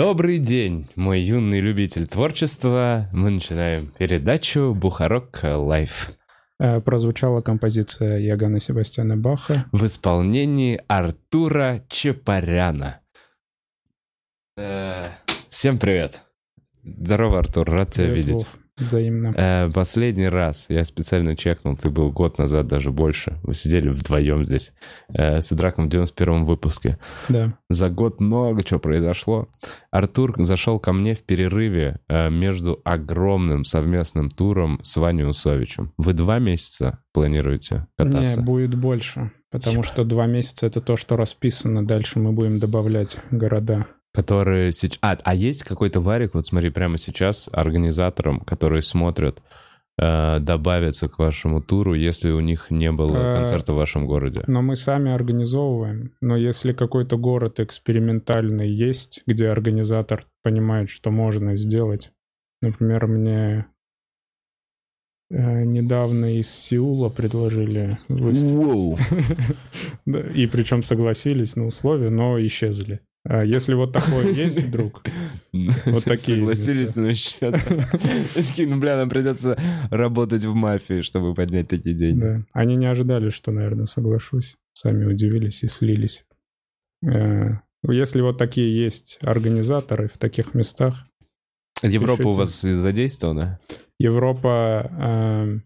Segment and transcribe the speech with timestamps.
[0.00, 3.10] Добрый день, мой юный любитель творчества.
[3.12, 6.12] Мы начинаем передачу «Бухарог Лайв»
[6.58, 9.66] Э, Прозвучала композиция Иогана Себастьяна Баха.
[9.72, 13.00] в исполнении Артура Чапаряна.
[14.56, 15.04] Э,
[15.50, 16.22] Всем привет.
[16.82, 18.34] Здорово, Артур, рад тебя Привет, видеть.
[18.36, 18.58] Вов.
[18.80, 19.34] Взаимно.
[19.36, 23.38] Э, Последний раз, я специально чекнул, ты был год назад, даже больше.
[23.42, 24.72] Вы сидели вдвоем здесь
[25.12, 26.98] э, с Идраком в 91 выпуске.
[27.28, 27.54] Да.
[27.68, 29.48] За год много чего произошло.
[29.90, 35.92] Артур зашел ко мне в перерыве э, между огромным совместным туром с Ваней Усовичем.
[35.96, 38.40] Вы два месяца планируете кататься?
[38.40, 39.32] Не, будет больше.
[39.50, 41.84] Потому что два месяца это то, что расписано.
[41.84, 43.86] Дальше мы будем добавлять города.
[44.12, 44.98] Которые сейчас...
[45.02, 49.40] А, а есть какой-то варик, вот смотри, прямо сейчас организаторам, которые смотрят,
[49.98, 54.42] э, добавятся к вашему туру, если у них не было Э, концерта в вашем городе?
[54.48, 56.12] Но мы сами организовываем.
[56.20, 62.12] Но если какой-то город экспериментальный есть, где организатор понимает, что можно сделать.
[62.62, 63.66] Например, мне
[65.30, 69.06] э, недавно из Сеула предложили выступить.
[70.06, 73.00] Да, И причем согласились на условия, но исчезли.
[73.24, 75.02] А если вот такое есть вдруг,
[75.52, 77.54] Вот такие Согласились на счет.
[78.34, 79.58] Такие, ну, бля, нам придется
[79.90, 82.20] работать в мафии, чтобы поднять такие деньги.
[82.20, 84.56] да, они не ожидали, что, наверное, соглашусь.
[84.72, 86.24] Сами удивились и слились.
[87.04, 91.06] Э, Если вот такие есть организаторы в таких местах,
[91.82, 93.58] Европа у вас задействована?
[93.98, 95.58] Европа э,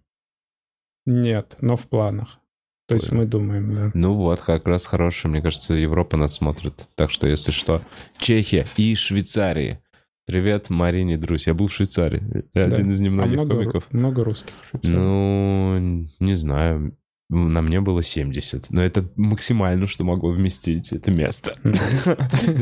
[1.06, 2.40] нет, но в планах.
[2.86, 3.90] То есть мы думаем, да.
[3.94, 5.30] Ну вот, как раз хорошая.
[5.30, 6.86] Мне кажется, Европа нас смотрит.
[6.96, 7.82] Так что, если что,
[8.18, 9.80] Чехия и Швейцарии.
[10.26, 11.46] Привет, Марине Друзь.
[11.46, 12.44] Я был в Швейцарии.
[12.54, 12.76] Я Да.
[12.76, 13.92] Один из А немногих много, комиков.
[13.92, 14.94] много русских в Швейцарии?
[14.94, 16.96] Ну, не знаю.
[17.30, 18.70] На мне было 70.
[18.70, 21.56] Но это максимально, что могло вместить это место.
[21.62, 21.72] Но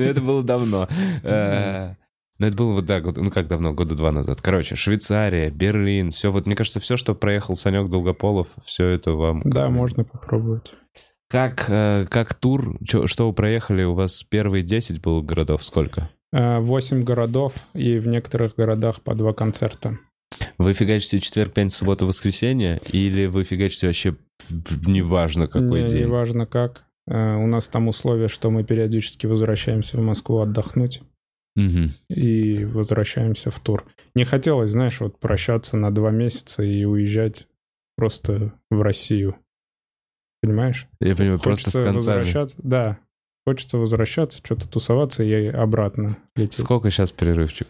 [0.03, 0.89] это было давно.
[2.43, 4.41] Э, Ну, это было вот, да, год- ну как давно, года два назад.
[4.43, 9.43] Короче, Швейцария, Берлин, все, вот мне кажется, все, что проехал Санек Долгополов, все это вам...
[9.45, 10.73] Да, можно попробовать.
[11.31, 16.09] Как, э, как тур, что вы проехали, у вас первые 10 было городов, сколько?
[16.33, 19.99] Э, Восемь городов и в некоторых городах по два концерта.
[20.59, 24.17] Вы фигачите четверг, пятница, суббота, воскресенье, или вы фигачите вообще
[24.87, 26.07] неважно какой Не, день?
[26.07, 26.85] Неважно как.
[27.07, 31.03] Э, У нас там условие, что мы периодически возвращаемся в Москву отдохнуть
[31.55, 31.91] Мгм.
[32.09, 33.85] и возвращаемся в тур.
[34.15, 37.47] Не хотелось, знаешь, вот прощаться на два месяца и уезжать
[37.97, 39.37] просто в Россию.
[40.41, 40.89] Понимаешь?
[41.01, 42.17] Я понимаю, просто с Хочется концами.
[42.17, 42.57] возвращаться.
[42.63, 42.99] Да.
[43.47, 46.59] Хочется возвращаться, что-то тусоваться и обратно лететь.
[46.59, 47.69] Сколько сейчас перерывчик?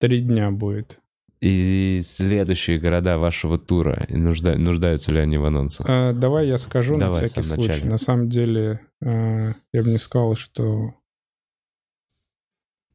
[0.00, 0.98] Три дня будет.
[1.40, 5.86] И следующие города вашего тура, нужда- нуждаются ли они в анонсах?
[5.88, 7.68] Э, давай я скажу Давай, на всякий случай.
[7.68, 7.90] начале.
[7.90, 10.94] На самом деле, э, я бы не сказал, что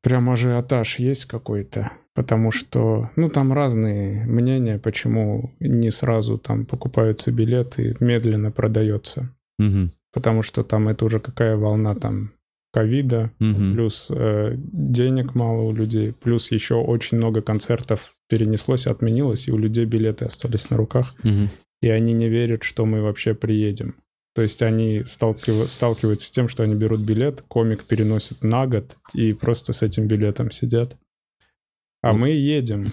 [0.04, 1.92] прям ажиотаж есть какой-то.
[2.14, 9.30] Потому что, ну, там разные мнения, почему не сразу там покупаются билеты, медленно продается.
[9.58, 9.92] Мгм.
[10.14, 12.34] Потому что там это уже какая волна там
[12.72, 13.74] ковида, Мгм.
[13.74, 19.58] плюс э, денег мало у людей, плюс еще очень много концертов перенеслось, отменилось, и у
[19.58, 21.50] людей билеты остались на руках Мгм.
[21.82, 23.96] и они не верят, что мы вообще приедем.
[24.36, 28.98] То есть они сталкив- сталкиваются с тем, что они берут билет, комик переносит на год
[29.14, 30.96] и просто с этим билетом сидят.
[32.02, 32.20] А Ну.
[32.20, 32.88] мы едем.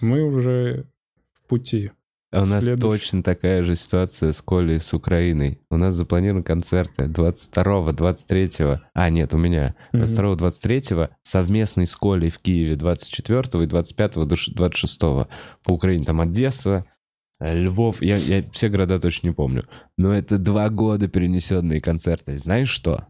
[0.00, 0.86] Мы уже
[1.34, 1.90] в пути.
[2.34, 2.80] А у нас Следующий.
[2.82, 5.60] точно такая же ситуация с Колей, с Украиной.
[5.70, 9.74] У нас запланированы концерты 22 23 А, нет, у меня.
[9.92, 15.28] 22 23 совместный с Колей в Киеве 24 и 25 до ш- 26
[15.62, 16.86] По Украине там Одесса,
[17.42, 18.00] Львов.
[18.02, 19.66] Я, я все города точно не помню.
[19.98, 22.38] Но это два года перенесенные концерты.
[22.38, 23.06] Знаешь что?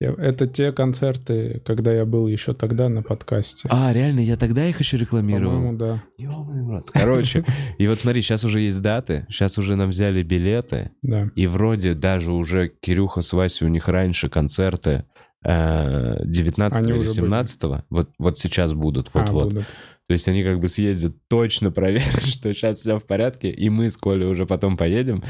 [0.00, 3.68] Это те концерты, когда я был еще тогда на подкасте.
[3.70, 5.56] А, реально, я тогда их еще рекламировал.
[5.56, 6.02] По-моему, да.
[6.16, 6.82] Ёбаный.
[6.90, 7.44] Короче,
[7.76, 11.30] и вот смотри, сейчас уже есть даты, сейчас уже нам взяли билеты, Да.
[11.34, 15.04] и вроде даже уже Кирюха с Васей, у них раньше концерты
[15.42, 17.14] 19 Они или уже были.
[17.26, 19.52] 17 вот, вот сейчас будут, А, вот-вот.
[19.52, 19.66] будут.
[20.06, 23.90] То есть они как бы съездят, точно проверят, что сейчас все в порядке, и мы
[23.90, 25.22] с Колей уже потом поедем.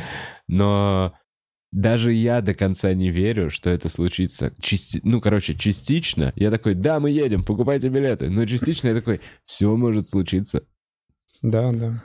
[0.49, 1.13] Но
[1.73, 4.53] даже я до конца не верю, что это случится.
[4.61, 6.33] Части- Ну, короче, частично.
[6.35, 8.31] Я такой, да, мы едем, покупайте билеты.
[8.31, 10.65] Но частично я такой, все может случиться.
[11.43, 12.03] Да, да.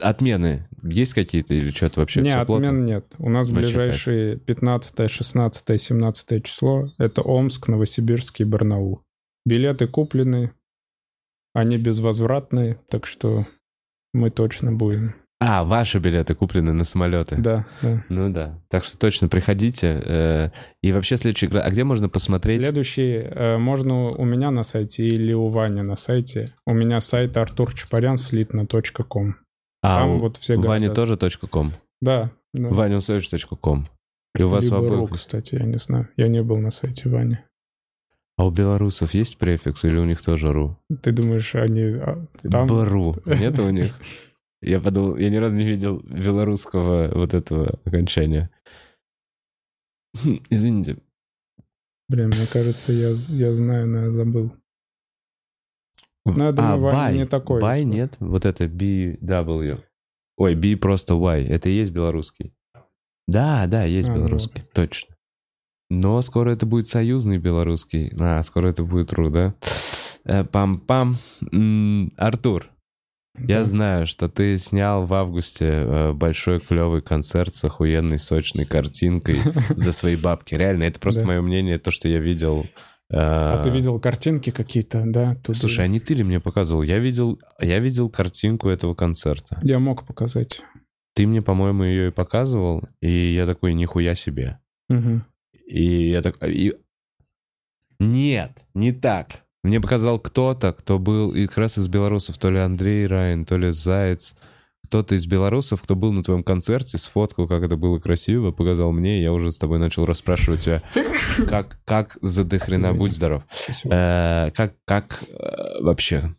[0.00, 2.20] Отмены есть какие-то или что-то вообще?
[2.20, 2.76] не, всё отмен плотно?
[2.78, 3.06] нет.
[3.18, 9.02] У нас Вообще ближайшие 15, 16, 17 число— это Омск, Новосибирск и Барнаул.
[9.46, 10.50] Билеты куплены,
[11.54, 13.44] они безвозвратные, так что
[14.12, 15.14] мы точно будем.
[15.38, 17.36] А, ваши билеты куплены на самолеты.
[17.38, 18.02] Да, да.
[18.08, 18.58] Ну да.
[18.68, 20.00] Так что точно приходите.
[20.02, 20.48] э,
[20.82, 21.46] И вообще следующий...
[21.58, 22.60] А где можно посмотреть?
[22.62, 26.54] Следующий э, можно у меня на сайте или у Вани на сайте.
[26.66, 29.36] У меня сайт артурчапарян.слитно.ком.
[29.86, 31.16] А, Там вот все Ваня города.
[31.16, 31.72] тоже .ком.
[32.00, 32.68] Да, да.
[32.70, 33.88] ванюсович.ком.
[34.36, 34.92] И у вас Либо обоих...
[34.92, 36.08] ру, кстати, я не знаю.
[36.16, 37.38] Я не был на сайте Вани.
[38.36, 40.76] А у белорусов есть префикс или у них тоже ру?
[41.02, 42.66] Ты думаешь, они а, там...
[42.66, 43.16] БРУ.
[43.26, 43.94] Нет у них?
[44.60, 48.50] Я подумал, я ни разу не видел белорусского вот этого окончания.
[50.20, 50.98] Хм, Извините.
[52.08, 54.52] Блин, мне кажется, я, я знаю, но я забыл.
[56.34, 57.14] Ну, я думаю, а, by.
[57.16, 58.16] не такой, By что- нет?
[58.20, 59.80] Вот это BW.
[60.38, 61.46] Ой, B просто Y.
[61.46, 62.52] Это и есть белорусский.
[63.28, 64.62] Да, да, есть А, ну белорусский.
[64.74, 65.14] Точно.
[65.88, 68.12] Но скоро это будет союзный белорусский.
[68.18, 69.54] А, скоро это будет РУ, да?
[70.24, 71.14] Э, Пам-пам.
[72.16, 72.68] Артур,
[73.38, 73.64] я Да.
[73.64, 79.40] знаю, что ты снял в августе э, большой клевый концерт с охуенной сочной картинкой
[79.76, 80.54] за свои бабки.
[80.54, 82.66] Реально, это просто мое мнение, то, что я видел.
[83.10, 85.36] Э, А ты видел картинки какие-то, да?
[85.36, 86.82] Тут Слушай, а не ты ли мне показывал?
[86.82, 89.60] Я видел, я видел картинку этого концерта.
[89.62, 90.60] Я мог показать.
[91.14, 94.58] Ты мне, по-моему, ее и показывал, и я такой, нихуя себе.
[94.88, 95.24] Мгм.
[95.66, 96.36] И я так...
[96.46, 96.74] и-
[97.98, 99.44] Нет, не так.
[99.64, 103.56] Мне показал кто-то, кто был и как раз из белорусов, то ли Андрей Райн, то
[103.56, 104.36] ли Заяц.
[104.86, 109.18] Кто-то из белорусов, кто был на твоем концерте, сфоткал, как это было красиво, показал мне,
[109.18, 110.82] и я уже с тобой начал расспрашивать тебя,
[111.48, 112.98] как, как за дохрена, Извини.
[112.98, 113.42] будь здоров.
[113.84, 116.30] Э, как, как э, вообще?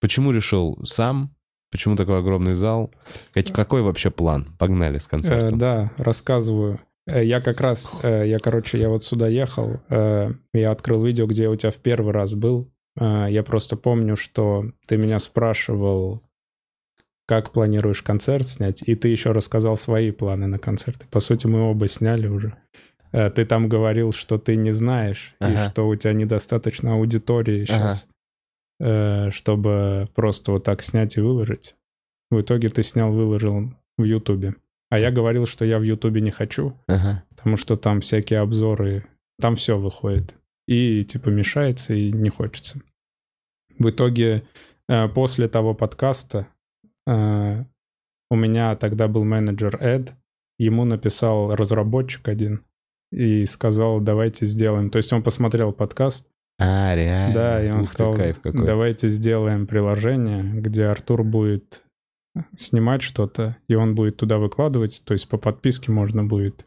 [0.00, 1.34] Почему решил сам?
[1.70, 2.92] Почему такой огромный зал?
[3.52, 4.46] Какой вообще план?
[4.58, 5.58] Погнали с Э, концертом.
[5.58, 6.80] да, рассказываю.
[7.06, 11.26] Э, Я как раз, э, я, короче, я вот сюда ехал, э, я открыл видео,
[11.26, 12.72] где я у тебя в первый раз был.
[12.98, 16.22] Э, Я просто помню, что ты меня спрашивал,
[17.30, 21.04] как планируешь концерт снять, и ты еще рассказал свои планы на концерт.
[21.04, 22.54] И, По сути, мы оба сняли уже.
[23.12, 25.66] Э, Ты там говорил, что ты не знаешь, Ага.
[25.66, 28.08] и что у тебя недостаточно аудитории сейчас,
[29.30, 31.76] чтобы просто вот так снять и выложить.
[32.30, 34.54] В итоге ты снял, выложил в Ютубе.
[34.90, 37.22] А я говорил, что я в Ютубе не хочу, Ага.
[37.30, 39.04] потому что там всякие обзоры,
[39.40, 40.34] там все выходит.
[40.66, 42.80] И типа мешается, и не хочется.
[43.78, 44.42] В итоге
[44.88, 46.46] э, после того подкаста
[47.06, 47.64] э,
[48.30, 50.14] у меня тогда был менеджер Эд,
[50.58, 52.64] ему написал разработчик один
[53.12, 54.90] и сказал, давайте сделаем.
[54.90, 56.26] То есть он посмотрел подкаст,
[56.58, 57.34] А, реально?
[57.34, 58.66] да, и он Ух ты, сказал, кайф какой.
[58.66, 61.82] давайте сделаем приложение, где Артур будет
[62.56, 66.64] снимать что-то, и он будет туда выкладывать, то есть по подписке можно будет.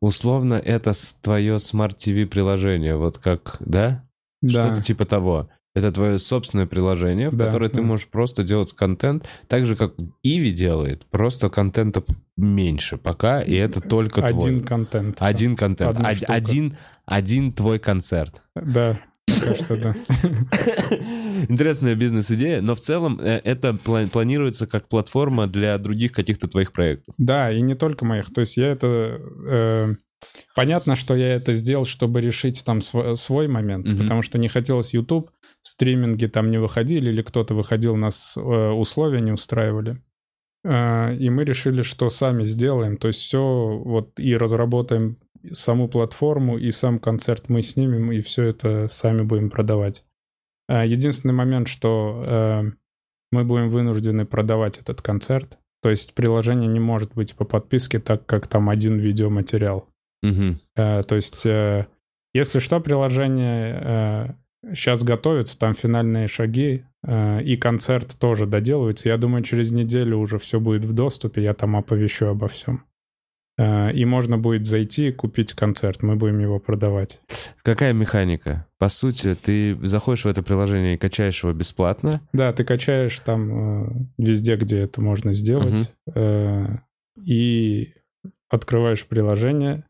[0.00, 0.92] Условно, это
[1.22, 4.04] твое смарт-ТВ приложение, вот как, да?
[4.42, 5.48] Да, Что-то типа того.
[5.78, 7.82] Это твое собственное приложение, в Да, которое ты да.
[7.82, 9.94] можешь просто делать контент, так же, как
[10.24, 12.02] Иви делает, просто контента
[12.36, 14.60] меньше пока, и это только один твой.
[14.60, 15.16] контент.
[15.20, 15.90] Один контент.
[15.96, 16.76] Одна Од- один,
[17.06, 18.42] один твой концерт.
[18.54, 18.98] Да,
[19.28, 19.94] что да.
[21.48, 26.72] Интересная бизнес-идея, но в целом э, это пла- планируется как платформа для других каких-то твоих
[26.72, 27.14] проектов.
[27.18, 28.32] Да, и не только моих.
[28.32, 29.20] То есть я это...
[29.46, 29.94] э,
[30.54, 33.98] понятно, что я это сделал, чтобы решить там св- свой момент, Мгм.
[33.98, 35.30] потому что не хотелось YouTube,
[35.62, 40.02] стриминги там не выходили, или кто-то выходил, нас э, условия не устраивали.
[40.64, 42.96] Э, и мы решили, что сами сделаем.
[42.96, 43.40] То есть все
[43.84, 45.18] вот и разработаем
[45.52, 50.04] саму платформу, и сам концерт мы снимем, и все это сами будем продавать.
[50.68, 52.62] Э, единственный момент, что э,
[53.30, 55.58] мы будем вынуждены продавать этот концерт.
[55.80, 59.88] То есть приложение не может быть по подписке, так как там один видеоматериал.
[60.22, 60.58] Мгм.
[60.76, 61.86] Э, то есть, э,
[62.34, 64.36] если что, приложение
[64.74, 69.08] сейчас готовится, там финальные шаги, э, и концерт тоже доделывается.
[69.08, 72.84] Я думаю, через неделю уже все будет в доступе, я там оповещу обо всем.
[73.56, 77.20] Э, и можно будет зайти и купить концерт, мы будем его продавать.
[77.62, 78.66] Какая механика?
[78.78, 82.20] По сути, ты заходишь в это приложение и качаешь его бесплатно.
[82.32, 86.66] Да, ты качаешь там э, везде, где это можно сделать, э,
[87.24, 87.94] и
[88.48, 89.84] открываешь приложение,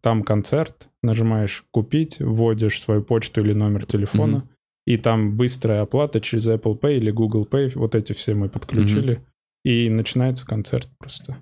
[0.00, 4.48] там концерт, нажимаешь «Купить», вводишь свою почту или номер телефона, Мгм.
[4.86, 9.20] и там быстрая оплата через Apple Pay или Google Pay, вот эти все мы подключили,
[9.64, 11.36] и начинается концерт просто.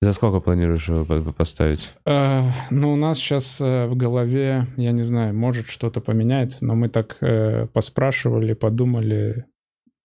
[0.00, 1.90] За сколько планируешь его по- поставить?
[2.06, 6.74] Э, ну, у нас сейчас э, в голове, я не знаю, может что-то поменяется, но
[6.76, 9.44] мы так э, поспрашивали, подумали,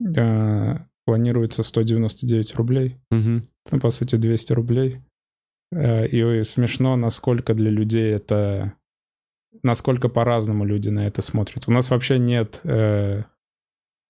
[0.03, 3.43] э, планируется 199 рублей, Мгм.
[3.71, 4.99] ну, по сути, 200 рублей.
[5.75, 8.73] Э, и смешно, насколько для людей это...
[9.61, 11.63] Насколько по-разному люди на это смотрят.
[11.67, 12.59] У нас вообще нет...
[12.63, 13.23] э,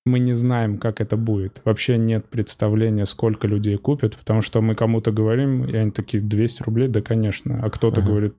[0.05, 1.61] мы не знаем, как это будет.
[1.63, 6.63] Вообще нет представления, сколько людей купят, потому что мы кому-то говорим, и они такие, 200
[6.63, 7.59] рублей, да, конечно.
[7.63, 8.09] А кто-то Ага.
[8.09, 8.35] говорит,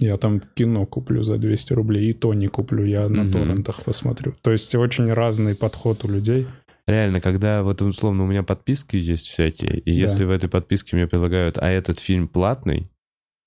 [0.00, 3.32] я там кино куплю за 200 рублей, и то не куплю, я на Мгм.
[3.32, 4.34] торрентах посмотрю.
[4.42, 6.46] То есть очень разный подход у людей.
[6.88, 9.96] Реально, когда вот условно у меня подписки есть всякие, и Да.
[9.98, 12.90] если в этой подписке мне предлагают, а этот фильм платный,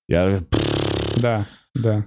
[0.08, 0.44] я...
[1.16, 1.44] Да,
[1.74, 2.06] да.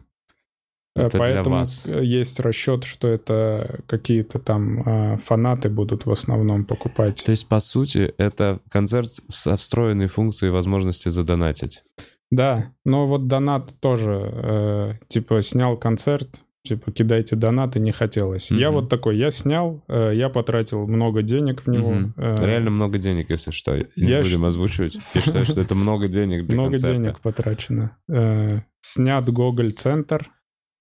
[0.96, 7.22] Это Поэтому э, есть расчет, что это какие-то там э, фанаты будут в основном покупать.
[7.26, 11.84] То есть, по сути, это концерт со встроенной функцией возможности задонатить.
[12.32, 18.52] Да, но вот донат тоже, э, типа, снял концерт, типа, кидайте донаты, не хотелось.
[18.52, 18.82] Я Мгм.
[18.82, 22.12] вот такой, я снял, э, я потратил много денег в него.
[22.18, 23.78] Э, Реально много денег, если что.
[23.78, 24.98] Не я будем щ- озвучивать.
[25.14, 27.02] Я считаю, что это много денег для Много концерта.
[27.04, 27.98] денег потрачено.
[28.10, 30.30] Э, снят Гоголь-центр.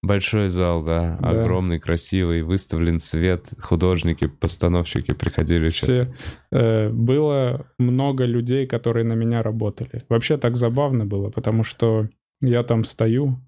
[0.03, 1.29] Большой зал, да, Да.
[1.29, 5.69] огромный, красивый, выставлен свет, художники, постановщики приходили.
[5.69, 6.13] Все,
[6.51, 9.89] э, было много людей, которые на меня работали.
[10.09, 12.07] Вообще так забавно было, потому что
[12.41, 13.39] я там стою,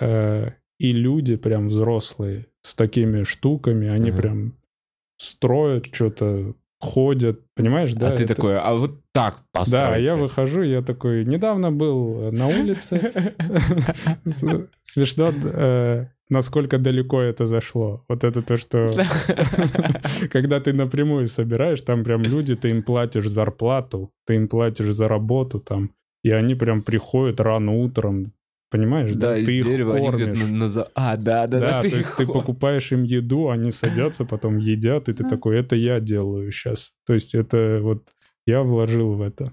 [0.00, 4.18] э, и люди прям взрослые с такими штуками, они Ага.
[4.18, 4.52] прям
[5.18, 8.08] строят что-то, ходят, понимаешь, да?
[8.08, 9.86] а ты это- такой, а вот так постройте.
[9.88, 13.12] Да, а я выхожу, я такой, недавно был на улице,
[14.82, 18.04] смешно, э, насколько далеко это зашло.
[18.08, 18.90] Вот это то, что...
[20.30, 25.08] Когда ты напрямую собираешь, там прям люди, ты им платишь зарплату, ты им платишь за
[25.08, 25.90] работу там,
[26.22, 28.32] и они прям приходят рано утром,
[28.70, 29.30] понимаешь, да?
[29.30, 30.38] Да, из ты их дерева они кормишь.
[30.38, 31.88] на- на за- А, да, да, Да, да.
[31.88, 35.76] то есть ты их- покупаешь им еду, они садятся, потом едят, и ты такой, это
[35.76, 36.92] я делаю сейчас.
[37.06, 38.08] То есть это вот
[38.46, 39.52] я вложил в это.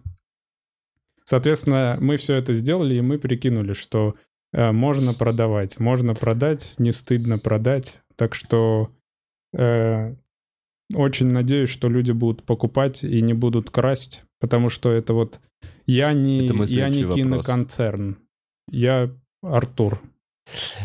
[1.26, 4.16] Соответственно, мы все это сделали, и мы прикинули, что
[4.52, 5.80] э, можно продавать.
[5.80, 7.98] Можно продать, не стыдно продать.
[8.16, 8.92] Так что
[9.58, 10.16] э,
[10.96, 15.40] очень надеюсь, что люди будут покупать и не будут красть, потому что это вот...
[15.86, 17.16] Я не, я не вопрос.
[17.22, 18.18] киноконцерн.
[18.70, 19.10] Я
[19.42, 20.02] Артур.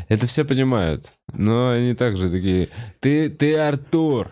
[0.08, 2.68] Это все понимают, но они также такие,
[3.00, 4.30] ты, ты Артур,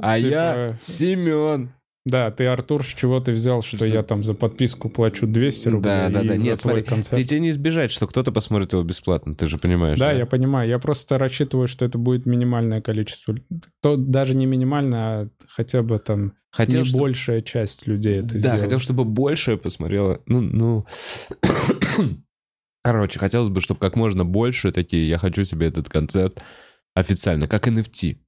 [0.00, 1.72] а Типа- я Семен.
[2.04, 5.68] Да, ты, Артур, с чего ты взял, что Что- я там за подписку плачу 200
[5.68, 6.36] рублей Да, да, да.
[6.36, 7.14] за Нет, твой смотри, концерт?
[7.16, 9.98] Ты тебе не избежать, что кто-то посмотрит его бесплатно, ты же понимаешь.
[10.00, 10.68] Да, я понимаю.
[10.68, 13.36] Я просто рассчитываю, что это будет минимальное количество.
[13.82, 18.34] То даже не минимальное, а хотя бы там Хотел, не чтоб- большая часть людей это
[18.34, 18.58] Да, сделала.
[18.62, 20.20] хотел, чтобы больше посмотрело.
[20.26, 20.86] Ну, ну...
[22.84, 26.42] Короче, хотелось бы, чтобы как можно больше такие, я хочу себе этот концерт
[26.94, 28.18] официально, как NFT.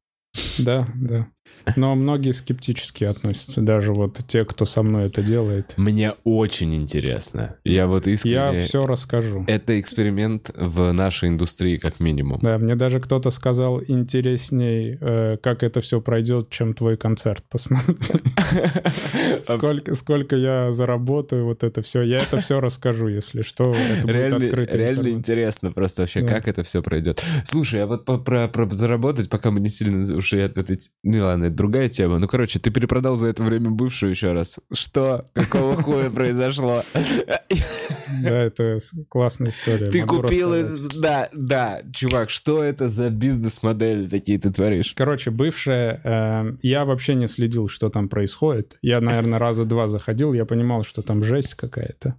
[0.59, 1.29] Да, да.
[1.77, 5.75] Но многие скептически относятся, даже вот те, кто со мной это делает.
[5.77, 7.57] Мне очень интересно.
[7.65, 8.35] Я вот искренне...
[8.35, 9.45] Я все расскажу.
[9.47, 12.41] Это эксперимент в нашей индустрии, как минимум.
[12.43, 17.45] Да, мне даже кто-то сказал интересней, э, как это все пройдет, чем твой концерт.
[17.49, 17.95] Посмотри.
[19.43, 22.03] Сколько, сколько я заработаю, вот это все.
[22.03, 23.75] Я это все расскажу, если что.
[23.75, 24.07] Это
[24.39, 26.29] будет Реально, интересно просто вообще, Да.
[26.29, 27.23] как это все пройдет.
[27.45, 30.79] Слушай, а вот про, про заработать, пока мы не сильно ушли от этой...
[31.03, 32.19] Ну ладно, это другая тема.
[32.19, 34.59] Ну, короче, ты перепродал за это время бывшую еще раз.
[34.73, 35.31] Что?
[35.35, 36.83] Какого хуя произошло?
[36.93, 39.87] Да, это классная история.
[39.87, 40.55] Ты купил...
[41.01, 44.93] Да, да, чувак, что это за бизнес-модели такие ты творишь?
[44.95, 48.79] Короче, бывшая, э, я вообще не следил, что там происходит.
[48.83, 52.15] Я, наверное, раза два заходил, я понимал, что там жесть какая-то.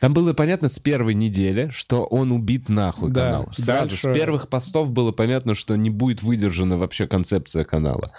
[0.00, 3.48] Там было понятно с первой недели, что он убит нахуй Да, канал.
[3.52, 8.10] Сразу дальше- с первых постов было понятно, что не будет выдержана вообще концепция канала.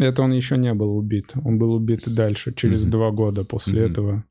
[0.00, 1.32] Это он еще не был убит.
[1.44, 2.90] Он был убит дальше, через Мгм.
[2.90, 3.90] два года после Мгм.
[3.92, 4.24] этого.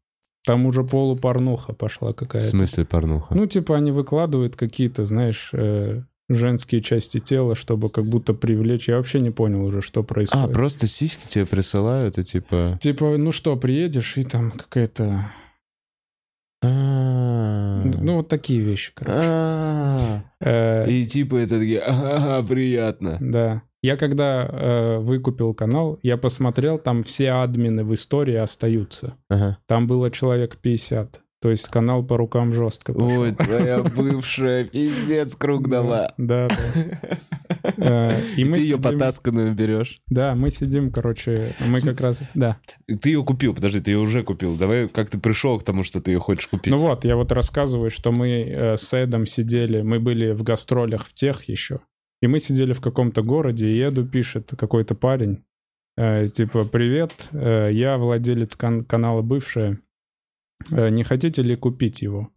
[0.46, 2.48] Там уже полупорнуха пошла В какая-то.
[2.48, 3.36] смысле порнуха?
[3.36, 8.88] Ну, типа они выкладывают какие-то, знаешь, э, женские части тела, чтобы как будто привлечь.
[8.88, 10.54] Я вообще не понял уже, что а, происходит.
[10.54, 12.78] просто сиськи тебе присылают, и типа...
[12.82, 15.32] Типа, ну что, приедешь, и там какая-то...
[16.62, 17.82] А.
[17.84, 19.18] Ну, вот такие вещи, короче.
[19.22, 20.22] А.
[20.42, 23.18] Э, И типа это такие, ага, приятно.
[23.22, 23.62] Да.
[23.82, 29.16] Я когда э, выкупил канал, я посмотрел, там все админы в истории остаются.
[29.30, 29.58] Ага.
[29.68, 31.22] Там было человек 50.
[31.42, 33.22] То есть канал по рукам жестко пошел.
[33.22, 36.14] Ой, твоя бывшая пиздец круг дала.
[36.18, 37.10] Да, да.
[37.78, 40.02] Э, И мы ты ее потасканную берешь.
[40.08, 42.20] Да, мы сидим, короче, мы как раз...
[42.34, 42.58] Да.
[42.88, 44.58] Ты ее купил, подожди, ты ее уже купил.
[44.58, 46.74] Давай, как ты пришел к тому, что ты ее хочешь купить?
[46.74, 51.06] Ну вот, я вот рассказываю, что мы э, с Эдом сидели, мы были в гастролях
[51.06, 51.80] в тех еще,
[52.22, 55.44] и мы сидели в каком-то городе, и Эду пишет какой-то парень,
[55.98, 59.80] э, типа, привет, э, я владелец кан- канала «Бывшая,
[60.72, 62.30] Э, не хотите ли купить его?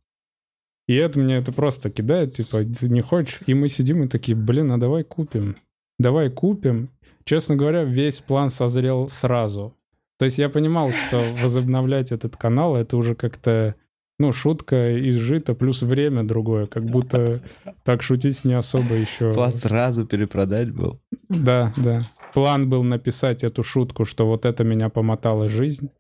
[0.87, 3.41] И Эд мне это просто кидает, типа, не хочешь?
[3.47, 5.57] И мы сидим и такие, блин, а давай купим.
[5.99, 6.89] давай купим.
[7.25, 9.77] Честно говоря, весь план созрел сразу.
[10.19, 13.75] То есть я понимал, что возобновлять этот канал, это уже как-то,
[14.23, 17.41] ну, шутка изжита, плюс время другое, как будто
[17.83, 19.33] так шутить не особо еще...
[19.33, 21.01] План сразу перепродать был.
[21.29, 22.03] Да, да.
[22.33, 25.91] План был написать эту шутку, что вот это меня помотала жизнь.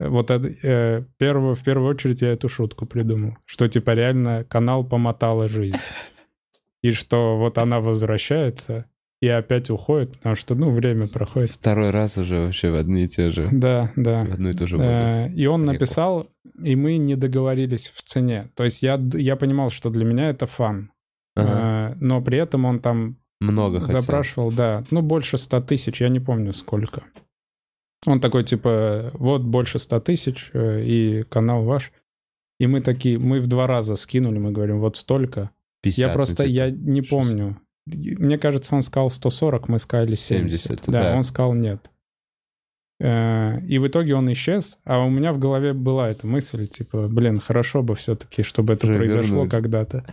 [0.00, 4.82] Вот это, э, первую, в первую очередь я эту шутку придумал, что типа реально канал
[4.82, 5.76] помотала жизнь.
[6.80, 8.86] И что вот она возвращается
[9.20, 11.50] и опять уходит, потому что, ну, время проходит.
[11.50, 13.48] Второй раз уже вообще в одни и те же.
[13.50, 14.24] Да, да.
[14.24, 14.88] В одну и ту же воду.
[14.88, 16.28] Э, И он написал,
[16.62, 18.50] и мы не договорились в цене.
[18.54, 20.90] То есть я, я понимал, что для меня это фан.
[21.34, 21.94] Ага.
[21.94, 24.00] Э, Но при этом он там Много хотел.
[24.00, 27.02] запрашивал, да, ну, больше 100 тысяч, я не помню сколько.
[28.06, 31.90] Он такой, типа, вот больше 100 тысяч, э, и канал ваш.
[32.60, 35.50] И мы такие, мы в два раза скинули, мы говорим, вот столько.
[35.82, 36.46] 50, я ну, просто, типа.
[36.48, 37.60] я не помню.
[37.86, 40.60] Мне кажется, он сказал 140, мы сказали 70.
[40.60, 41.16] 70, да, да.
[41.16, 41.90] он сказал нет.
[43.00, 47.08] Э, И в итоге он исчез, а у меня в голове была эта мысль, типа,
[47.08, 49.50] блин, хорошо бы все-таки, чтобы это Уже произошло вернуть.
[49.50, 50.04] когда-то.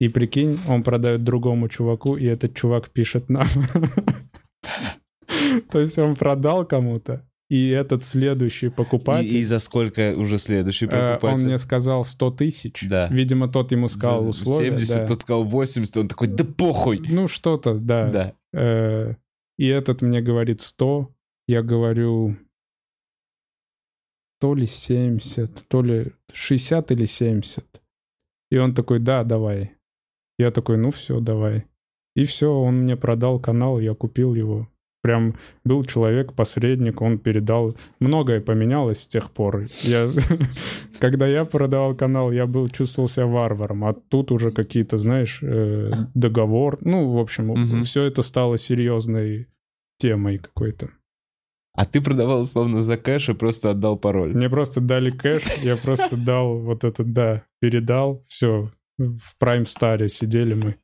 [0.00, 3.46] И прикинь, он продает другому чуваку, и этот чувак пишет нам.
[5.70, 10.86] То есть он продал кому-то, и этот следующий И, покупатель, и за сколько уже следующий
[10.86, 11.40] э, покупатель?
[11.40, 12.84] он мне сказал 100 тысяч.
[12.88, 13.08] Да.
[13.08, 14.70] Видимо, тот ему сказал За условия.
[14.70, 15.06] 70, да.
[15.06, 16.98] тот сказал 80, он такой, да похуй.
[17.00, 18.08] Ну, что-то, да.
[18.08, 18.34] Да.
[18.52, 19.14] Э,
[19.58, 21.14] И этот мне говорит 100,
[21.46, 22.36] я говорю
[24.40, 27.64] то ли 70, то ли 60 или 70.
[28.50, 29.72] И он такой, да, давай.
[30.38, 31.66] Я такой, ну все, давай.
[32.16, 34.68] И все, он мне продал канал, я купил его.
[35.04, 35.34] Прям
[35.66, 37.76] был человек-посредник, он передал.
[38.00, 39.66] Многое поменялось с тех пор.
[39.82, 40.08] Я,
[40.98, 43.84] когда я продавал канал, я был, чувствовал себя варваром.
[43.84, 46.78] А тут уже какие-то, знаешь, э, договор.
[46.80, 47.82] Ну, в общем, Мгм.
[47.84, 49.48] все это стало серьезной
[49.98, 50.88] темой какой-то.
[51.76, 54.32] А ты продавал условно за кэш и просто отдал пароль.
[54.34, 60.08] Мне просто дали кэш, я просто дал вот этот, да, передал, все, в Prime Star
[60.08, 60.76] сидели мы.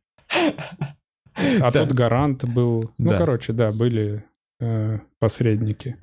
[1.60, 2.90] А тут гарант был.
[2.98, 4.24] Ну, короче, да, были
[4.60, 5.96] э, посредники.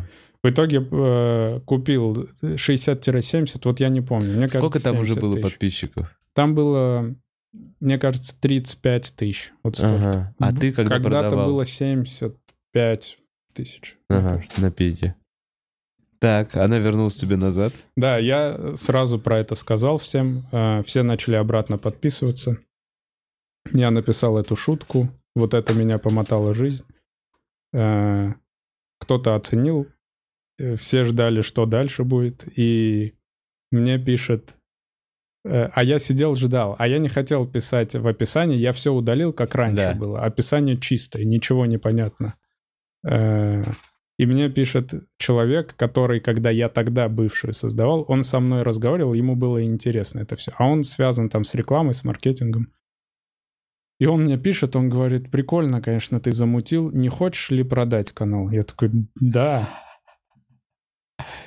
[0.43, 4.37] В итоге э, купил 60-70, вот я не помню.
[4.37, 5.43] Мне Сколько кажется, там уже 70 было тысяч.
[5.43, 6.19] подписчиков?
[6.33, 7.15] Там было,
[7.79, 9.51] мне кажется, 35 тысяч.
[9.63, 9.95] Вот столько.
[9.95, 10.35] Ага.
[10.39, 11.47] А ты когда Когда-то продавал?
[11.47, 13.17] было 75
[13.53, 13.97] тысяч.
[14.09, 15.15] Ага, на пике.
[16.19, 17.73] Так, она вернулась тебе назад.
[17.95, 20.43] Да, я сразу про это сказал всем.
[20.51, 22.57] э, Все начали обратно подписываться.
[23.73, 25.09] Я написал эту шутку.
[25.37, 26.83] Вот это меня помотала жизнь.
[27.73, 28.33] Э,
[28.99, 29.87] Кто-то оценил.
[30.57, 32.45] э, Все ждали, что дальше будет.
[32.57, 33.13] И
[33.71, 34.55] мне пишет...
[35.45, 36.75] э, А я сидел, ждал.
[36.79, 38.57] А я не хотел писать в описании.
[38.57, 39.93] Я все удалил, как раньше Да.
[39.93, 40.21] было.
[40.23, 42.33] Описание чистое, ничего не понятно.
[43.05, 49.35] И мне пишет человек, который, когда я тогда бывший создавал, он со мной разговаривал, ему
[49.35, 50.51] было интересно это все.
[50.57, 52.73] А он связан там с рекламой, с маркетингом.
[53.99, 58.49] И он мне пишет, он говорит, прикольно, конечно, ты замутил, не хочешь ли продать канал?
[58.51, 59.67] Я такой, да.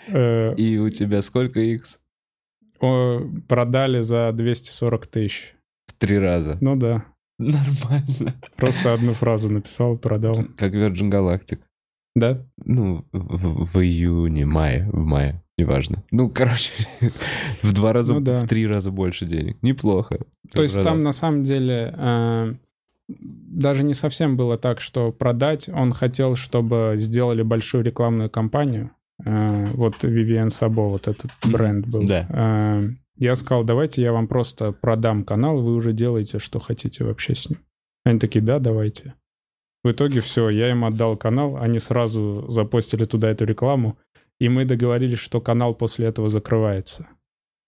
[0.08, 2.00] Э, И у тебя сколько X?
[3.48, 5.54] Продали за 240 тысяч.
[5.86, 6.56] В три раза.
[6.60, 7.04] Ну да,
[7.38, 8.34] Нормально.
[8.56, 10.44] просто одну фразу написал, продал.
[10.56, 11.60] Как Virgin Galactic.
[12.14, 12.44] Да?
[12.64, 16.02] Ну, в, в июне, мае, в мае, неважно.
[16.10, 16.72] Ну, короче,
[17.62, 18.40] в два раза, Ну да.
[18.40, 19.56] в три раза больше денег.
[19.62, 20.18] Неплохо.
[20.52, 20.92] То есть Продал.
[20.94, 22.54] там на самом деле э,
[23.08, 25.68] даже не совсем было так, что продать.
[25.68, 28.90] Он хотел, чтобы сделали большую рекламную кампанию.
[29.24, 32.06] Э, вот Vivienne Sabo, вот этот бренд был.
[32.06, 32.26] Да.
[32.28, 37.34] Э, я сказал, давайте я вам просто продам канал, вы уже делаете, что хотите вообще
[37.34, 37.58] с ним.
[38.04, 39.14] Они такие, да, давайте.
[39.84, 43.98] В итоге все, я им отдал канал, они сразу запостили туда эту рекламу,
[44.40, 47.06] и мы договорились, что канал после этого закрывается.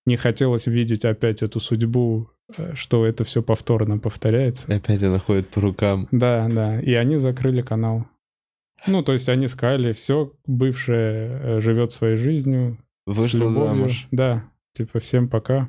[0.06, 4.74] Не хотелось видеть опять эту судьбу, э, что это все повторно повторяется.
[4.74, 6.08] Опять она ходит по рукам.
[6.11, 8.06] Да, да, и они закрыли канал.
[8.87, 12.78] Ну, то есть они сказали, все, бывшая э, живет своей жизнью.
[13.06, 13.52] Вышла любовью».
[13.52, 14.08] замуж.
[14.11, 15.68] Да, типа всем пока.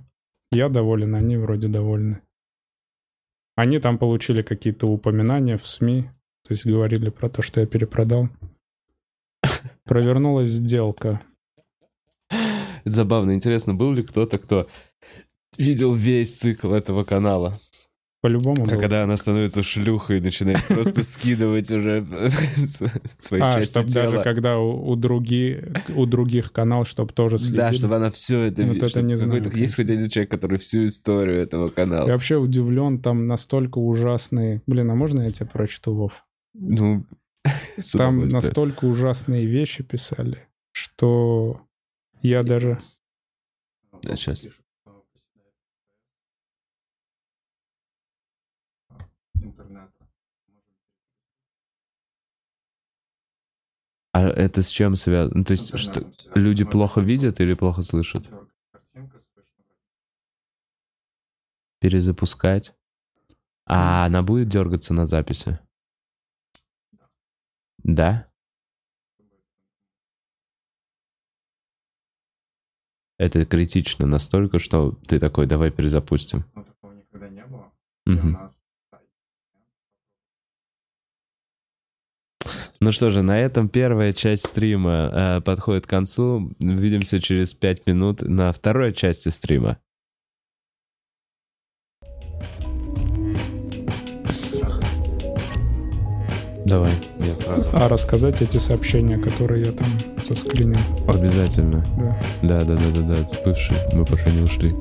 [0.51, 2.21] Я доволен, они вроде довольны.
[3.55, 6.03] Они там получили какие-то упоминания в СМИ,
[6.47, 8.29] то есть говорили про то, что я перепродал.
[9.85, 11.21] Провернулась сделка.
[12.29, 13.33] Это забавно.
[13.35, 14.67] Интересно, был ли кто-то, кто
[15.57, 17.57] видел весь цикл этого канала?
[18.21, 22.05] По-любому А когда она становится шлюхой и начинает просто скидывать уже
[23.17, 24.23] свои А, части чтобы даже тела.
[24.23, 25.61] когда у, у, други-
[25.93, 27.57] у других канал, чтобы тоже следили.
[27.57, 28.65] Да, чтобы она все это...
[28.65, 32.07] Вот это не знаю, Есть хоть один человек, который всю историю этого канала.
[32.07, 34.61] Я вообще удивлен, там настолько ужасные...
[34.67, 36.25] Блин, а можно я тебе прочту, Вов?
[36.53, 37.05] Ну,
[37.93, 41.65] Там настолько ужасные вещи писали, что
[42.21, 42.81] я даже...
[44.01, 44.45] Да, сейчас.
[54.13, 55.39] А это с чем связано?
[55.39, 58.29] Ну, то есть, что люди плохо видят или плохо слышат?
[61.79, 62.75] Перезапускать?
[63.65, 65.59] А она будет дергаться на записи?
[67.83, 68.27] Да?
[73.17, 76.45] Это критично настолько, что ты такой, давай перезапустим.
[76.55, 77.71] Но такого никогда не было.
[78.05, 78.17] Мгм.
[78.17, 78.63] И у нас
[82.79, 86.51] Ну что же, на этом первая часть стрима э, подходит к концу.
[86.59, 89.77] Увидимся через пять минут на второй части стрима.
[96.65, 97.69] Давай, я сразу.
[97.73, 99.87] А рассказать эти сообщения, которые я там
[100.27, 100.79] заскринил.
[101.07, 101.85] Обязательно.
[101.97, 102.17] Да.
[102.41, 103.37] Да, да, да, да, да, с.
[103.91, 104.73] Мы пока не ушли.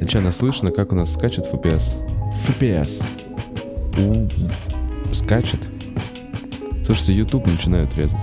[0.00, 0.70] А что, нас слышно?
[0.70, 1.82] Как у нас скачет FPS?
[2.46, 3.02] FPS.
[3.98, 5.60] У, скачет.
[6.84, 8.18] Слушайте, YouTube начинают резать.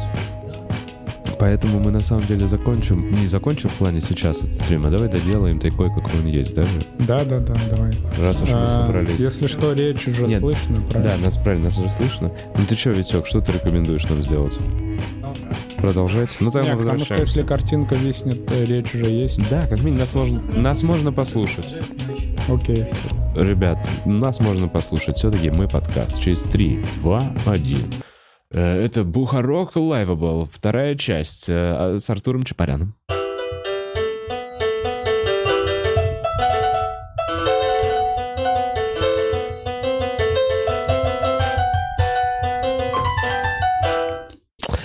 [1.41, 3.19] Поэтому мы на самом деле закончим.
[3.19, 6.83] Не закончим в плане сейчас этот стрим, а давай доделаем такой, какой он есть даже.
[6.99, 7.91] Да, да, да, давай.
[8.19, 9.19] Раз уж мы А, собрались.
[9.19, 10.39] Если что, речь уже Нет.
[10.39, 11.17] слышно, Да, правильно?
[11.25, 12.31] нас правильно, нас уже слышно.
[12.55, 14.53] Ну ты что, Витек, что ты рекомендуешь нам сделать?
[15.23, 15.33] да.
[15.81, 16.29] Продолжать?
[16.39, 19.41] Ну тогда Не, потому что если картинка виснет, то речь уже есть.
[19.49, 21.73] Да, как минимум нас можно, нас можно послушать.
[22.49, 22.85] Окей.
[23.35, 25.17] Ребят, нас можно послушать.
[25.17, 26.21] Все-таки мы подкаст.
[26.21, 27.93] Через 3, 2, 1.
[28.51, 32.95] Э, Это Бухарог Лайв, бл, вторая часть э, с Артуром Чапаряном.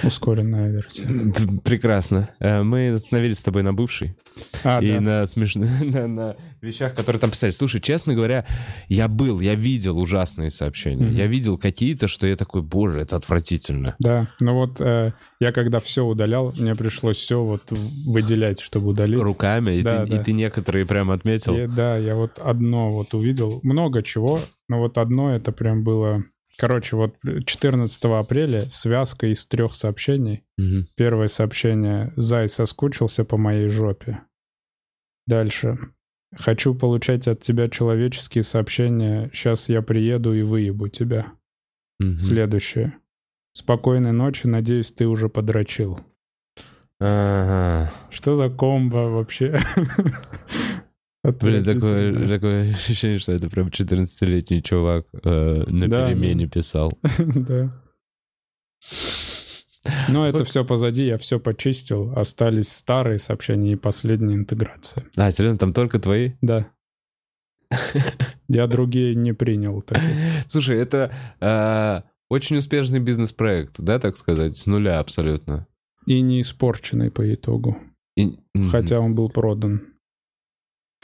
[0.07, 1.09] Ускоренная версия.
[1.65, 2.31] Прекрасно.
[2.41, 4.17] Э, Мы остановились с тобой на бывшей.
[4.65, 5.01] А, и да.
[5.01, 7.51] на смешных на, на вещах, которые там писали.
[7.53, 8.45] Слушай, честно говоря,
[8.89, 11.07] я был, я видел ужасные сообщения.
[11.07, 11.15] Мгм.
[11.15, 13.97] Я видел какие-то, что я такой, боже, это отвратительно.
[13.99, 19.21] Да, ну вот э, я когда все удалял, мне пришлось все вот выделять, чтобы удалить.
[19.21, 20.21] Руками, и, Да, ты, да.
[20.21, 21.57] и ты некоторые прям отметил.
[21.57, 26.25] И, да, я вот одно вот увидел, много чего, но вот одно это прям было...
[26.59, 30.45] Короче, вот 14 апреля связка из трех сообщений.
[30.57, 30.89] Мгм.
[30.95, 34.21] Первое сообщение «Зай соскучился по моей жопе».
[35.27, 35.79] Дальше.
[36.35, 39.31] «Хочу получать от тебя человеческие сообщения.
[39.33, 41.33] Сейчас я приеду и выебу тебя».
[41.99, 42.19] Мгм.
[42.19, 42.95] Следующее.
[43.53, 44.47] «Спокойной ночи.
[44.47, 46.01] Надеюсь, ты уже подрочил».
[46.99, 47.93] Ага.
[48.11, 49.61] Что за комбо вообще?
[51.33, 56.93] Блин, такое, такое ощущение, что это прям 14-летний чувак э, на Да, перемене писал.
[57.19, 57.73] Да.
[60.09, 62.13] Но это все позади, я все почистил.
[62.17, 65.05] Остались старые сообщения и последняя интеграция.
[65.17, 66.33] А, серьезно, там только твои?
[66.41, 66.67] Да.
[68.49, 69.85] Я другие не принял.
[70.47, 75.67] Слушай, это э, очень успешный бизнес-проект, да, так сказать, с нуля абсолютно.
[76.07, 77.77] И не испорченный по итогу.
[78.71, 79.83] Хотя он был продан.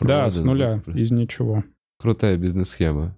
[0.00, 1.64] Да, с нуля, из ничего.
[1.98, 3.16] Крутая бизнес-схема.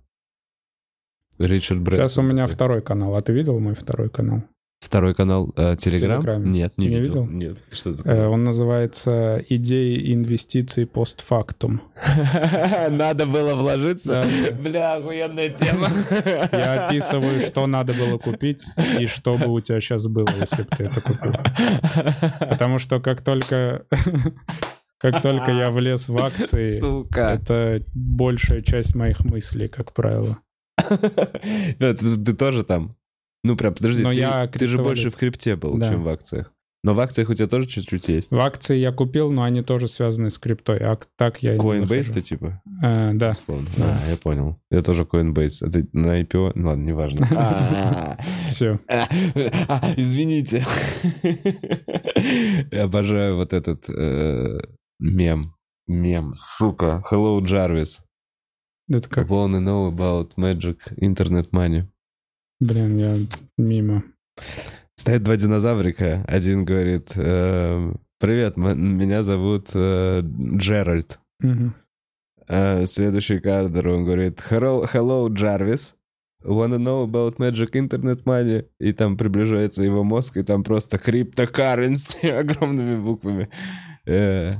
[1.38, 2.08] Ричард Брэнсон.
[2.08, 2.54] Сейчас у меня такой.
[2.54, 3.16] второй канал.
[3.16, 4.42] А ты видел мой второй канал?
[4.80, 6.20] Второй канал э, Телеграм?
[6.20, 6.50] Телеграме.
[6.50, 7.24] Нет, не, Не видел.
[7.24, 7.26] видел?
[7.26, 8.26] Нет, что за Э?
[8.26, 11.80] Он называется «Идеи инвестиций постфактум».
[12.90, 14.26] Надо было вложиться?
[14.60, 15.88] Бля, охуенная тема.
[16.52, 18.62] Я описываю, что надо было купить
[19.00, 21.32] и что бы у тебя сейчас было, если бы ты это купил.
[22.48, 23.86] Потому что как только...
[25.04, 27.38] Как только я влез в акции, Сука.
[27.38, 30.38] это большая часть моих мыслей, как правило.
[31.78, 32.96] Ты ты тоже там?
[33.42, 35.90] Ну, прям, подожди, Но ты я ты же больше в крипте был, Да.
[35.92, 36.52] чем в акциях.
[36.82, 38.30] Но в акциях у тебя тоже чуть-чуть есть.
[38.30, 40.78] В акции я купил, но они тоже связаны с криптой.
[40.78, 42.20] А так я Coinbase-то захожу.
[42.22, 42.62] типа?
[42.82, 43.30] Э, Да.
[43.32, 43.68] Условно.
[43.76, 43.98] Да.
[44.06, 44.58] А, я понял.
[44.70, 45.66] Я тоже Coinbase.
[45.68, 46.52] Это на IPO?
[46.54, 47.28] Ну ладно, неважно.
[47.36, 48.80] А, Все.
[48.88, 49.06] а,
[49.68, 50.66] а, Извините.
[52.72, 54.60] Я обожаю вот этот э,
[54.98, 55.54] мем.
[55.86, 57.02] Мем, сука.
[57.10, 58.00] Hello, Jarvis.
[58.88, 59.28] Это как?
[59.28, 61.84] Wanna know about magic internet money?
[62.60, 63.16] Блин, я
[63.58, 64.04] мимо.
[64.96, 66.24] Стоят два динозаврика.
[66.26, 71.18] Один говорит, эм, привет, меня зовут э, Джеральд.
[71.40, 71.74] Мгм.
[72.48, 75.94] А следующий кадр, он говорит, hello, hello, Jarvis.
[76.44, 78.66] Wanna know about magic internet money?
[78.78, 83.48] И там приближается его мозг, и там просто cryptocurrency огромными буквами.
[84.06, 84.56] Э,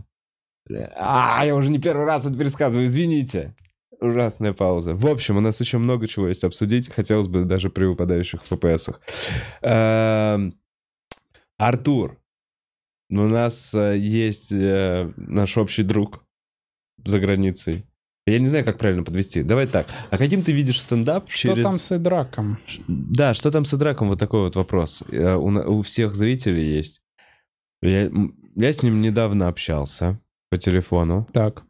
[0.70, 3.55] А, я уже не первый раз это пересказываю, извините.
[4.00, 4.94] Ужасная пауза.
[4.94, 6.92] В общем, у нас еще много чего есть обсудить.
[6.92, 9.00] Хотелось бы даже при выпадающих FPS-ах.
[9.62, 10.59] Эм,
[11.59, 12.18] Артур.
[13.11, 16.24] У нас э, есть э, наш общий друг
[17.05, 17.87] за границей.
[18.27, 19.42] Я не знаю, как правильно подвести.
[19.42, 19.87] Давай так.
[20.11, 21.64] А каким ты видишь стендап Что через...
[21.64, 22.59] там с Эдраком?
[22.88, 24.09] Да, что там с Идраком?
[24.09, 25.03] Вот такой вот вопрос.
[25.11, 27.03] Э, У, у всех зрителей есть.
[27.83, 28.11] Я,
[28.57, 30.18] я с ним недавно общался
[30.54, 31.26] по телефону.
[31.32, 31.64] Так,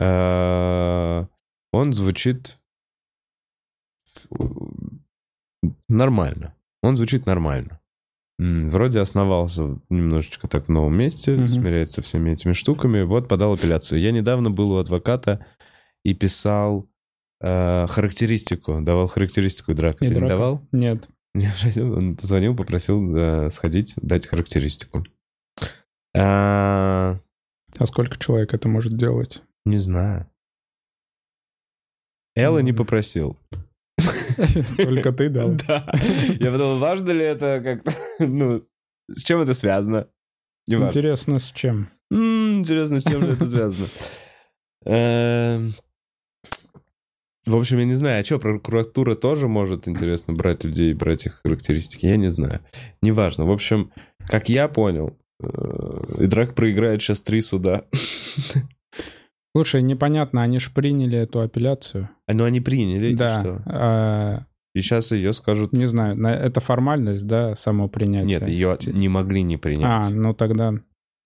[0.00, 1.26] Э,
[1.72, 2.56] Он звучит
[5.88, 6.54] нормально.
[6.82, 7.80] Он звучит нормально.
[8.38, 11.48] Вроде основался немножечко так в новом месте, Мгм.
[11.48, 13.02] смиряется со всеми этими штуками.
[13.02, 14.00] Вот подал апелляцию.
[14.00, 15.44] Я недавно был у адвоката
[16.04, 16.86] и писал
[17.40, 19.98] э, характеристику, давал характеристику Драка.
[19.98, 20.28] Ты не Эдрака.
[20.28, 20.60] давал?
[20.72, 21.08] нет.
[21.34, 21.50] Не,
[21.82, 25.04] Он позвонил, попросил э, сходить, дать характеристику.
[26.16, 27.18] А,
[27.78, 29.42] А сколько человек это может делать?
[29.64, 30.26] Не знаю.
[32.34, 33.36] Элла не попросил.
[34.76, 35.54] Только ты дал.
[35.66, 35.90] Да.
[36.38, 37.94] Я подумал, важно ли это как-то...
[38.20, 38.60] Ну,
[39.10, 40.08] с чем это связано?
[40.66, 41.90] Интересно, с чем?
[42.10, 43.88] Интересно, с чем это связано?
[44.84, 45.72] Эм,
[47.44, 51.40] В общем, я не знаю, а что, прокуратура тоже может, интересно, брать людей, брать их
[51.42, 52.06] характеристики?
[52.06, 52.60] Я не знаю.
[53.02, 53.46] Неважно.
[53.46, 53.90] В общем,
[54.28, 57.84] как я понял, э, Идрак проиграет сейчас три суда.
[59.54, 62.10] Слушай, непонятно, они же приняли эту апелляцию.
[62.26, 63.40] А, Ну, они приняли, и Да.
[63.40, 63.62] что?
[63.66, 65.72] а, И сейчас ее скажут...
[65.72, 68.38] не знаю, на- это формальность, да, само принятие?
[68.40, 70.06] Нет, ее не могли не принять.
[70.06, 70.74] А, ну тогда,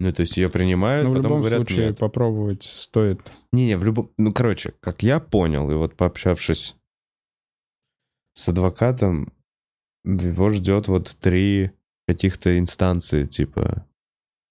[0.00, 1.98] Ну, то есть ее принимают, ну в потом любом говорят случае нет.
[1.98, 3.20] попробовать стоит.
[3.52, 4.10] Не-не, в любом...
[4.16, 6.74] Ну, короче, как я понял, и вот пообщавшись
[8.34, 9.32] с адвокатом,
[10.04, 11.72] его ждет вот три
[12.08, 13.86] каких-то инстанции, типа,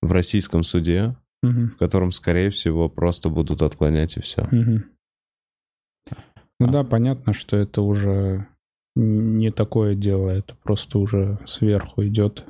[0.02, 4.48] в российском суде, Мгм, в котором, скорее всего, просто будут отклонять и все.
[4.52, 4.86] мгм.
[6.60, 6.72] Ну А.
[6.72, 8.48] да, понятно, что это уже
[8.96, 12.46] не такое дело, это просто уже сверху идет.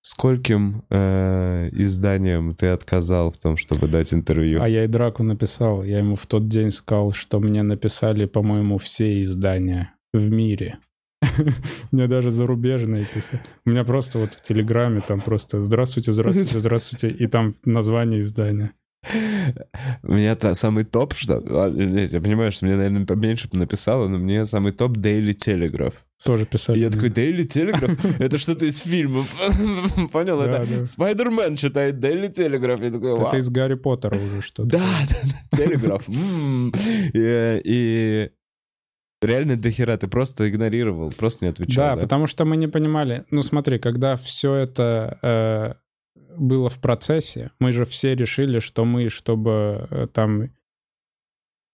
[0.00, 4.60] Скольким э, изданиям ты отказал в том, чтобы дать интервью?
[4.62, 5.82] А я и Драку написал.
[5.84, 10.78] Я ему в тот день сказал, что мне написали, по-моему, все издания в мире.
[11.92, 13.40] Мне даже зарубежные писали.
[13.64, 18.72] У меня просто вот в Телеграме там просто «Здравствуйте, здравствуйте, здравствуйте» и там название издания.
[20.02, 21.42] У меня та, самый топ, что...
[21.46, 25.94] ладно, извините, я понимаю, что мне, наверное, поменьше написало, но мне самый топ Daily Telegraph.
[26.24, 26.80] Тоже И писали.
[26.80, 28.16] я такой, Daily Telegraph?
[28.18, 29.28] Это что-то из фильмов.
[30.12, 30.40] Понял?
[30.40, 30.84] Это.
[30.84, 32.84] Спайдермен читает Daily Telegraph.
[32.84, 33.28] Я такой.
[33.28, 34.68] Это из Гарри Поттера уже что-то.
[34.68, 36.08] Да, да, да, Телеграф.
[36.08, 38.30] И и
[39.22, 41.84] реально дохера ты просто игнорировал, просто не отвечал.
[41.84, 42.02] Да, да?
[42.02, 43.24] потому что мы не понимали.
[43.30, 45.74] Ну смотри, когда все это э,
[46.36, 50.50] было в процессе, мы же все решили, что мы, чтобы э, там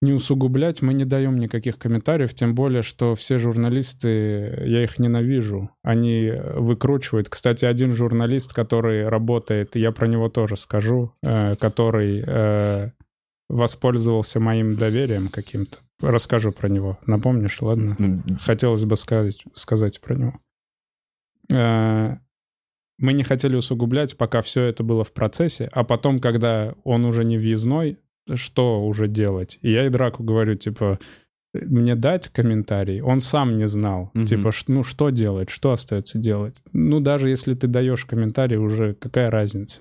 [0.04, 5.70] не усугублять, мы не даем никаких комментариев, тем более, что все журналисты, я их ненавижу,
[5.82, 7.28] они э, выкручивают.
[7.28, 12.90] Кстати, один журналист, который работает, я про него тоже скажу, э, который э,
[13.48, 15.78] воспользовался моим доверием каким-то.
[16.00, 16.98] Расскажу про него.
[17.06, 17.96] Напомнишь, ладно?
[18.40, 20.40] Хотелось бы сказать, сказать про него.
[21.52, 22.16] Э,
[22.98, 27.24] Мы не хотели усугублять, пока все это было в процессе, а потом, когда он уже
[27.24, 27.98] не въездной,
[28.34, 29.58] что уже делать?
[29.62, 30.98] И я и Драку говорю, типа,
[31.52, 33.00] мне дать комментарий?
[33.00, 34.10] Он сам не знал.
[34.14, 34.26] Мгм.
[34.26, 35.50] Типа, ну что делать?
[35.50, 36.62] Что остается делать?
[36.72, 39.80] Ну, даже если ты даешь комментарий, уже какая разница?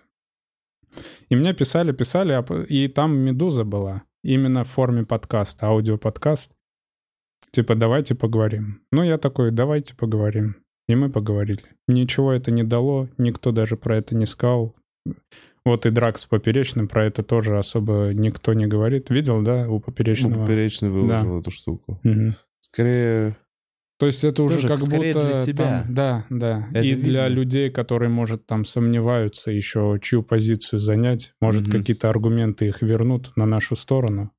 [1.30, 4.04] И мне писали, писали, а и там «Медуза» была.
[4.24, 6.52] Именно в форме подкаста, аудиоподкаст.
[7.52, 8.82] Типа, давайте поговорим.
[8.92, 10.56] Ну, я такой, давайте поговорим.
[10.88, 11.64] И мы поговорили.
[11.88, 14.76] Ничего это не дало, никто даже про это не сказал.
[15.66, 19.10] Вот и Драк с Поперечным про это тоже особо никто не говорит.
[19.10, 20.42] Видел, да, у Поперечного?
[20.42, 22.00] Поперечный выложил эту штуку.
[22.04, 22.36] Мгм.
[22.60, 23.38] Скорее,
[24.04, 25.64] То есть это уже Тоже как скорее будто для себя.
[25.86, 26.68] там- да, да.
[26.72, 27.36] Это и для видно.
[27.36, 31.72] людей, которые, может, там сомневаются еще, чью позицию занять, может, Мгм.
[31.80, 34.32] какие-то аргументы их вернут на нашу сторону.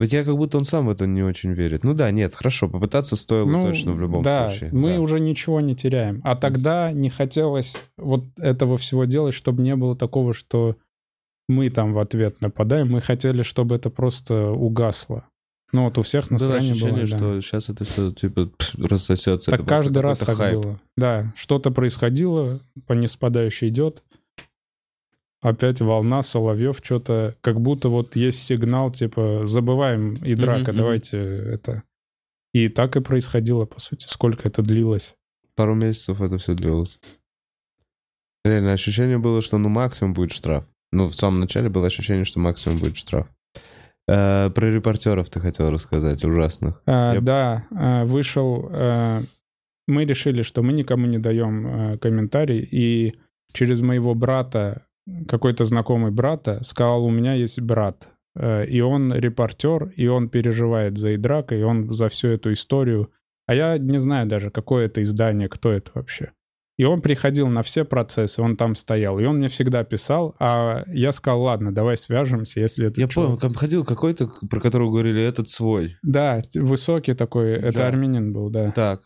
[0.00, 1.82] вот я как будто он сам в это не очень верит.
[1.84, 4.70] Ну да, нет, хорошо, попытаться стоило Ну, точно в любом да, случае.
[4.72, 5.00] мы да.
[5.00, 6.20] уже ничего не теряем.
[6.24, 10.76] А тогда не хотелось вот этого всего делать, чтобы не было такого, что
[11.48, 12.90] мы там в ответ нападаем.
[12.90, 15.24] Мы хотели, чтобы это просто угасло.
[15.72, 17.16] Ну вот у всех настроение ощущение, было, да.
[17.16, 19.50] что сейчас это все типа рассосется.
[19.50, 20.54] Так Это каждый раз так хайп.
[20.54, 20.80] было.
[20.96, 24.02] Да, что-то происходило, по неспадающей идет.
[25.42, 30.78] Опять волна, Соловьев, что-то, как будто вот есть сигнал, типа, забываем и драка, мгм.
[30.78, 31.82] давайте это.
[32.52, 35.14] И так и происходило, по сути, сколько это длилось.
[35.54, 36.98] Пару месяцев это все длилось.
[38.44, 40.66] Реально, ощущение было, что ну максимум будет штраф.
[40.92, 43.26] Ну, в самом начале было ощущение, что максимум будет штраф.
[44.08, 46.80] Э, Про репортеров ты хотел рассказать, ужасных.
[46.86, 48.68] А, Я- Да, а, вышел...
[48.72, 49.20] а,
[49.88, 53.14] Мы решили, что мы никому не даем а, комментарий, и
[53.52, 54.82] через моего брата,
[55.28, 60.98] какой-то знакомый брата, сказал, у меня есть брат, э, и он репортер, и он переживает
[60.98, 63.10] за Идрака, и он за всю эту историю.
[63.46, 66.32] А я не знаю даже, какое это издание, кто это вообще.
[66.78, 70.82] И он приходил на все процессы, он там стоял, и он мне всегда писал, а
[70.88, 74.90] я сказал, ладно, давай свяжемся, если это Я человек- понял, там ходил какой-то, про которого
[74.90, 75.96] говорили, этот свой.
[76.02, 77.88] Да, высокий такой, это Да.
[77.88, 78.72] армянин был, да.
[78.72, 79.00] Так.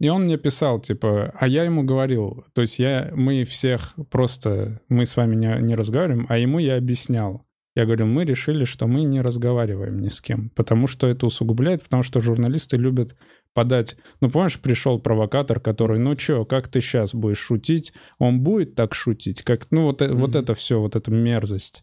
[0.00, 4.80] И он мне писал, типа, а я ему говорил, то есть я, мы всех просто,
[4.88, 7.46] мы с вами не, не разговариваем, а ему я объяснял.
[7.76, 11.82] Я говорю, мы решили, что мы не разговариваем ни с кем, потому что это усугубляет,
[11.84, 13.16] потому что журналисты любят
[13.54, 13.96] подать...
[14.20, 17.92] Ну, помнишь, пришел провокатор, который, ну чё, как ты сейчас будешь шутить?
[18.18, 19.42] Он будет так шутить?
[19.42, 21.82] Как, ну, вот, э- вот это все, вот эта мерзость.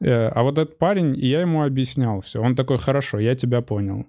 [0.00, 2.40] Э, А вот этот парень, я ему объяснял все.
[2.40, 4.06] Он такой, хорошо, я тебя понял.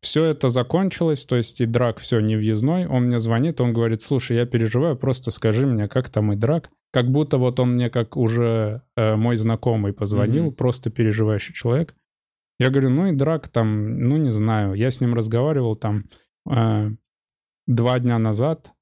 [0.00, 2.86] Все это закончилось, то есть и драк все не въездной.
[2.86, 6.68] Он мне звонит, он говорит, слушай, я переживаю, просто скажи мне, как там и драк.
[6.92, 10.54] Как будто вот он мне как уже э, мой знакомый позвонил, Мгм.
[10.54, 11.94] просто переживающий человек.
[12.58, 14.74] Я говорю, ну и драк там, ну не знаю.
[14.74, 16.04] Я с ним разговаривал там
[16.48, 16.90] э,
[17.66, 18.72] два дня назад.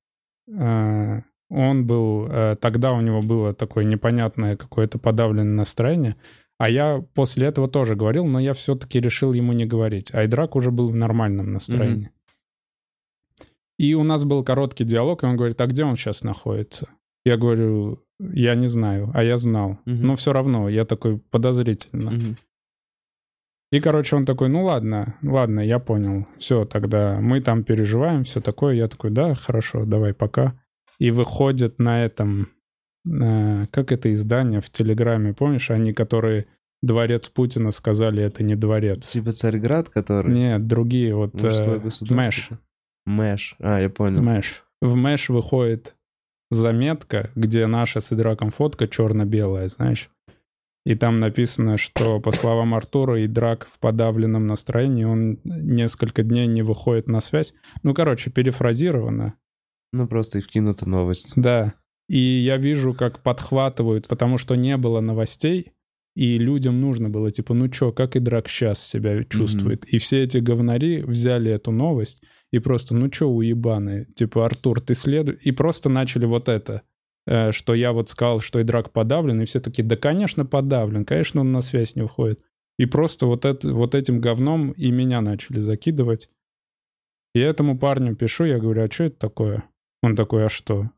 [0.48, 6.16] Э, он был, э, тогда у него было такое непонятное какое-то подавленное настроение.
[6.58, 10.14] А я после этого тоже говорил, но я все-таки решил ему не говорить.
[10.14, 12.10] Айдрак уже был в нормальном настроении.
[13.78, 16.88] И у нас был короткий диалог, и он говорит, а где он сейчас находится?
[17.24, 19.78] Я говорю, я не знаю, а я знал.
[19.86, 20.06] Мгм.
[20.06, 22.12] Но все равно, я такой подозрительно.
[22.12, 22.36] Мгм.
[23.72, 26.26] И, короче, он такой, ну ладно, ладно, я понял.
[26.38, 28.74] Все, тогда мы там переживаем, все такое.
[28.74, 30.60] Я такой, да, хорошо, давай, пока.
[30.98, 32.50] И выходит на этом,
[33.10, 36.46] э, как это издание в Телеграме, помнишь, они, которые
[36.82, 39.08] Дворец Путина сказали, это не дворец.
[39.08, 40.34] Типа Царьград, который...
[40.34, 41.80] Нет, другие, вот э.
[42.10, 42.50] Мэш.
[43.06, 43.56] Мэш.
[43.60, 44.20] А, я понял.
[44.22, 44.64] Мэш.
[44.80, 45.94] В Мэш выходит
[46.50, 50.10] заметка, где наша с Идраком фотка черно-белая, знаешь.
[50.84, 56.62] И там написано, что, по словам Артура, Идрак в подавленном настроении, он несколько дней не
[56.62, 57.54] выходит на связь.
[57.82, 59.34] Ну, короче, перефразировано.
[59.92, 61.32] Ну, просто и вкинута новость.
[61.36, 61.74] Да.
[62.08, 65.72] И я вижу, как подхватывают, потому что не было новостей,
[66.14, 69.84] и людям нужно было, типа, ну чё, как Идрак сейчас себя чувствует?
[69.84, 74.94] И все эти говнари взяли эту новость и просто, ну чё, уебаны, типа, Артур, ты
[74.94, 75.36] следуй...
[75.36, 76.82] И просто начали вот это,
[77.26, 81.52] что я вот сказал, что Идрак подавлен, и все такие, да, конечно, подавлен, конечно, он
[81.52, 82.40] на связь не выходит.
[82.78, 86.28] И просто вот, это, вот этим говном и меня начали закидывать.
[87.34, 89.64] И этому парню пишу, я говорю, а что это такое?
[90.02, 90.90] Он такой, а что?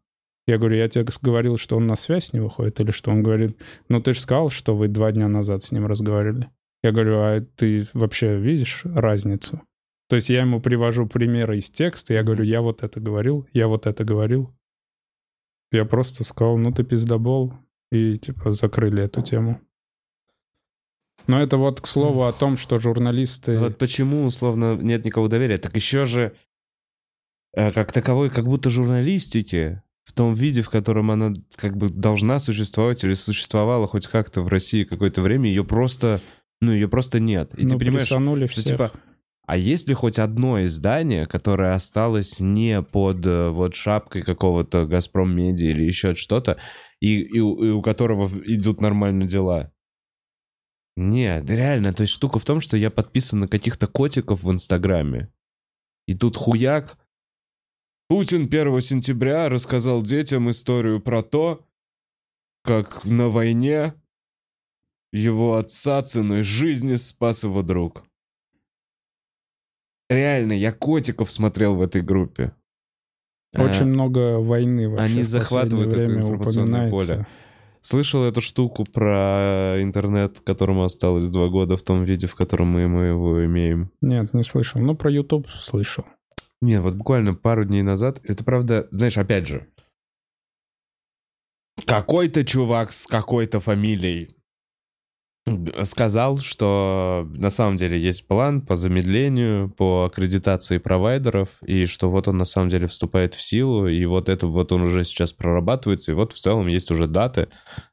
[0.47, 3.11] Я говорю, я тебе говорил, что он на связь не выходит, или что?
[3.11, 3.57] Он говорит,
[3.89, 6.51] ну ты же сказал, что вы два дня назад с ним разговаривали.
[6.83, 9.63] Я говорю, а ты вообще видишь разницу?
[10.09, 13.69] То есть я ему привожу примеры из текста, я говорю, я вот это говорил, я
[13.69, 14.51] вот это говорил.
[15.77, 17.55] Я просто сказал, ну ты пиздобол,
[17.91, 19.61] и типа закрыли эту тему.
[21.27, 23.59] Но это вот к слову о том, что журналисты...
[23.59, 25.57] Вот почему, условно, нет никого доверия.
[25.57, 26.35] Так еще же,
[27.55, 32.39] э, как таковой, как будто журналистики в том виде, в котором она как бы должна
[32.41, 36.21] существовать или существовала хоть как-то в России какое-то время, ее просто,
[36.61, 37.59] ну, ее просто нет.
[37.59, 38.19] И ну, ты понимаешь, что
[38.63, 38.65] всех.
[38.65, 38.93] типа,
[39.47, 45.37] а есть ли хоть одно издание, которое осталось не под э, вот шапкой какого-то Газпром
[45.37, 46.59] Медиа или еще что-то,
[47.01, 49.73] и, и и у которого идут нормально дела?
[50.97, 55.33] Нет, реально, то есть штука в том, что я подписан на каких-то котиков в Инстаграме.
[56.07, 56.99] И тут хуяк.
[58.09, 61.67] Путин 1 сентября рассказал детям историю про то,
[62.63, 63.95] как на войне
[65.13, 68.05] его отца ценой жизни спас его друг.
[70.15, 72.53] Реально, я котиков смотрел в этой группе.
[73.57, 77.27] Очень А, много войны вообще они захватывают это информационное поле.
[77.81, 82.89] Слышал эту штуку про интернет, которому осталось два года в том виде, в котором мы,
[82.89, 83.91] мы его имеем.
[84.01, 84.81] Нет, не слышал.
[84.81, 86.05] Ну, про YouTube слышал.
[86.63, 89.69] Не, вот буквально пару дней назад, это правда, знаешь, опять же,
[91.85, 94.35] какой-то чувак с какой-то фамилией
[95.85, 102.29] сказал, что на самом деле есть план по замедлению, по аккредитации провайдеров, и что вот
[102.29, 106.13] он на самом деле вступает в силу, и вот это вот он уже сейчас прорабатывается,
[106.13, 107.49] и вот в целом есть уже даты,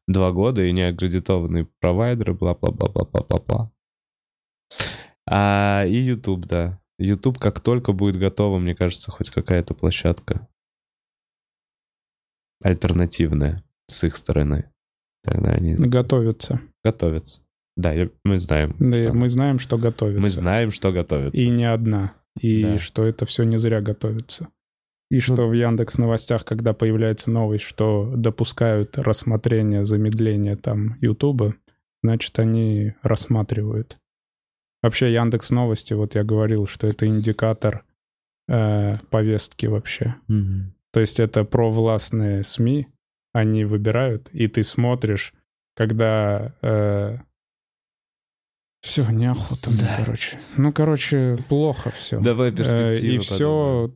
[0.07, 3.71] два года, и неаккредитованные провайдеры, бла-бла-бла-бла-бла-бла.
[5.29, 6.79] А, и YouTube, да.
[6.97, 10.47] YouTube как только будет готова, мне кажется, хоть какая-то площадка
[12.63, 14.71] альтернативная с их стороны.
[15.23, 16.61] Тогда они Готовятся.
[16.83, 17.39] готовятся.
[17.77, 17.93] Да,
[18.23, 18.75] мы знаем.
[18.79, 20.21] Да, что- мы знаем, что готовятся.
[20.21, 21.41] мы знаем, что готовится.
[21.41, 22.13] И не одна.
[22.39, 22.77] И Да.
[22.77, 24.47] что это все не зря готовится.
[25.09, 31.55] И Ну что в Яндекс новостях, когда появляется новость, что допускают рассмотрение замедления там Ютуба,
[32.03, 33.97] значит, они рассматривают.
[34.81, 37.83] Вообще Яндекс новости, вот я говорил, что это индикатор
[38.47, 40.15] э, повестки вообще.
[40.27, 40.73] Мгм.
[40.91, 42.87] То есть это провластные СМИ,
[43.33, 45.33] они выбирают, и ты смотришь,
[45.75, 46.53] когда...
[48.81, 49.97] все, неохота мне, Да.
[50.03, 50.39] короче.
[50.57, 52.19] Ну, короче, плохо все.
[52.19, 53.93] Давай перспективы И все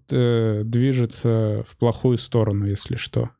[0.63, 3.31] движется в плохую сторону, если что.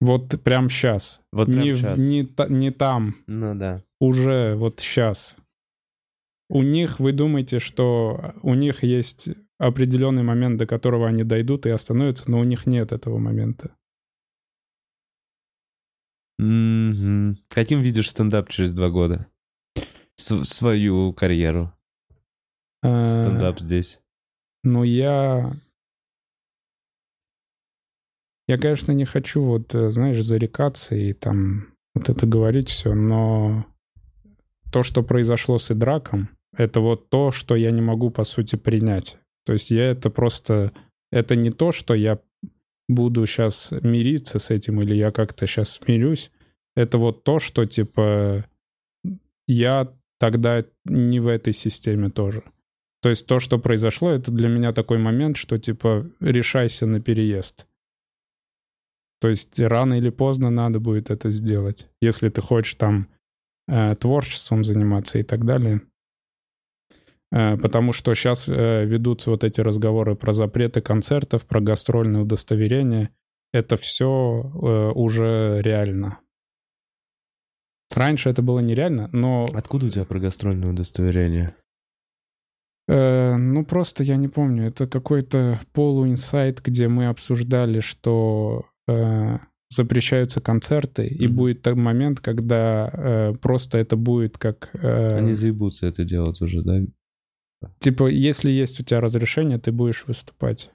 [0.00, 1.20] Вот прям сейчас.
[1.32, 1.98] Вот прям не, щас.
[1.98, 3.82] Не, не там, Ну да.
[3.98, 5.36] уже вот сейчас.
[6.48, 11.70] У них, вы думаете, что у них есть определенный момент, до которого они дойдут и
[11.70, 13.74] остановятся, но у них нет этого момента.
[16.38, 17.38] Мгм.
[17.48, 19.26] Каким видишь стендап через два года?
[20.16, 21.72] С- свою карьеру.
[22.82, 24.00] Э, Стендап здесь.
[24.62, 25.52] Ну, я...
[28.48, 33.66] Я, конечно, не хочу, вот, э, знаешь, зарекаться и там вот это говорить все, но
[34.70, 39.18] то, что произошло с Идраком, это вот то, что я не могу, по сути, принять.
[39.44, 40.72] То есть я это просто...
[41.12, 42.18] Это не то, что я
[42.88, 46.30] буду сейчас мириться с этим или я как-то сейчас смирюсь.
[46.74, 48.44] Это вот то, что, типа,
[49.48, 52.42] я тогда не в этой системе тоже.
[53.02, 57.66] То есть то, что произошло, это для меня такой момент, что типа решайся на переезд.
[59.20, 63.08] То есть рано или поздно надо будет это сделать, если ты хочешь там
[63.68, 65.82] э, творчеством заниматься и так далее.
[67.32, 73.10] Э, потому что сейчас ведутся вот эти разговоры про запреты концертов, про гастрольные удостоверения.
[73.52, 74.08] Это все
[74.94, 76.18] уже реально.
[77.94, 81.54] Раньше это было нереально, но Откуда у тебя про гастрольное удостоверение?
[82.88, 84.66] Э, ну, просто я не помню.
[84.66, 89.38] Это какой-то полуинсайт, где мы обсуждали, что э,
[89.70, 91.36] запрещаются концерты, и Мгм.
[91.36, 94.70] будет тот момент, когда э, просто это будет как...
[94.74, 96.78] э, Они заебутся это делать уже, да?
[97.78, 100.70] Типа, если есть у тебя разрешение, ты будешь выступать.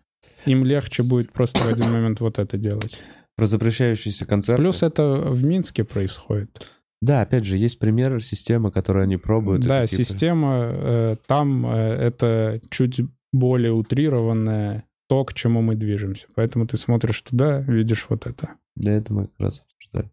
[0.46, 3.00] Им легче будет просто в один момент вот это делать.
[3.36, 4.62] Про запрещающиеся концерты.
[4.62, 6.68] Плюс это в Минске происходит.
[7.02, 9.64] Да, опять же, есть пример системы, которую они пробуют.
[9.64, 13.02] Да, типа- система э, там э, это чуть
[13.34, 16.28] более утрированное то, к чему мы движемся.
[16.36, 18.52] Поэтому ты смотришь туда, видишь вот это.
[18.76, 20.12] Да, это мы как раз обсуждали.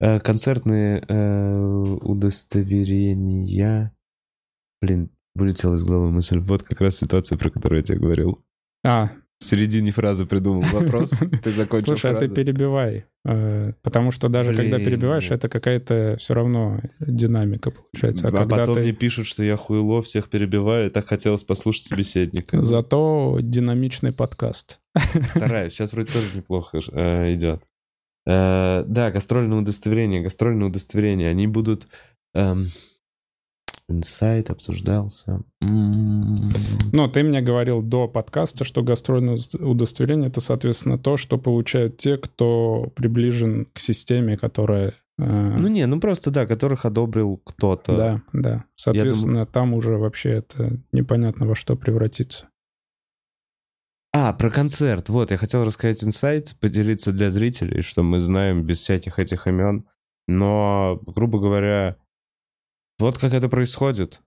[0.00, 1.58] Э, Концертные э,
[2.02, 3.92] удостоверения.
[4.80, 6.38] Блин, вылетела из головы мысль.
[6.38, 8.42] Вот как раз ситуация, про которую я тебе говорил.
[8.84, 9.10] А,
[9.40, 11.10] В середине фразы придумал вопрос.
[11.44, 13.06] Ты закончил слушай, а ты перебивай.
[13.24, 18.28] э, Потому что даже когда перебиваешь, это какая-то все равно динамика получается.
[18.28, 20.88] А А потом мне пишут, что я хуйло, всех перебиваю.
[20.88, 22.60] и Так хотелось послушать собеседника.
[22.60, 24.80] Зато динамичный подкаст.
[25.34, 25.72] Стараюсь.
[25.72, 27.62] Сейчас вроде тоже неплохо э, идет.
[28.26, 30.20] Э, да, гастрольное удостоверение.
[30.22, 31.30] Гастрольное удостоверение.
[31.30, 31.86] Они будут...
[33.90, 35.42] инсайт обсуждался.
[35.60, 42.16] Но ты мне говорил до подкаста, что гастрольное удостоверение это, соответственно, то, что получают те,
[42.16, 44.94] кто приближен к системе, которая...
[45.18, 47.96] э, Ну не, ну просто да, которых одобрил кто-то.
[47.96, 48.64] Да, да.
[48.76, 52.46] Соответственно, там уже вообще это непонятно во что превратится.
[54.12, 55.08] А, про концерт.
[55.08, 59.86] Вот, я хотел рассказать инсайт, поделиться для зрителей, что мы знаем без всяких этих имен.
[60.26, 61.96] Но, грубо говоря,
[63.00, 64.20] вот как это происходит.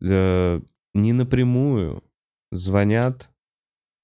[0.00, 0.60] Э,
[0.94, 2.02] Не напрямую
[2.50, 3.28] звонят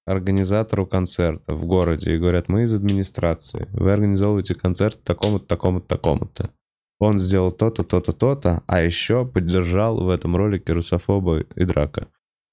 [0.05, 6.51] организатору концерта в городе и говорят, мы из администрации, вы организовываете концерт такому-то, такому-то, такому-то.
[6.99, 12.07] Он сделал то-то, то-то, то-то, а еще поддержал в этом ролике русофоба и драка.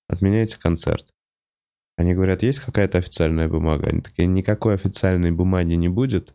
[0.08, 1.06] Отменяйте концерт.
[1.96, 3.88] Они говорят, есть какая-то официальная бумага?
[3.88, 6.34] Они такие, никакой официальной бумаги не будет.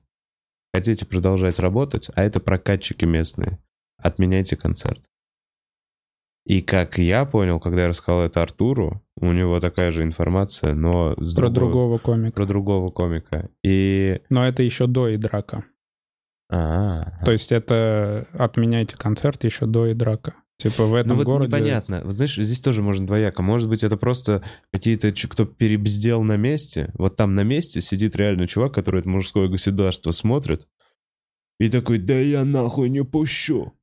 [0.74, 3.60] Хотите продолжать работать, а это прокатчики местные.
[3.98, 5.04] Отменяйте концерт.
[6.50, 11.14] И как я понял, когда я рассказал это Артуру, у него такая же информация, но
[11.20, 12.36] с Про другой- другого комика.
[12.36, 13.50] про другого комика.
[13.64, 14.20] И...
[14.32, 15.66] Но это еще до Идрака.
[16.52, 20.34] А, То есть это отменяйте концерт еще до Идрака.
[20.58, 21.56] Типа в этом ну вот городе...
[21.56, 22.02] непонятно.
[22.04, 23.44] Вот знаешь, здесь тоже можно двояко.
[23.44, 24.42] Может быть, это просто
[24.74, 26.92] какие-то, кто перебздел на месте.
[26.98, 30.68] Вот там на месте сидит реально чувак, который это мужское государство смотрит.
[31.60, 33.74] И такой, да я нахуй не пущу.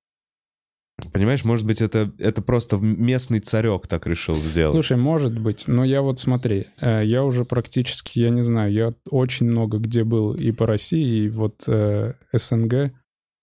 [1.12, 4.72] Понимаешь, может быть, это, это просто местный царек так решил сделать.
[4.72, 8.94] Слушай, может быть, но я вот смотри, э, я уже практически, я не знаю, я
[9.10, 12.92] очень много где был и по России, и вот э, СНГ.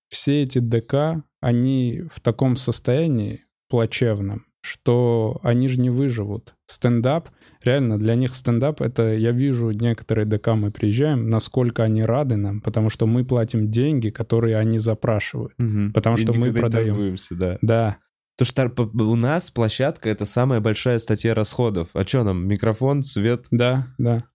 [0.10, 6.56] все эти ДК, они в таком состоянии плачевном, что они же не выживут.
[6.66, 7.30] Стендап,
[7.64, 12.62] реально, для них стендап— это, я вижу, некоторые ДК мы приезжаем, насколько они рады нам,
[12.62, 15.54] потому что мы платим деньги, которые они запрашивают.
[15.94, 17.16] Потому что мы продаем.
[17.32, 17.58] да.
[17.62, 17.98] Да,
[18.38, 21.90] То что у нас площадка— это самая большая статья расходов.
[21.94, 23.46] А что нам, микрофон, свет?
[23.52, 24.26] да, да.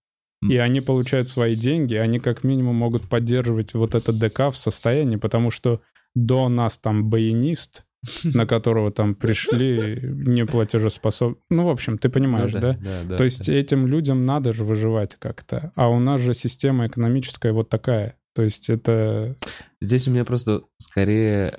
[0.48, 5.16] И они получают свои деньги, они как минимум могут поддерживать вот этот ДК в состоянии,
[5.16, 5.80] потому что
[6.14, 7.84] до нас там баянист,
[8.24, 11.36] на которого там пришли неплатежеспособны.
[11.50, 12.72] Ну, в общем, ты понимаешь, Ну да?
[12.72, 15.72] да, да, То есть этим людям надо же выживать как-то.
[15.74, 18.16] А у нас же система экономическая вот такая.
[18.34, 19.36] То есть это...
[19.80, 21.58] Здесь у меня просто скорее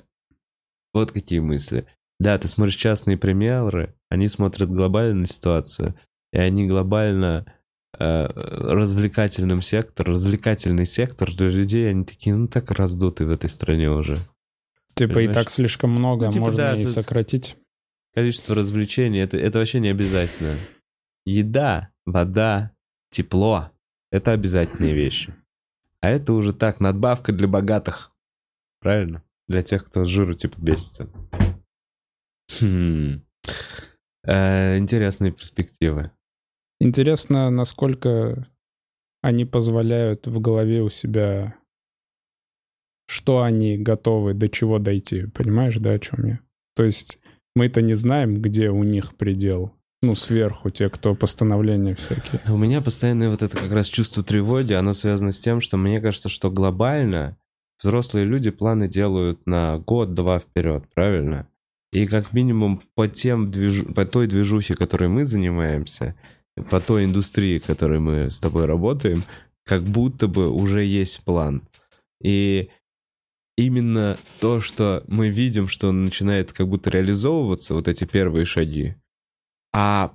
[0.92, 1.86] вот какие мысли.
[2.18, 5.94] Да, ты смотришь частные примеры, они смотрят глобально на ситуацию,
[6.32, 7.46] и они глобально
[7.98, 13.90] э, развлекательным сектор, развлекательный сектор для людей, они такие, ну так раздуты в этой стране
[13.90, 14.18] уже.
[15.00, 15.34] Типа и Понимаешь?
[15.34, 17.56] так слишком много, Ну, типа, можно да, и сократить.
[18.12, 20.56] Количество развлечений, это, это вообще не обязательно.
[21.24, 22.72] Еда, вода,
[23.08, 23.70] тепло—
[24.12, 25.34] это обязательные вещи.
[26.02, 28.12] А это уже так, надбавка для богатых.
[28.82, 29.24] Правильно?
[29.48, 31.08] Для тех, кто с жиру типа бесится.
[32.60, 33.22] Хм.
[34.24, 36.10] Э, интересные перспективы.
[36.78, 38.46] Интересно, насколько
[39.22, 41.54] они позволяют в голове у себя,
[43.10, 45.26] что они готовы до чего дойти.
[45.26, 46.40] Понимаешь, да, о чем я?
[46.76, 47.18] То есть
[47.56, 49.74] мы-то не знаем, где у них предел.
[50.00, 52.40] Ну, сверху те, кто постановления всякие.
[52.48, 56.00] У меня постоянное вот это как раз чувство тревоги, оно связано с тем, что мне
[56.00, 57.36] кажется, что глобально
[57.82, 61.48] взрослые люди планы делают на год-два вперед, правильно?
[61.92, 63.92] И как минимум по тем движу...
[63.92, 66.14] по той движухе, которой мы занимаемся,
[66.70, 69.24] по той индустрии, в которой мы с тобой работаем,
[69.64, 71.64] как будто бы уже есть план.
[72.22, 72.68] И
[73.60, 78.96] именно то, что мы видим, что начинает как будто реализовываться, вот эти первые шаги,
[79.74, 80.14] а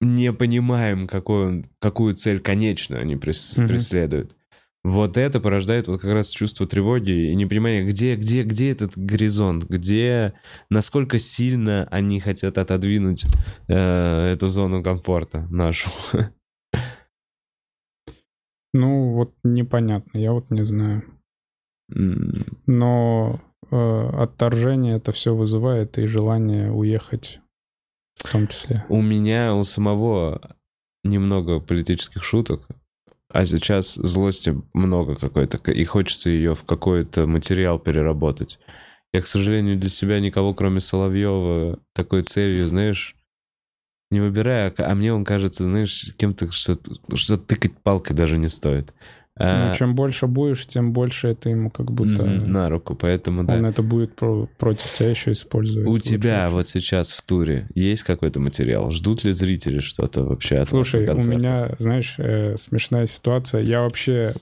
[0.00, 3.68] не понимаем, он, какую цель конечную они прес- Мгм.
[3.68, 4.36] преследуют.
[4.82, 9.64] Вот это порождает вот как раз чувство тревоги и непонимания, где, где, где этот горизонт,
[9.64, 10.32] где,
[10.70, 13.26] насколько сильно они хотят отодвинуть
[13.68, 15.90] э, эту зону комфорта нашу.
[18.72, 21.02] Ну, вот непонятно, я вот не знаю.
[22.66, 27.40] Но э, отторжение это все вызывает и желание уехать
[28.16, 28.84] в том числе.
[28.88, 30.56] У меня у самого
[31.04, 32.68] немного политических шуток,
[33.28, 38.58] а сейчас злости много какой-то, и хочется ее в какой-то материал переработать.
[39.12, 43.16] Я, к сожалению, для себя никого, кроме Соловьева, такой целью, знаешь,
[44.10, 46.76] не выбираю, а мне он кажется, знаешь, кем-то, что,
[47.14, 48.92] что тыкать палкой даже не стоит.
[49.40, 52.24] Ну, чем больше будешь, тем больше это ему как будто...
[52.24, 53.54] на руку, поэтому да.
[53.54, 55.88] Он это будет про- против тебя еще использовать.
[55.88, 58.90] У тебя вот сейчас в туре есть какой-то материал?
[58.90, 63.62] Ждут ли зрители что-то вообще от Слушай, у меня, знаешь, э, смешная ситуация.
[63.62, 64.34] Я вообще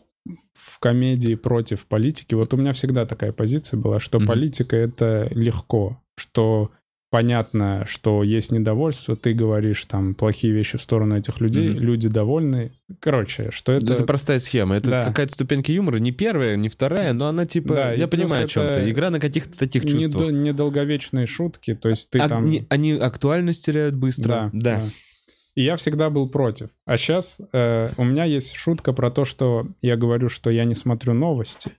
[0.55, 2.35] в комедии против политики.
[2.35, 6.71] Вот у меня всегда такая позиция была, что политика— это легко, что
[7.11, 11.81] понятно, что есть недовольство, ты говоришь там плохие вещи в сторону этих людей, Мгм.
[11.81, 12.73] люди довольны.
[13.01, 13.93] Короче, что это...
[13.95, 14.77] Это, простая схема.
[14.77, 15.05] Это Да.
[15.05, 18.67] какая-то ступенька юмора, не первая, не вторая, но она типа, Да, я понимаю о чем
[18.67, 20.33] то Игра на каких-то таких недо- чувствах.
[20.33, 22.45] недолговечные шутки, то есть ты А- там...
[22.45, 24.51] не- они актуальность теряют быстро.
[24.53, 24.83] Да, да.
[25.55, 26.69] И я всегда был против.
[26.87, 31.15] А сейчас у меня есть шутка про то, что я говорю, что я не смотрю
[31.15, 31.73] новости,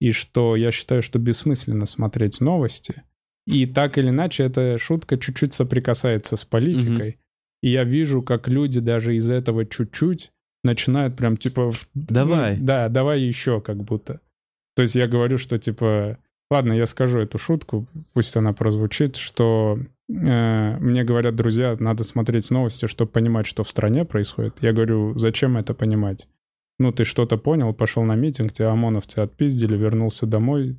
[0.00, 3.02] и что я считаю, что бессмысленно смотреть новости.
[3.46, 7.18] И так или иначе, эта шутка чуть-чуть соприкасается с политикой.
[7.62, 10.32] И я вижу, как люди даже из этого чуть-чуть
[10.64, 11.72] начинают прям типа...
[11.94, 12.56] Давай.
[12.56, 14.20] ну, да, давай еще как будто.
[14.74, 16.18] То есть я говорю, что типа...
[16.50, 22.52] Ладно, я скажу эту шутку, пусть она прозвучит, что э, мне говорят друзья, надо смотреть
[22.52, 24.54] новости, чтобы понимать, что в стране происходит.
[24.60, 26.28] Я говорю, зачем это понимать?
[26.78, 30.76] Ну, ты что-то понял, пошел на митинг, тебя ОМОНовцы отпиздили, вернулся домой,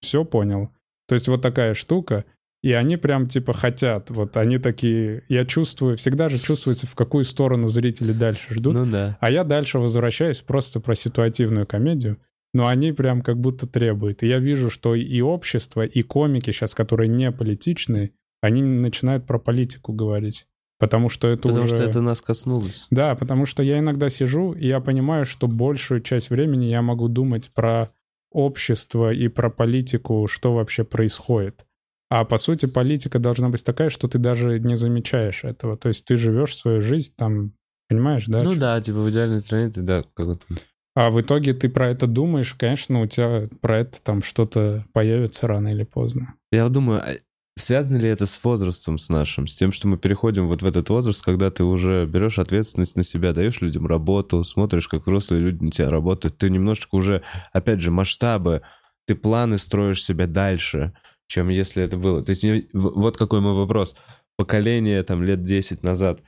[0.00, 0.68] все понял.
[1.12, 2.24] То есть вот такая штука,
[2.62, 7.24] и они прям типа хотят, вот они такие, я чувствую, всегда же чувствуется, в какую
[7.24, 8.72] сторону зрители дальше ждут.
[8.72, 9.18] Ну да.
[9.20, 12.16] А я дальше возвращаюсь просто про ситуативную комедию,
[12.54, 14.22] но они прям как будто требуют.
[14.22, 19.38] И я вижу, что и общество, и комики сейчас, которые не политичные, они начинают про
[19.38, 20.46] политику говорить.
[20.78, 21.74] Потому что это Потому уже...
[21.74, 22.86] что это нас коснулось.
[22.90, 27.08] Да, потому что я иногда сижу, и я понимаю, что большую часть времени я могу
[27.08, 27.90] думать про
[28.32, 31.66] общество и про политику, что вообще происходит.
[32.10, 35.76] А по сути политика должна быть такая, что ты даже не замечаешь этого.
[35.78, 37.52] То есть ты живешь свою жизнь там,
[37.88, 38.40] понимаешь, да?
[38.42, 40.46] Ну да, типа в идеальной стране ты, да, как вот
[40.94, 45.46] А в итоге ты про это думаешь, конечно, у тебя про это там что-то появится
[45.46, 46.34] рано или поздно.
[46.50, 47.14] Я думаю, а
[47.58, 50.88] связано ли это с возрастом с нашим, с тем, что мы переходим вот в этот
[50.88, 55.62] возраст, когда ты уже берешь ответственность на себя, даешь людям работу, смотришь, как взрослые люди
[55.64, 57.22] на тебя работают, ты немножечко уже,
[57.52, 58.62] опять же, масштабы,
[59.06, 60.94] ты планы строишь себе дальше,
[61.26, 62.22] чем если это было.
[62.22, 63.96] То есть мне- вот какой мой вопрос.
[64.36, 66.20] Поколение там лет 10 назад,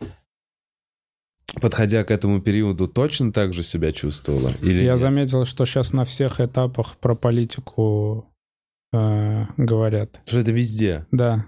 [1.60, 4.52] подходя к этому периоду, точно так же себя чувствовало?
[4.60, 4.98] Или Я нет?
[4.98, 8.26] заметил, что сейчас на всех этапах про политику
[8.94, 10.20] э, говорят.
[10.26, 11.06] Что это везде.
[11.10, 11.46] Да.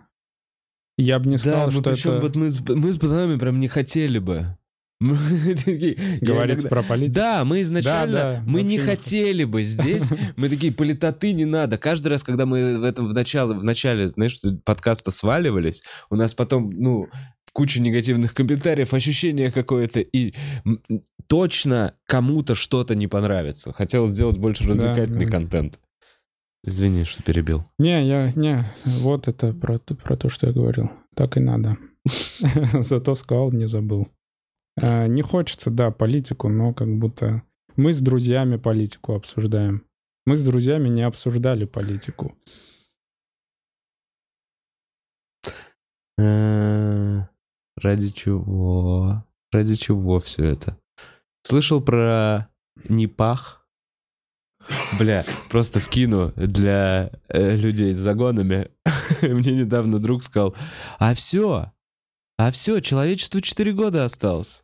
[0.99, 3.61] Я бы не сказал, да, что причем это вот мы, с- мы с пацанами прям
[3.61, 4.57] не хотели бы.
[5.01, 7.15] Говорить иногда- про политику.
[7.17, 11.77] Да, мы изначально, Да, да, мы не хотели бы здесь, мы такие, политоты не надо.
[11.77, 16.33] Каждый раз, когда мы в этом в начале, в начале, знаешь, подкаста сваливались, у нас
[16.33, 17.09] потом, ну,
[17.53, 20.35] куча негативных комментариев, ощущение какое-то, и
[21.27, 23.73] точно кому-то что-то не понравится.
[23.73, 25.31] Хотел сделать больше развлекательный да.
[25.31, 25.79] контент.
[26.67, 27.65] Извини, что перебил.
[27.79, 30.91] Не, я, не, вот это про, про то, что я говорил.
[31.15, 31.77] Так и надо.
[32.81, 34.09] Зато сказал, не забыл.
[34.77, 37.43] А, Не хочется, да, политику, но как будто
[37.77, 39.85] мы с друзьями политику обсуждаем.
[40.27, 42.35] Мы с друзьями не обсуждали политику.
[46.19, 47.23] Э,
[47.77, 49.25] Ради чего?
[49.53, 50.79] Ради чего все это?
[51.45, 52.49] Слышал про
[52.89, 53.66] Непах?
[54.99, 58.71] Бля, просто вкину для э, людей с загонами.
[59.23, 60.55] Мне недавно друг сказал,
[60.99, 61.73] а все,
[62.39, 64.63] а все, человечеству 4 года осталось.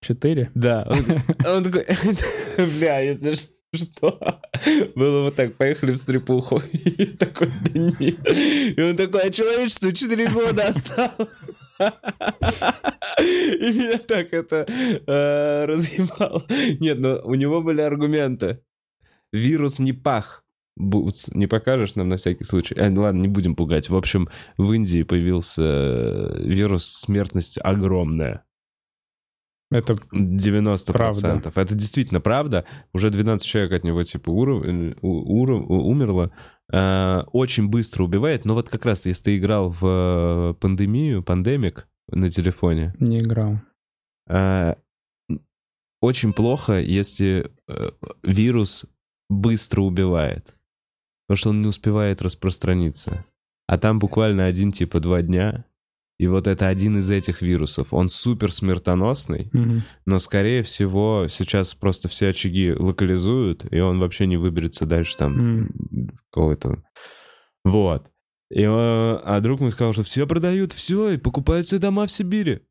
[0.00, 0.50] Четыре?
[0.54, 1.04] Да, он,
[1.56, 1.86] он такой,
[2.56, 3.34] бля, если
[3.74, 4.40] что,
[4.94, 6.62] было вот так, поехали в стрипуху.
[6.72, 8.18] И такой, да нет.
[8.26, 11.28] И он такой, а человечеству 4 года осталось.
[11.78, 16.42] И меня так это э, разъебало.
[16.80, 18.62] Нет, но у него были аргументы.
[19.32, 20.44] Вирус не пах.
[20.76, 22.74] Бутс, не покажешь нам на всякий случай?
[22.76, 23.88] А, ладно, не будем пугать.
[23.88, 28.44] В общем, в Индии появился э, вирус, смертность огромная.
[29.72, 30.92] Это 90%.
[30.92, 31.52] Правда.
[31.56, 32.64] Это действительно правда.
[32.94, 36.30] Уже 12 человек от него типа уров- э, у- умерло.
[36.72, 38.44] Э, Очень быстро убивает.
[38.44, 43.60] Но вот как раз, если ты играл в пандемию, пандемик на телефоне, не играл.
[44.28, 44.76] э,
[46.00, 47.50] очень плохо, если
[48.22, 48.86] вирус
[49.28, 50.54] быстро убивает.
[51.26, 53.24] Потому что он не успевает распространиться.
[53.66, 55.64] А там буквально один типа два дня.
[56.18, 57.94] И вот это один из этих вирусов.
[57.94, 59.50] Он супер смертоносный.
[59.52, 59.82] Мгм.
[60.04, 65.68] Но, скорее всего, сейчас просто все очаги локализуют, и он вообще не выберется дальше там
[66.30, 66.82] какого-то...
[67.64, 68.10] Вот.
[68.50, 72.10] И, э, а друг мой сказал, что все продают все и покупают все дома в
[72.10, 72.62] Сибири.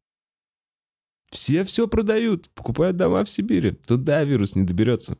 [1.30, 3.72] Все все продают, покупают дома в Сибири.
[3.72, 5.18] Туда вирус не доберется.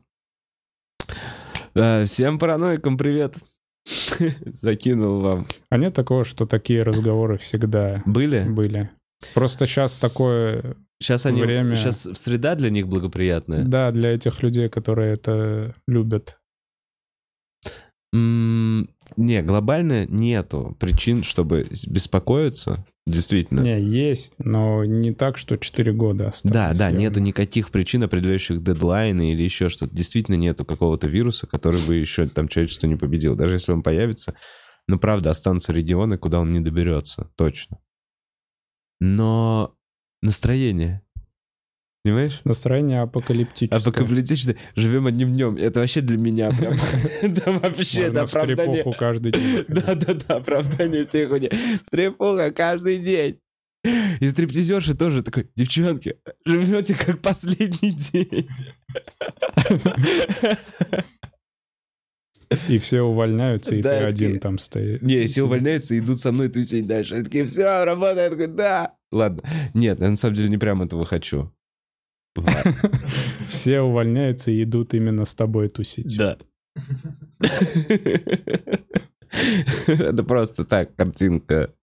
[1.74, 3.36] Э, Всем параноикам привет.
[4.62, 5.46] Закинул вам.
[5.70, 8.42] А нет такого, что такие разговоры всегда Были?
[8.44, 8.90] были?
[9.34, 11.40] Просто сейчас такое, Сейчас они...
[11.42, 11.76] Время.
[11.76, 13.64] Сейчас среда для них благоприятная.
[13.64, 16.38] да, для этих людей, которые это любят.
[18.14, 22.86] М, Не, глобально нету причин, чтобы беспокоиться.
[23.08, 23.60] Действительно.
[23.60, 26.52] Не, есть, но не так, что 4 года осталось.
[26.52, 29.94] Да, да, Я- нету никаких причин, определяющих дедлайны или еще что-то.
[29.96, 33.34] Действительно нету какого-то вируса, который бы еще там человечество не победил.
[33.34, 34.34] Даже если он появится,
[34.86, 37.30] ну, правда, останутся регионы, куда он не доберется.
[37.36, 37.78] Точно.
[39.00, 39.74] Но
[40.22, 41.02] настроение.
[42.08, 42.40] Понимаешь?
[42.44, 43.78] Настроение апокалиптическое.
[43.80, 44.56] Апокалиптичное.
[44.76, 45.56] Живем одним днем.
[45.56, 46.74] Это вообще для меня прям...
[47.34, 48.82] Да вообще, это оправдание.
[48.98, 49.64] каждый день.
[49.68, 51.50] Да-да-да, оправдание всей хуйни.
[51.86, 53.40] Стрепуха каждый день.
[53.84, 58.48] И стриптизерши тоже такой, девчонки, живете как последний день.
[62.68, 65.02] И все увольняются, и Да, ты такие- один там стоишь.
[65.02, 67.16] Не, все увольняются и идут со мной тусить дальше.
[67.16, 68.22] Они такие, все, работа.
[68.22, 68.94] Я такой, да.
[69.12, 69.42] Ладно.
[69.74, 71.52] Нет, я на самом деле не прям этого хочу.
[73.48, 76.16] Все увольняются и идут именно с тобой тусить.
[76.16, 76.38] Да.
[79.86, 81.74] Это просто так, картинка.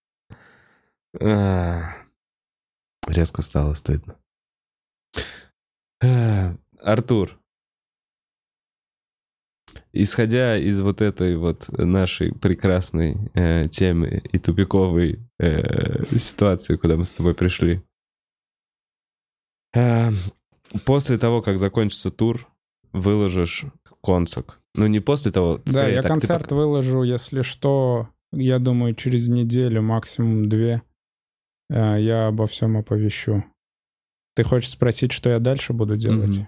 [1.19, 1.95] А,
[3.07, 4.17] Резко стало стыдно.
[6.03, 7.39] А, Артур,
[9.93, 17.05] исходя из вот этой вот нашей прекрасной э, темы и тупиковой э, ситуации, куда мы
[17.05, 17.81] с тобой пришли,
[19.73, 20.09] э,
[20.85, 22.47] после того, как закончится тур,
[22.91, 23.65] выложишь
[24.03, 24.59] концок.
[24.75, 29.27] Ну, не после того, Да, я так, концерт пока- выложу, если что, я думаю, через
[29.29, 30.81] неделю, максимум две,
[31.69, 33.43] э, я обо всем оповещу.
[34.35, 36.41] Ты хочешь спросить, что я дальше буду делать?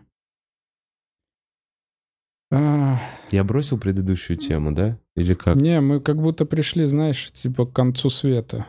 [2.51, 2.97] А,
[3.31, 4.97] Я бросил предыдущую тему, да?
[5.15, 5.55] Или как?
[5.57, 8.67] Не, мы как будто пришли, знаешь, типа к концу света.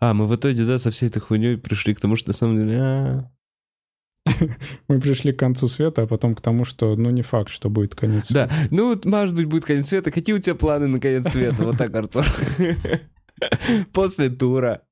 [0.00, 2.56] А, мы в итоге, да, со всей этой хуйней пришли к тому, что на самом
[2.56, 2.78] деле...
[2.80, 3.30] а,
[4.88, 7.94] Мы пришли к концу света, а потом к тому, что, ну, не факт, что будет
[7.94, 10.10] конец Да, ну, вот, может быть, будет конец света.
[10.10, 11.62] Какие у тебя планы на конец света?
[11.62, 12.24] Вот так, Артур.
[13.92, 14.82] После тура.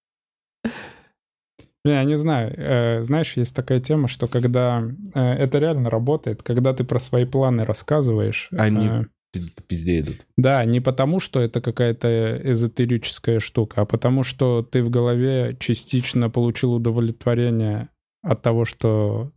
[1.85, 2.53] Я не знаю.
[2.57, 4.85] Э, Знаешь, есть такая тема, что когда
[5.15, 8.49] э, это реально работает, когда ты про свои планы рассказываешь.
[8.51, 10.27] Они э, пи- по пизде идут.
[10.37, 16.29] Да, не потому, что это какая-то эзотерическая штука, а потому, что ты в голове частично
[16.29, 17.89] получил удовлетворение
[18.27, 19.31] от того, что...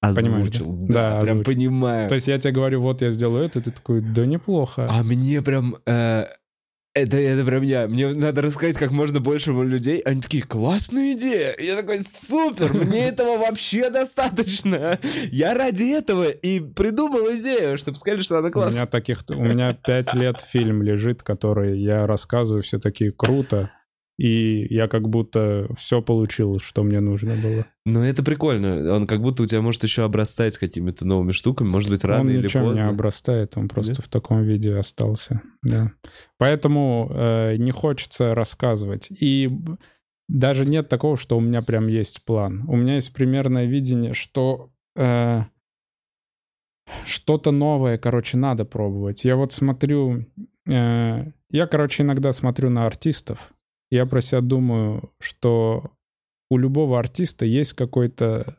[0.00, 0.58] Понимаешь, да?
[0.58, 0.86] Озвучил.
[0.86, 1.52] Да, Да, прям озвучил.
[1.52, 2.08] понимаю.
[2.08, 4.86] То есть я тебе говорю, вот я сделаю это, ты такой, да неплохо.
[4.88, 5.76] А мне прям...
[5.86, 6.26] э,
[6.94, 7.88] это, это прям я.
[7.88, 9.98] Мне надо рассказать как можно больше людей.
[10.00, 11.52] Они такие, классная идея.
[11.58, 15.00] Я такой, супер, мне этого вообще достаточно.
[15.32, 18.82] Я ради этого и придумал идею, чтобы сказали, что она У классная.
[18.82, 19.24] меня таких...
[19.30, 23.70] У меня пять лет фильм лежит, который я рассказываю, все такие круто.
[24.16, 27.66] И я как будто все получил, что мне нужно было.
[27.84, 28.94] Но это прикольно.
[28.94, 31.68] Он как будто у тебя может еще обрастать какими-то новыми штуками.
[31.68, 32.88] Может быть, рано он или ничем не поздно.
[32.88, 34.04] обрастает, он просто Нет?
[34.04, 35.42] в таком виде остался.
[35.62, 35.90] Да.
[36.38, 39.08] Поэтому э, не хочется рассказывать.
[39.10, 39.50] И
[40.28, 42.64] даже нет такого, что у меня прям есть план.
[42.68, 45.42] У меня есть примерное видение, что э,
[47.06, 49.24] что-то новое, короче, надо пробовать.
[49.24, 50.26] Я вот смотрю,
[50.66, 53.53] э, я, короче, иногда смотрю на артистов.
[53.90, 55.92] Я про себя думаю, что
[56.50, 58.58] у любого артиста есть какой-то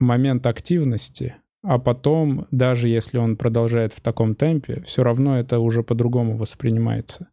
[0.00, 5.82] момент активности, а потом, даже если он продолжает в таком темпе, все равно это уже
[5.82, 7.28] по-другому воспринимается.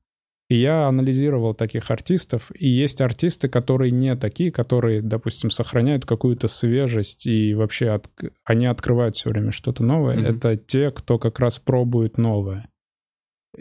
[0.49, 6.47] И я анализировал таких артистов, и есть артисты, которые не такие, которые, допустим, сохраняют какую-то
[6.47, 8.09] свежесть, и вообще от-
[8.45, 10.17] они открывают все время что-то новое.
[10.17, 10.25] Мгм.
[10.25, 12.67] Это те, кто как раз пробует новое.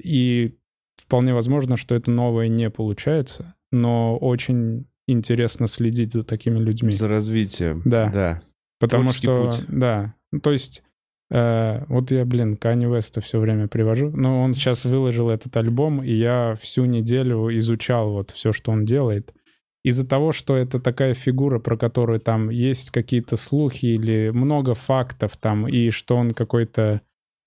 [0.02, 0.56] И
[1.08, 6.92] вполне возможно, что это новое не получается, но очень интересно следить за такими людьми.
[6.92, 7.80] За развитием.
[7.86, 8.10] Да.
[8.10, 8.42] Да.
[8.78, 9.64] Потому Творческий что, путь.
[9.68, 10.82] да, ну, то есть,
[11.30, 16.04] э, вот я, блин, Канни Веста все время привожу, но он сейчас выложил этот альбом,
[16.04, 19.32] и я всю неделю изучал вот все, что он делает.
[19.82, 25.38] Из-за того, что это такая фигура, про которую там есть какие-то слухи или много фактов
[25.38, 27.00] там, и что он какой-то...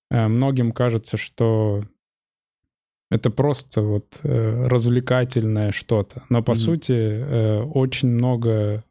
[0.09, 1.81] э, многим кажется, что
[3.11, 6.23] это просто вот э, развлекательное что-то.
[6.29, 6.59] Но по Мгм.
[6.59, 8.83] сути э, очень много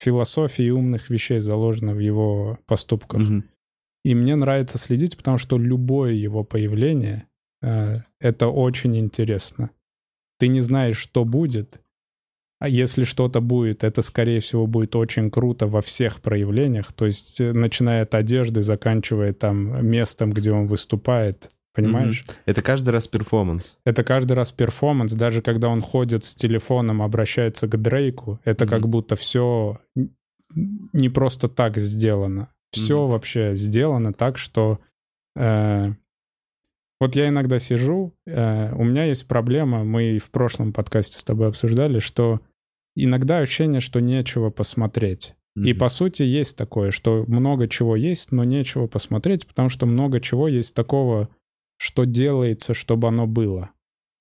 [0.00, 3.20] философии и умных вещей заложено в его поступках.
[3.20, 3.44] Мгм.
[4.04, 7.28] И мне нравится следить, потому что любое его появление
[7.62, 9.70] э, это очень интересно.
[10.40, 11.80] Ты не знаешь, что будет,
[12.58, 16.92] а если что-то будет, это, скорее всего, будет очень круто во всех проявлениях.
[16.92, 21.52] То есть, э, начиная от одежды, заканчивая там местом, где он выступает.
[21.74, 22.24] Понимаешь?
[22.44, 23.78] Это каждый раз перформанс.
[23.84, 28.70] Это каждый раз перформанс, даже когда он ходит с телефоном, обращается к Дрейку, это Мгм.
[28.70, 29.78] как будто все
[30.54, 32.48] не просто так сделано.
[32.72, 33.10] Все Мгм.
[33.10, 34.80] вообще сделано так, что
[35.34, 35.92] э,
[37.00, 41.24] вот я иногда сижу, э, у меня есть проблема, мы и в прошлом подкасте с
[41.24, 42.40] тобой обсуждали, что
[42.94, 45.34] иногда ощущение, что нечего посмотреть.
[45.56, 45.78] И Мгм.
[45.78, 50.48] по сути есть такое, что много чего есть, но нечего посмотреть, потому что много чего
[50.48, 51.28] есть такого,
[51.82, 53.70] что делается, чтобы оно было.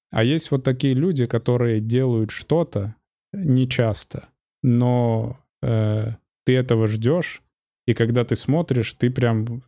[0.10, 2.96] А есть вот такие люди, которые делают что-то
[3.34, 4.30] нечасто,
[4.64, 6.08] но э,
[6.44, 7.44] ты этого ждешь,
[7.86, 9.62] и когда ты смотришь, ты прям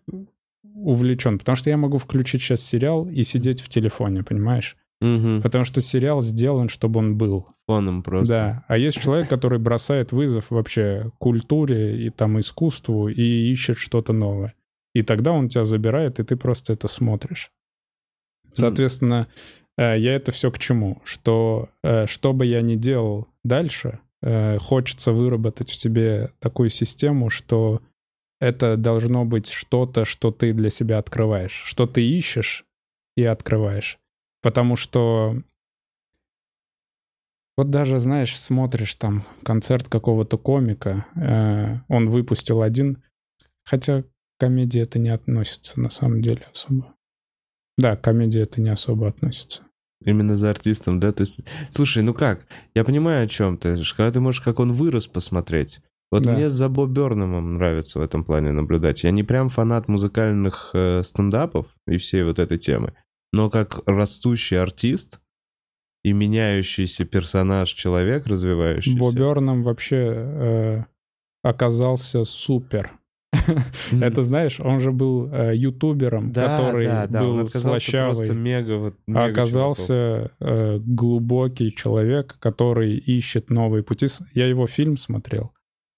[0.63, 1.37] увлечен.
[1.37, 4.75] Потому что я могу включить сейчас сериал и сидеть в телефоне, понимаешь?
[4.99, 5.43] Мгм.
[5.43, 7.47] Потому что сериал сделан, чтобы он был.
[7.67, 8.33] Фоном просто.
[8.33, 14.13] Да, а есть человек, который бросает вызов вообще культуре и там искусству и ищет что-то
[14.13, 14.55] новое.
[14.95, 17.51] И тогда он тебя забирает, и ты просто это смотришь.
[18.53, 19.27] Соответственно,
[19.77, 21.01] э, я это все к чему?
[21.03, 27.29] Что э, что бы я ни делал дальше, э, хочется выработать в себе такую систему,
[27.29, 27.81] что
[28.39, 32.65] это должно быть что-то, что ты для себя открываешь, что ты ищешь
[33.15, 33.99] и открываешь.
[34.41, 35.37] Потому что
[37.55, 43.03] вот даже, знаешь, смотришь там концерт какого-то комика, э, он выпустил один,
[43.63, 44.07] хотя к
[44.39, 46.92] комедии это не относится на самом деле особо.
[47.77, 49.63] Да, к комедии это не особо относится.
[50.05, 51.11] Именно за артистом, да?
[51.11, 52.45] То есть, слушай, ну как?
[52.75, 53.81] Я понимаю, о чем ты.
[53.95, 55.79] Когда ты можешь, как он вырос, посмотреть.
[56.11, 56.33] Вот Да.
[56.33, 59.03] мне за Боб Бёрномом нравится в этом плане наблюдать.
[59.03, 62.93] Я не прям фанат музыкальных э, стендапов и всей вот этой темы,
[63.31, 65.19] но как растущий артист
[66.03, 68.99] и меняющийся персонаж, человек развивающийся.
[68.99, 70.83] Бо Бёрнам вообще э,
[71.43, 72.91] оказался супер.
[74.01, 78.29] Это, знаешь, он же был э, ютубером, который был слащавый.
[79.13, 84.07] А оказался э, глубокий человек, который ищет новые пути.
[84.33, 85.51] Я его фильм смотрел.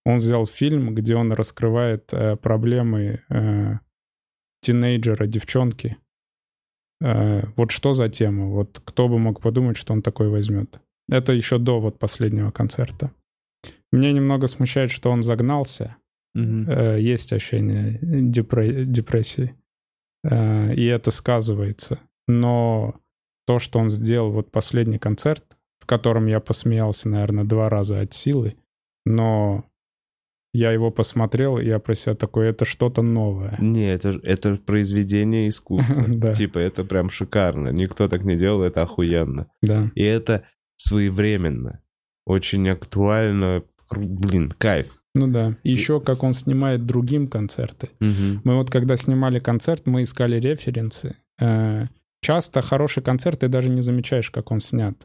[0.05, 3.21] Он взял фильм, где он раскрывает э, проблемы
[4.61, 5.97] тинейджера, девчонки.
[7.01, 8.47] Вот что за тема?
[8.47, 10.79] Вот кто бы мог подумать, что он такой возьмет?
[11.09, 13.11] Это еще до вот последнего концерта.
[13.91, 15.97] Мне немного смущает, что он загнался.
[16.35, 19.55] Э, есть ощущение депре- депрессии.
[20.23, 21.99] Э, и это сказывается.
[22.27, 22.95] Но
[23.47, 25.43] то, что он сделал, вот последний концерт,
[25.79, 28.55] в котором я посмеялся, наверное, два раза от силы,
[29.05, 29.65] но
[30.53, 33.55] я его посмотрел, и я про себя такой, это что-то новое.
[33.59, 36.03] Не, это, это произведение искусства.
[36.07, 36.33] Да.
[36.33, 37.69] Типа, это прям шикарно.
[37.69, 39.47] Никто так не делал, это охуенно.
[39.61, 39.91] Да.
[39.95, 40.45] И это
[40.77, 41.81] своевременно.
[42.25, 43.63] Очень актуально.
[43.91, 45.03] Блин, кайф.
[45.15, 45.55] Ну да.
[45.63, 47.89] Еще как он снимает другим концерты.
[47.99, 48.41] Мгм.
[48.43, 51.15] Мы вот когда снимали концерт, мы искали референсы.
[51.41, 51.85] Э,
[52.21, 54.95] Часто хороший концерт ты даже не замечаешь, как он снят.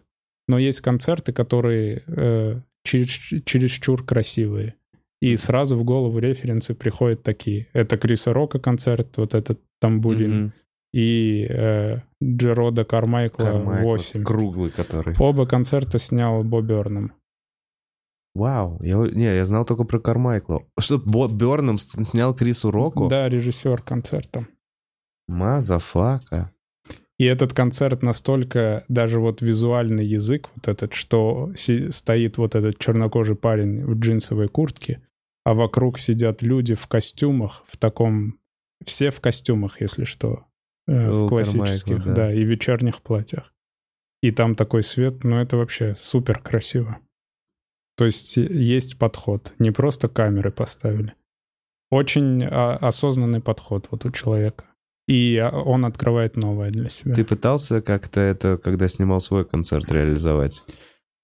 [0.49, 4.75] Но есть концерты, которые э, чересч- чересчур красивые.
[5.21, 7.67] И сразу в голову референсы приходят такие.
[7.75, 10.53] Это Криса Рока концерт, вот этот Тамбулин, Мгм.
[10.95, 14.25] и э, Джерода Кармайкла, Кармайкл, 8.
[14.25, 15.15] Круглый который.
[15.19, 17.13] Оба концерта снял Боб Бёрнам.
[18.35, 18.81] Вау.
[18.83, 20.63] Я, не, я знал только про Кармайкла.
[20.79, 23.09] Что, Боб Бёрнам с- снял Крису Року?
[23.09, 24.47] Да, режиссер концерта.
[25.29, 26.51] Motherfucka.
[27.19, 32.79] И этот концерт настолько, даже вот визуальный язык, вот этот, что си- стоит вот этот
[32.79, 35.03] чернокожий парень в джинсовой куртке,
[35.45, 38.39] а вокруг сидят люди в костюмах, в таком...
[38.85, 40.47] Все в костюмах, если что,
[40.87, 42.15] э, в классических, да.
[42.15, 42.33] да.
[42.35, 43.53] и вечерних платьях.
[44.23, 46.99] И там такой свет, ну это вообще супер красиво.
[48.01, 51.13] То есть э, есть подход, не просто камеры поставили.
[51.91, 54.65] Очень а, осознанный подход вот у человека.
[55.07, 57.15] И а, он открывает новое для себя.
[57.15, 60.63] Ты пытался как-то это, когда снимал свой концерт, реализовать?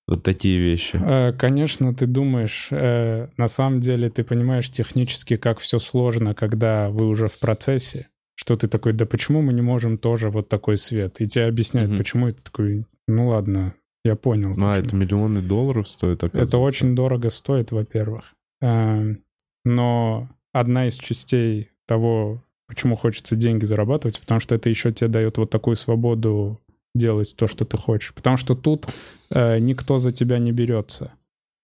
[0.07, 1.01] Вот такие вещи.
[1.03, 6.91] Э, Конечно, ты думаешь, э, на самом деле ты понимаешь технически, как все сложно, когда
[6.91, 10.77] вы уже в процессе, что ты такой, да почему мы не можем тоже вот такой
[10.77, 11.22] свет?
[11.22, 11.99] И тебе объясняют, Мгм.
[11.99, 13.72] почему, ты такой, ну ладно,
[14.07, 14.55] я понял.
[14.57, 14.87] Ну, а почему».
[14.87, 18.35] это миллионы долларов стоит, Это очень дорого стоит, во-первых.
[18.61, 19.23] Эм,
[19.65, 25.39] Но одна из частей того, почему хочется деньги зарабатывать, потому что это еще тебе дает
[25.39, 26.61] вот такую свободу
[26.95, 28.15] делать то, что ты хочешь.
[28.15, 28.87] Потому что тут
[29.31, 31.13] э, никто за тебя не берется.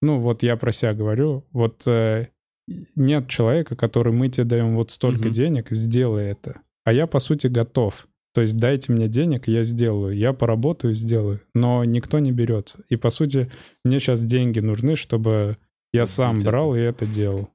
[0.02, 1.44] Ну, вот я про себя говорю.
[1.52, 2.26] Вот э,
[2.96, 5.32] нет человека, который мы тебе даем вот столько Мгм.
[5.32, 6.60] денег, сделай это.
[6.84, 8.06] А я, по сути, готов.
[8.34, 10.16] То есть дайте мне денег, я сделаю.
[10.16, 11.40] Я поработаю, сделаю.
[11.54, 12.82] Но никто не берется.
[12.88, 13.50] И, по сути,
[13.84, 15.58] мне сейчас деньги нужны, чтобы
[15.92, 17.50] я сам брал и это делал.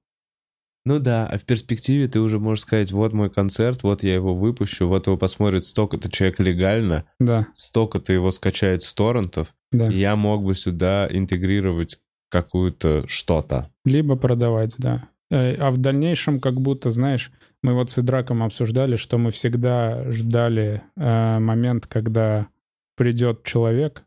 [0.85, 4.33] Ну да, а в перспективе ты уже можешь сказать, вот мой концерт, вот я его
[4.33, 9.87] выпущу, вот его посмотрит столько-то человек легально, Да, столько-то его скачает с торрентов, да.
[9.87, 11.99] я мог бы сюда интегрировать
[12.29, 13.69] какую-то что-то.
[13.83, 15.09] Либо продавать, да.
[15.29, 17.33] Э, А в дальнейшем, как будто, знаешь,
[17.67, 22.47] мы вот с Идраком обсуждали, что мы всегда ждали э, момент, когда
[22.95, 24.03] придет человек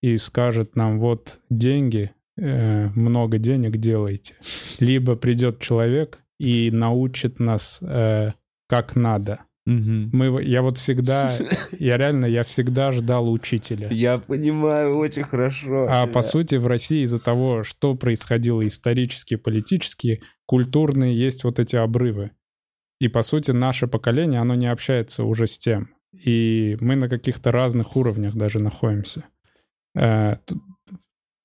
[0.00, 4.34] и скажет нам, вот деньги, э, много денег делайте.
[4.80, 8.30] Либо придет человек и научит нас, э,
[8.66, 9.40] как надо.
[9.66, 11.36] Мы, в- я вот всегда,
[11.78, 13.88] я реально, я всегда ждал учителя.
[13.90, 15.86] Я понимаю очень хорошо.
[15.90, 21.76] А по сути в России из-за того, что происходило исторически, политически, культурные есть вот эти
[21.76, 22.30] обрывы.
[23.02, 25.88] И по сути наше поколение, оно не общается уже с тем.
[26.26, 29.24] И мы на каких-то разных уровнях даже находимся.
[29.96, 30.36] Э,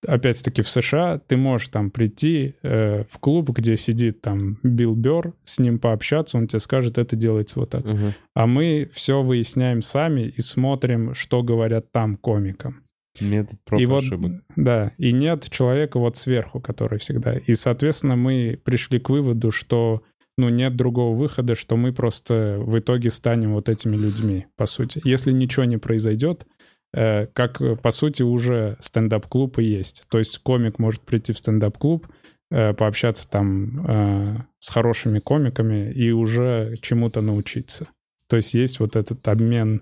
[0.05, 5.33] Опять-таки в США ты можешь там прийти э, в клуб, где сидит там Билл Бёрр,
[5.43, 7.83] с ним пообщаться, он тебе скажет, это делается вот так.
[7.83, 8.13] Мгм.
[8.35, 12.83] А мы все выясняем сами и смотрим, что говорят там комикам.
[13.19, 14.31] Метод проб И и вот, ошибок.
[14.55, 17.35] да, и нет человека вот сверху, который всегда.
[17.35, 20.03] И, соответственно, мы пришли к выводу, что,
[20.37, 25.01] ну, нет другого выхода, что мы просто в итоге станем вот этими людьми, по сути.
[25.03, 26.45] Если ничего не произойдет,
[26.93, 30.05] э, как, по сути, уже стендап-клуб и есть.
[30.09, 32.07] То есть комик может прийти в стендап-клуб,
[32.51, 37.87] э, пообщаться там э, с хорошими комиками и уже чему-то научиться.
[38.27, 39.81] То есть есть вот этот обмен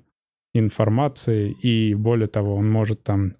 [0.53, 3.35] информацией, и более того, он может там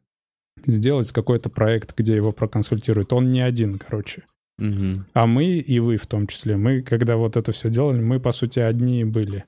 [0.66, 3.14] сделать какой-то проект, где его проконсультируют.
[3.14, 4.24] Он не один, короче.
[4.58, 8.32] А мы, и вы в том числе, мы, когда вот это все делали, мы, по
[8.32, 9.46] сути, одни были.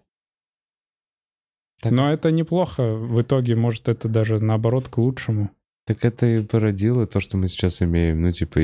[1.81, 2.95] Так- Но это неплохо.
[2.95, 5.51] В итоге, может, это даже наоборот к лучшему.
[5.85, 8.21] Так это и породило то, что мы сейчас имеем.
[8.21, 8.59] Ну, типа,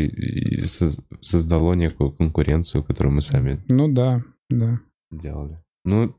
[1.21, 3.63] создало некую конкуренцию, которую мы сами...
[3.69, 4.23] Ну да.
[4.49, 4.79] Да.
[5.11, 5.59] делали.
[5.85, 6.13] Ну,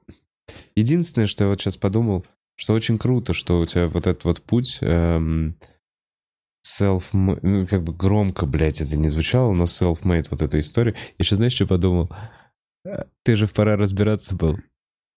[0.75, 2.25] единственное, что я вот сейчас подумал,
[2.57, 5.57] что очень круто, что у тебя вот этот вот путь эм,
[6.67, 10.95] self ну, как бы громко, блядь, это не звучало, но self-made вот эта история.
[11.19, 12.11] Я сейчас, знаешь, что подумал?
[12.85, 14.59] Э, Ты же в «Пора разбираться» был.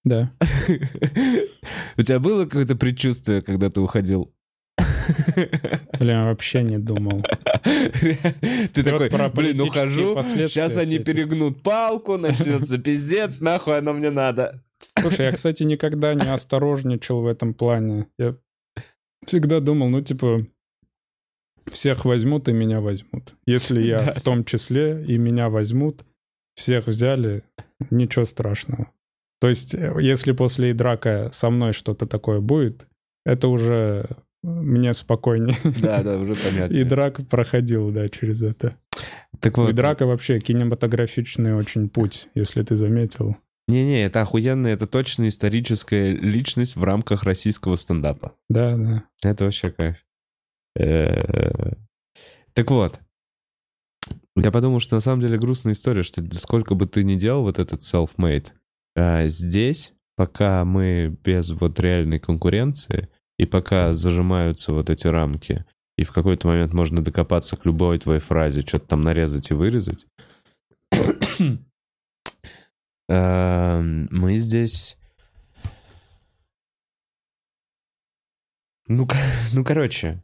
[0.04, 0.32] Да.
[1.98, 4.34] У тебя было какое-то предчувствие, когда ты уходил?
[6.00, 7.24] Блин, вообще не думал.
[7.64, 14.64] Ты такой, блин, ухожу, сейчас они перегнут палку, начнется пиздец, нахуй оно мне надо.
[15.00, 18.08] Слушай, я, кстати, никогда не осторожничал в этом плане.
[18.18, 18.36] Я
[19.26, 20.46] всегда думал, ну, типа,
[21.72, 23.36] всех возьмут и меня возьмут.
[23.46, 24.12] Если я Да.
[24.14, 26.04] в том числе и меня возьмут,
[26.56, 27.44] всех взяли,
[27.92, 28.92] ничего страшного.
[29.40, 32.88] То есть, э, если после драка со мной что-то такое будет,
[33.26, 34.08] это уже
[34.44, 35.58] мне спокойнее.
[35.82, 36.74] Да, да, уже понятно.
[36.74, 38.76] И драк проходил, да, через это.
[39.40, 43.38] Так И вот, драка вообще кинематографичный очень путь, если ты заметил.
[43.68, 48.34] не-не, это охуенно, это точно историческая личность в рамках российского стендапа.
[48.50, 49.04] Да, да.
[49.22, 49.98] Это вообще кайф.
[50.78, 51.74] Э,
[52.54, 53.00] Так вот,
[54.36, 57.60] я подумал, что на самом деле грустная история, что сколько бы ты ни делал вот
[57.60, 58.48] этот self-made,
[58.96, 65.66] а, здесь, пока мы без вот реальной конкуренции, и пока зажимаются вот эти рамки,
[65.98, 70.08] и в какой-то момент можно докопаться к любой твоей фразе, что-то там нарезать и вырезать,
[73.10, 74.98] эм, мы здесь...
[78.88, 79.08] Ну,
[79.54, 80.24] ну, короче,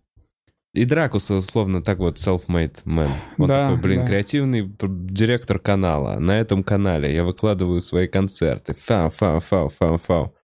[0.74, 3.10] и Дракус, условно, так вот, self-made man.
[3.38, 4.08] Вот Да, такой, блин, да.
[4.08, 6.20] креативный директор канала.
[6.20, 8.74] На этом канале я выкладываю свои концерты.
[8.74, 10.36] Фау, фау, фау, фау, фау.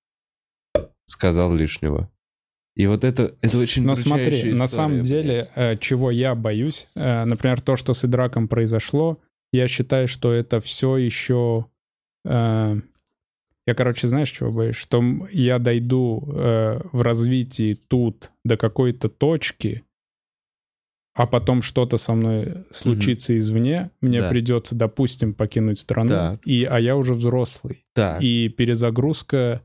[1.06, 2.12] Сказал лишнего.
[2.76, 5.52] И вот это, это очень Но смотри, на история, самом деле, блядь.
[5.56, 9.18] э, чего я боюсь, э, например, то, что с Идраком произошло,
[9.52, 11.66] я считаю, что это все еще...
[12.24, 12.76] э,
[13.68, 14.76] я, короче, знаешь, чего боюсь?
[14.76, 19.84] Что я дойду в развитии тут до какой-то точки,
[21.22, 24.30] а потом что-то со мной случится извне, мне Да.
[24.30, 26.40] придется, допустим, покинуть страну, Так.
[26.48, 27.84] и, а я уже взрослый.
[27.94, 29.62] Так, И перезагрузка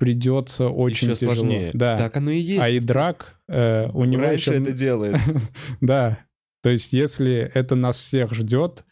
[0.00, 1.34] придется очень еще тяжело.
[1.36, 1.70] сложнее.
[1.74, 1.96] Да.
[1.96, 2.60] Так оно и есть.
[2.60, 5.16] А Идрак, э, у него Раньше еще- это делает.
[5.80, 6.18] Да.
[6.64, 8.84] То есть, если это нас всех ждет,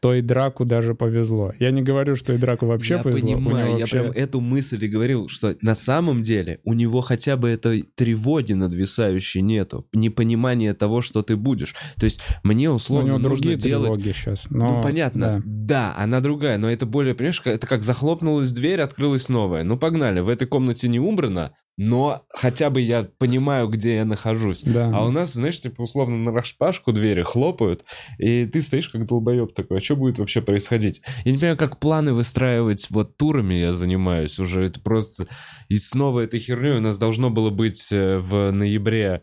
[0.00, 1.52] то и Драку даже повезло.
[1.58, 3.20] Я не говорю, что и Драку вообще я повезло.
[3.22, 6.74] у него понимаю, я вообще- прям эту мысль и говорил, что на самом деле у
[6.74, 11.74] него хотя бы этой тревоги надвисающей нету, непонимания того, что ты будешь.
[11.98, 14.02] То есть мне Ну, у условно него нужно другие делать...
[14.02, 14.46] сейчас.
[14.50, 15.42] Ну, понятно.
[15.44, 15.94] Да.
[15.96, 19.64] она другая, но это более, понимаешь, это как захлопнулась дверь, открылась новая.
[19.64, 24.62] Ну, погнали, в этой комнате не убрано, но хотя бы я понимаю, где я нахожусь.
[24.62, 24.90] Да.
[24.94, 27.84] А у нас, знаешь, типа условно на распашку двери хлопают,
[28.18, 31.02] и ты стоишь как долбоеб такой, а что будет вообще происходить?
[31.24, 35.26] Я не понимаю, как планы выстраивать, вот турами я занимаюсь уже, это просто...
[35.68, 39.22] И снова этой херней у нас должно было быть э, в ноябре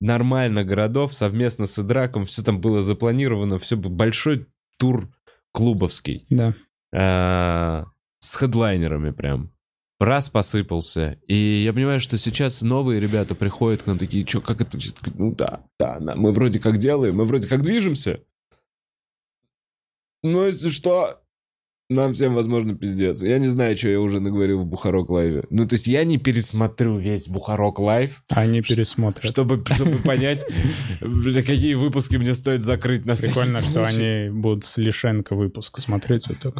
[0.00, 4.46] нормально городов совместно с Идраком, все там было запланировано, все большой
[4.78, 5.14] тур
[5.52, 6.54] клубовский Да.
[6.92, 7.84] а,
[8.18, 9.52] с хедлайнерами прям.
[10.02, 11.20] Раз посыпался.
[11.28, 14.76] И я понимаю, что сейчас новые ребята приходят к нам такие, что, как это?
[15.14, 18.20] Ну да, да, мы вроде как делаем, мы вроде как движемся.
[20.24, 21.21] Но если что,
[21.92, 23.22] нам всем, возможно, пиздец.
[23.22, 25.44] Я не знаю, что я уже наговорил в Бухарок Лайве.
[25.50, 29.30] Ну, то есть я не пересмотрю весь Бухарок Лайв, Они пересмотрят.
[29.30, 30.44] чтобы, чтобы понять,
[31.00, 36.38] какие выпуски мне стоит закрыть на Прикольно, что они будут с Лишенко выпуск смотреть вот
[36.38, 36.54] так.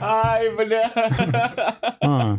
[0.00, 0.90] Ай, бля.
[2.02, 2.38] А.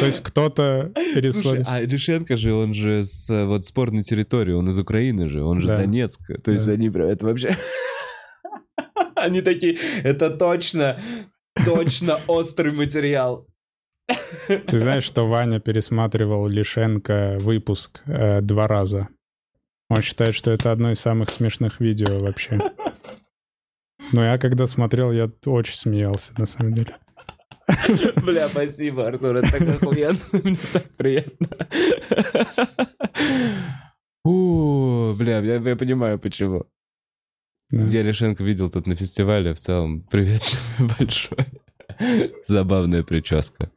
[0.00, 1.64] То есть кто-то пересмотрит.
[1.66, 5.68] а Лишенко же, он же с вот спорной территории, он из Украины же, он же.
[5.68, 6.20] Донецк.
[6.42, 7.56] То есть они прям, это вообще...
[9.22, 11.00] Они такие, это точно,
[11.64, 13.46] точно острый материал.
[14.48, 19.08] Ты знаешь, что Ваня пересматривал Лишенко выпуск э, два раза?
[19.88, 22.60] Он считает, что это одно из самых смешных видео вообще.
[24.12, 26.96] Но я когда смотрел, я очень смеялся, на самом деле.
[28.24, 31.48] Бля, спасибо, Артур, это так охуенно, мне так приятно.
[34.24, 36.66] У, бля, я, я понимаю, почему.
[37.72, 37.84] Да.
[37.84, 40.42] Где Лишенко видел тут на фестивале, в целом, привет
[40.98, 41.46] большой.
[42.46, 43.70] Забавная прическа.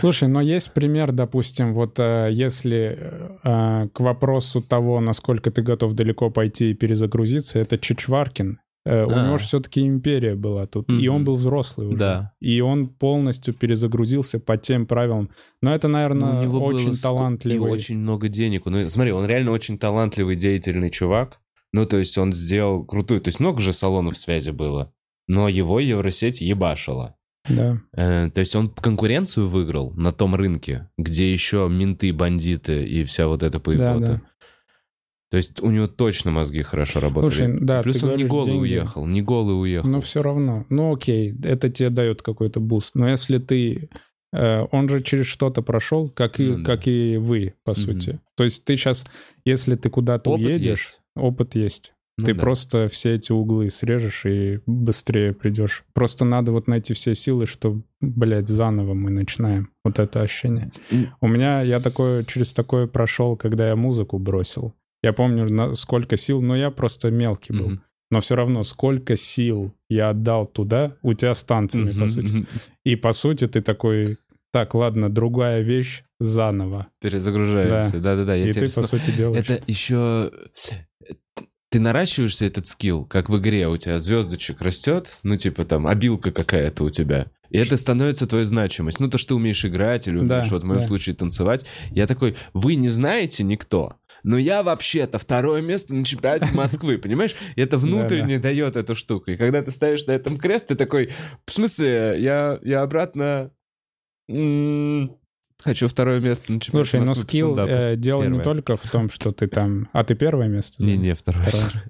[0.00, 2.98] Слушай, но есть пример, допустим, вот э, если
[3.42, 8.58] э, к вопросу того, насколько ты готов далеко пойти и перезагрузиться, это Чичваркин.
[8.86, 9.26] Э, У А.
[9.26, 11.96] него же все-таки империя была тут, и он был взрослый уже.
[11.96, 12.32] Да.
[12.40, 15.30] И он полностью перезагрузился по тем правилам.
[15.62, 17.70] Но это, наверное, Ну, у него было очень талантливый.
[17.70, 18.66] И очень много денег.
[18.66, 21.38] Ну, смотри, он реально очень талантливый, деятельный чувак.
[21.74, 23.20] Ну, то есть он сделал крутую...
[23.20, 24.92] То есть много же салонов связи было,
[25.26, 27.16] но его Евросеть ебашила.
[27.50, 27.80] Да.
[27.92, 33.26] Э, то есть он конкуренцию выиграл на том рынке, где еще менты, бандиты и вся
[33.26, 33.98] вот эта поебота.
[33.98, 34.22] Да, да.
[35.32, 37.28] То есть у него точно мозги хорошо работали.
[37.30, 38.60] Слушай, да, Плюс он не голый деньги.
[38.62, 39.88] уехал, не голый уехал.
[39.88, 40.64] Но все равно.
[40.70, 42.94] Ну окей, это тебе дает какой-то boost.
[42.94, 43.90] Но если ты...
[44.32, 46.64] э, Он же через что-то прошел, как и, Ну да.
[46.64, 47.80] как и вы, по Мгм.
[47.80, 48.20] сути.
[48.36, 49.04] То есть ты сейчас,
[49.44, 51.00] если ты куда-то уедешь, есть.
[51.16, 51.92] Опыт есть.
[52.16, 52.40] Ну ты да.
[52.40, 55.84] просто все эти углы срежешь и быстрее придешь.
[55.94, 59.70] Просто надо вот найти все силы, что, блядь, заново мы начинаем.
[59.84, 60.70] Вот это ощущение.
[61.20, 64.74] У меня, я такое, через такое прошел, когда я музыку бросил.
[65.02, 67.78] Я помню, на сколько сил, но я просто мелкий был.
[68.10, 72.46] Но все равно, сколько сил я отдал туда, у тебя с танцами, по сути.
[72.84, 74.18] И по сути ты такой,
[74.52, 76.86] так, ладно, другая вещь заново.
[77.00, 77.98] Перезагружаемся.
[77.98, 79.44] Да-да-да, и ты, по сути, делаешь.
[79.44, 80.30] Это еще...
[81.70, 86.30] Ты наращиваешься этот скилл, как в игре у тебя звездочек растет, ну типа там обилка
[86.30, 87.26] какая-то у тебя.
[87.50, 89.00] И это становится твоей значимость.
[89.00, 90.86] Ну то, что ты умеешь играть или Да, умеешь, вот в моем да.
[90.86, 91.66] случае, танцевать.
[91.90, 97.36] Я такой, вы не знаете никто, но я вообще-то второе место на чемпионате Москвы, понимаешь?
[97.54, 99.30] И это внутренне дает эту штуку.
[99.30, 101.10] И когда ты ставишь на этом крест, ты такой,
[101.46, 103.50] в смысле, я, я обратно...
[105.64, 108.44] Хочу второе место на чемпионате Слушай, но скилл э, дело не Первое.
[108.44, 109.88] только в том, что ты там...
[109.94, 110.74] А ты первое место?
[110.78, 110.98] занял?
[110.98, 111.42] Не-не, второе.
[111.42, 111.84] Второе.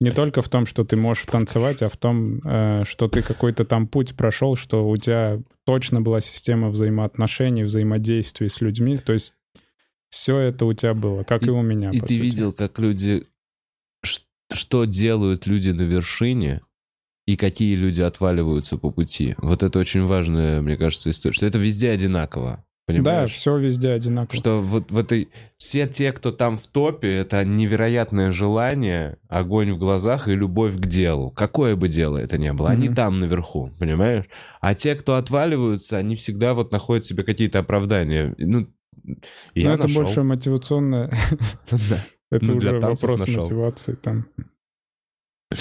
[0.00, 3.66] Не только в том, что ты можешь танцевать, а в том, э, что ты какой-то
[3.66, 8.96] там путь прошел, что у тебя точно была система взаимоотношений, взаимодействий с людьми.
[8.96, 9.34] То есть
[10.08, 11.90] все это у тебя было, как и, у меня.
[11.90, 12.12] И ты сути.
[12.14, 13.26] видел, как люди...
[14.50, 16.62] Что делают люди на вершине,
[17.26, 19.34] и какие люди отваливаются по пути.
[19.36, 21.34] Вот это очень важная, мне кажется, история.
[21.34, 22.64] Что это везде одинаково.
[22.88, 23.32] Да, Понимаешь?
[23.32, 24.34] все везде одинаково.
[24.38, 25.28] Что вот в этой...
[25.58, 30.86] Все те, кто там в топе, это невероятное желание, огонь в глазах и любовь к
[30.86, 31.30] делу.
[31.30, 32.70] Какое бы дело это ни было.
[32.70, 32.94] Они Мгм.
[32.94, 34.24] там наверху, понимаешь?
[34.62, 38.34] А те, кто отваливаются, они всегда вот находят себе какие-то оправдания.
[38.38, 38.68] Ну,
[39.04, 39.16] Но
[39.54, 40.02] я это нашел.
[40.04, 41.10] больше мотивационное.
[41.70, 42.02] Да.
[42.30, 44.26] Это Ну, уже вопрос мотивации там.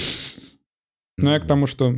[1.17, 1.95] Ну, я к тому, что,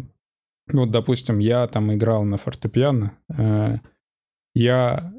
[0.72, 3.78] вот, допустим, я там играл на фортепиано, э,
[4.56, 5.14] я,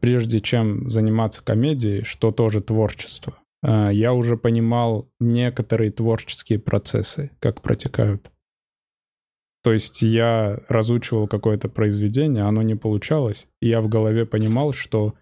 [0.00, 7.62] прежде чем заниматься комедией, что тоже творчество, э, я уже понимал некоторые творческие процессы, как
[7.62, 8.30] протекают.
[9.62, 15.14] То есть я разучивал какое-то произведение, оно не получалось, и я в голове понимал, что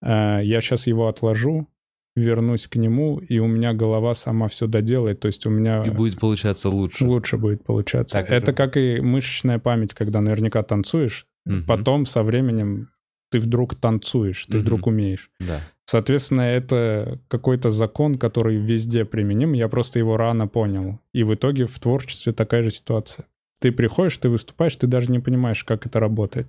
[0.00, 1.66] э, я сейчас его отложу,
[2.14, 5.18] вернусь к нему, и у меня голова сама все доделает.
[5.20, 7.04] То есть у меня И будет получаться лучше.
[7.06, 8.18] лучше будет получаться.
[8.18, 8.52] Так Это же.
[8.56, 11.66] как и мышечная память, когда наверняка танцуешь, Мгм.
[11.66, 12.90] потом со временем
[13.32, 14.62] ты вдруг танцуешь, ты Мгм.
[14.62, 15.30] вдруг умеешь.
[15.40, 15.60] Да.
[15.86, 19.54] Соответственно, это какой-то закон, который везде применим.
[19.54, 21.00] Я просто его рано понял.
[21.12, 23.26] И в итоге в творчестве такая же ситуация.
[23.60, 26.46] Ты приходишь, ты выступаешь, ты даже не понимаешь, как это работает.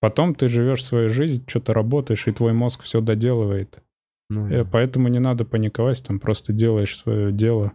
[0.00, 3.78] Потом ты живешь свою жизнь, что-то работаешь, и твой мозг все доделывает.
[4.28, 7.72] Ну, Э, Поэтому не надо паниковать, там просто делаешь свое дело.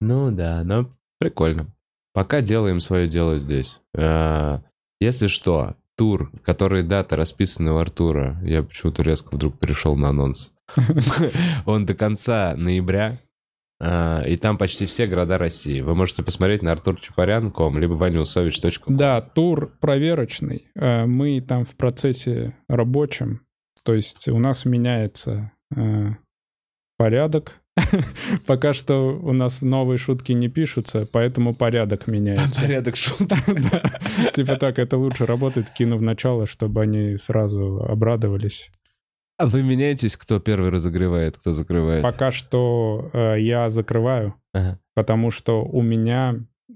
[0.00, 1.66] ну да, но прикольно.
[2.12, 3.80] Пока делаем свое дело здесь.
[3.96, 4.62] А,
[5.00, 10.54] Если что, тур, который дата расписана у Артура, я почему-то резко вдруг перешел на анонс.
[11.66, 13.18] Он до конца ноября,
[13.80, 15.80] а, и там почти все города России.
[15.80, 18.96] Вы можете посмотреть на артурчапарян.ком, либо ванюсович.ком.
[18.96, 20.66] Да, тур проверочный.
[20.74, 23.40] Э, Мы там в процессе рабочем.
[23.82, 26.10] То есть у нас меняется э,
[26.96, 27.57] порядок.
[28.46, 32.62] Пока что у нас новые шутки не пишутся, поэтому порядок меняется.
[32.62, 33.18] Порядок шут.
[33.28, 33.82] Да.
[34.34, 38.70] Типа так, это лучше работает, кину в начало, чтобы они сразу обрадовались.
[39.36, 42.02] А вы меняетесь, кто первый разогревает, кто закрывает?
[42.02, 44.80] Пока что э, я закрываю, Ага.
[44.94, 46.34] потому что у меня...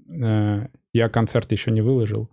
[0.09, 2.29] э, я концерт еще не выложил.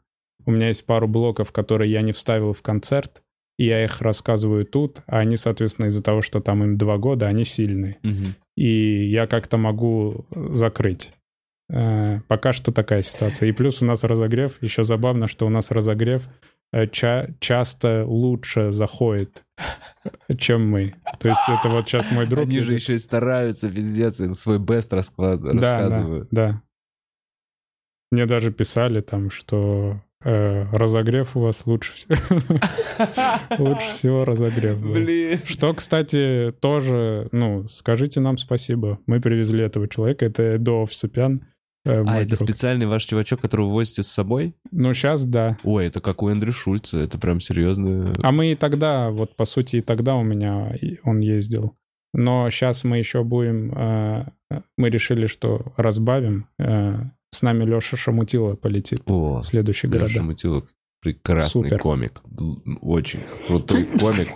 [0.46, 3.22] У меня есть пару блоков, которые я не вставил в концерт,
[3.64, 7.44] я их рассказываю тут, а они, соответственно, из-за того, что там им два года, они
[7.44, 7.98] сильные.
[8.02, 8.34] Мгм.
[8.56, 11.12] И я как-то могу закрыть.
[11.72, 13.48] Э, Пока что такая ситуация.
[13.48, 14.60] И плюс у нас разогрев.
[14.62, 16.28] Еще забавно, что у нас разогрев
[16.72, 19.44] э, ча- часто лучше заходит,
[20.38, 20.94] чем мы.
[21.20, 22.44] То есть это вот сейчас мой друг...
[22.46, 26.28] Они же еще и стараются, пиздец, и свой бест расклад, Да, да, рассказывают.
[26.30, 26.62] да.
[28.12, 32.14] Мне даже писали там, что э, разогрев у вас лучше всего.
[33.58, 34.78] Лучше всего разогрев.
[34.80, 35.38] Блин.
[35.46, 38.98] Что, кстати, тоже, ну, скажите нам спасибо.
[39.06, 41.46] Мы привезли этого человека, это Эдо Овсюпян.
[41.86, 44.54] э, А, это специальный ваш чувачок, которого вы возите с собой?
[44.70, 45.56] Ну, сейчас да.
[45.64, 48.12] Ой, это как у Эндрю Шульца, это прям серьезно.
[48.22, 50.72] А мы и тогда, вот по сути, и тогда у меня
[51.04, 51.76] он ездил.
[52.12, 53.72] Но сейчас мы еще будем...
[53.74, 54.24] э,
[54.76, 56.46] Мы решили, что разбавим.
[57.32, 60.22] С нами Леша Шамутила полетит О, в следующие Леша города.
[60.22, 60.64] Мутилов
[61.00, 61.78] прекрасный Супер.
[61.78, 62.22] комик.
[62.82, 64.28] Очень крутой комик.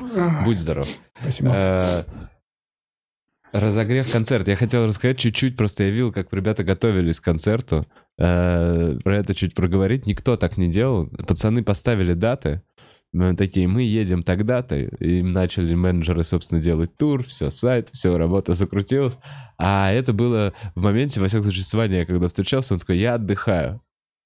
[0.45, 0.89] Будь здоров.
[1.21, 1.51] Спасибо.
[1.55, 2.05] Э,
[3.53, 4.49] Разогрев концерт.
[4.49, 7.87] Я хотел рассказать чуть-чуть, просто я видел, как ребята готовились к концерту.
[8.19, 10.07] Э, Про это чуть проговорить.
[10.07, 11.07] Никто так не делал.
[11.27, 12.63] Пацаны поставили даты.
[13.15, 14.77] Мы такие, мы едем тогда-то.
[14.77, 19.17] И начали менеджеры, собственно, делать тур, все, сайт, все, работа закрутилась.
[19.57, 23.15] А это было в моменте, во всяком случае, с Ваней, когда встречался, он такой, я
[23.15, 23.81] отдыхаю.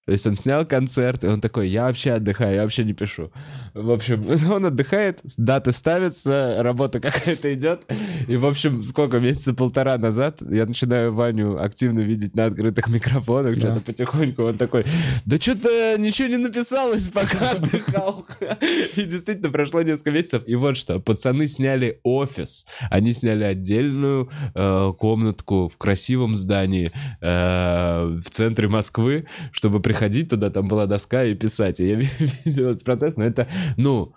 [0.08, 3.30] То есть он снял концерт, и он такой, я вообще отдыхаю, я вообще не пишу.
[3.74, 7.82] В общем, он отдыхает, даты ставятся, работа какая-то идет.
[8.26, 13.56] И, в общем, сколько, месяца полтора назад я начинаю Ваню активно видеть на открытых микрофонах,
[13.56, 13.60] Да.
[13.66, 14.44] что-то потихоньку.
[14.44, 14.86] Он такой,
[15.26, 18.24] да что-то ничего не написалось, пока отдыхал.
[18.96, 20.42] И действительно прошло несколько месяцев.
[20.46, 22.64] И вот что, пацаны сняли офис.
[22.88, 29.97] Они сняли отдельную э, комнатку в красивом здании э, в центре Москвы, чтобы приходить
[30.30, 31.80] туда, там была доска и писать.
[31.80, 31.94] И я
[32.44, 34.14] видел этот процесс, но это, ну,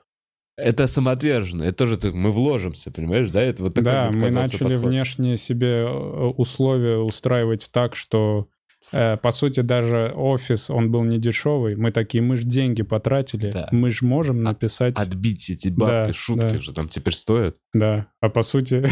[0.57, 1.63] это самоотверженно.
[1.63, 3.41] Это тоже мы вложимся, понимаешь, да?
[3.41, 4.89] Это вот такой Да, мы начали подход.
[4.89, 8.47] внешне себе э, условия устраивать так, что
[8.91, 11.75] э, по сути даже офис, он был не дешевый.
[11.75, 13.69] Мы такие, мы же деньги потратили, Да.
[13.71, 14.95] мы же можем написать...
[14.97, 16.59] Отбить эти бабки, Да, шутки да.
[16.59, 17.55] же там теперь стоят.
[17.73, 18.87] Да, а по сути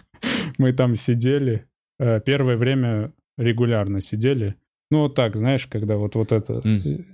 [0.58, 1.66] мы там сидели,
[1.98, 4.56] э, первое время регулярно сидели.
[4.90, 6.60] Ну вот так, знаешь, когда вот, вот эта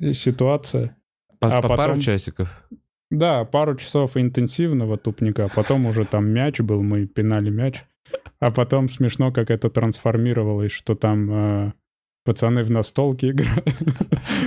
[0.01, 0.97] э, ситуация.
[1.41, 2.49] По, А по пару потом- часиков.
[3.11, 7.85] Да, пару часов интенсивного тупника, потом уже там мяч был, мы пинали мяч.
[8.41, 11.31] А потом смешно, как это трансформировалось, что там
[11.69, 11.73] э,
[12.25, 13.65] пацаны в настолке играют.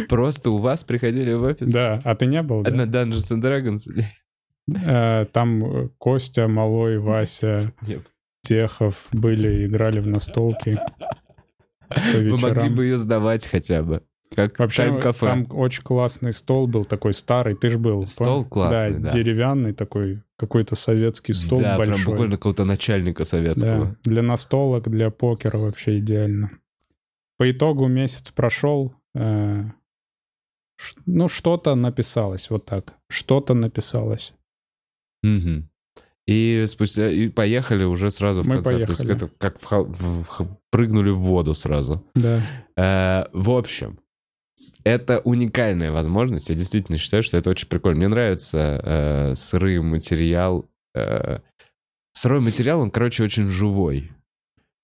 [0.10, 1.72] Просто у вас приходили в офис?
[1.72, 2.64] Да, а ты не был?
[2.64, 2.72] да?
[2.76, 4.04] На Dungeons and Dragons?
[4.86, 8.02] Э, Там э, Костя, Малой, Вася, Нет.
[8.42, 10.80] Техов были, играли в настолки.
[11.90, 14.04] Вы могли бы ее сдавать хотя бы.
[14.36, 15.26] Как Вообще, тайм-кафе.
[15.26, 18.06] там очень классный стол был, такой старый, ты же был.
[18.06, 19.10] Стол пом- классный, да.
[19.10, 21.96] деревянный такой, какой-то советский стол да, большой.
[21.96, 23.86] прям буквально какого-то начальника советского.
[23.86, 26.52] Да, для настолок, для покера вообще идеально.
[27.38, 29.64] По итогу месяц прошел, э,
[31.06, 34.34] ну что-то написалось, вот так, что-то написалось.
[35.24, 35.70] Мгм.
[36.28, 38.86] И спустя и поехали уже сразу в Мы концерт.
[38.86, 39.28] То есть поехали.
[39.28, 42.04] это как в в- в- прыгнули в воду сразу.
[42.16, 42.42] Да,
[42.76, 43.98] Э, в общем,
[44.84, 46.50] это уникальная возможность.
[46.50, 48.00] Я действительно считаю, что это очень прикольно.
[48.00, 50.66] Мне нравится э, сырый материал.
[50.96, 51.40] э,
[52.14, 54.12] сырой материал, он, короче, очень живой.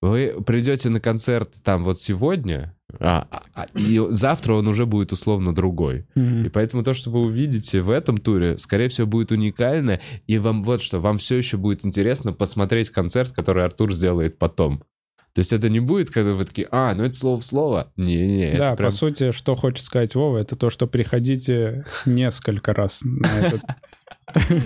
[0.00, 5.12] Вы придете на концерт там вот сегодня, а, а- а- и завтра он уже будет
[5.12, 6.06] условно другой.
[6.14, 6.46] Мгм.
[6.46, 10.00] И поэтому то, что вы увидите в этом туре, скорее всего, будет уникально.
[10.26, 14.82] И вам вот что, вам все еще будет интересно посмотреть концерт, который Артур сделает потом.
[15.34, 17.92] То есть это не будет, когда вы такие, а, ну это слово в слово.
[17.96, 23.00] Это да, прям- по сути, что хочет сказать Вова, это то, что приходите несколько раз
[23.02, 23.60] на этот...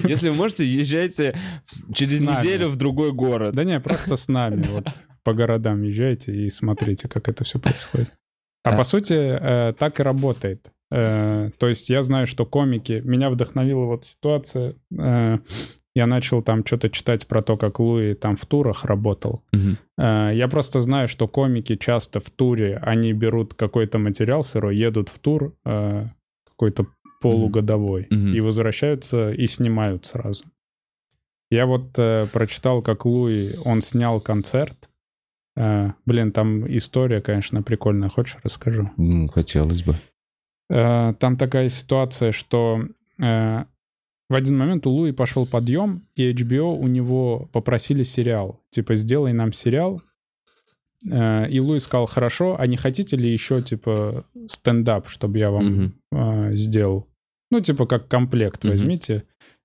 [0.07, 1.37] Если вы можете, езжайте
[1.95, 3.55] через неделю в другой город.
[3.55, 4.87] Да не, просто с нами, вот
[5.29, 8.09] по городам езжайте и смотрите, как это все происходит.
[8.65, 10.73] А по сути, э, так и работает.
[10.91, 13.03] Э, То есть я знаю, что комики...
[13.05, 14.73] Меня вдохновила вот ситуация.
[14.99, 15.39] э,
[15.95, 19.43] Я начал там что-то читать про то, как Луи там в турах работал.
[19.99, 25.09] Э, Я просто знаю, что комики часто в туре, они берут какой-то материал сырой, едут
[25.11, 26.07] в тур э,
[26.49, 26.87] какой-то
[27.21, 28.35] полугодовой Мгм.
[28.35, 30.45] и возвращаются и снимают сразу.
[31.51, 34.89] Я вот э, прочитал, как Луи, он снял концерт.
[35.59, 38.09] Э, блин, там история, конечно, прикольная.
[38.09, 38.91] Хочешь, расскажу?
[39.35, 39.97] Хотелось бы.
[40.71, 42.81] Э, там такая ситуация, что
[43.19, 43.65] э,
[44.29, 48.61] в один момент у Луи пошел подъем, и HBO у него попросили сериал.
[48.71, 50.03] Типа, сделай нам сериал.
[51.05, 56.57] И Луи сказал, хорошо, а не хотите ли еще, типа, стендап, чтобы я вам э,
[56.57, 57.07] сделал?
[57.53, 59.15] Ну, типа, как комплект возьмите.
[59.15, 59.23] Э,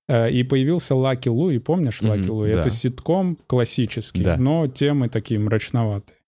[0.08, 2.60] И появился Лаки Луи, помнишь Мгм, Лаки да.
[2.60, 4.36] Это ситком классический, Да.
[4.36, 6.18] но темы такие мрачноватые.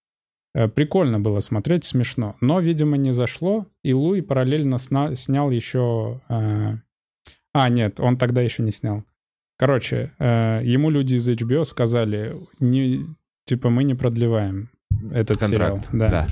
[0.55, 2.36] Э, Прикольно было смотреть, смешно.
[2.40, 6.23] Но, видимо, не зашло, и Луи параллельно сна- снял еще...
[6.31, 6.73] э,
[7.53, 9.05] А, нет, он тогда еще не снял.
[9.59, 13.05] Короче, э, ему люди из HBO сказали, не,
[13.44, 14.69] типа, мы не продлеваем
[15.12, 15.86] этот Контракт.
[15.93, 16.11] сериал.
[16.11, 16.27] Да.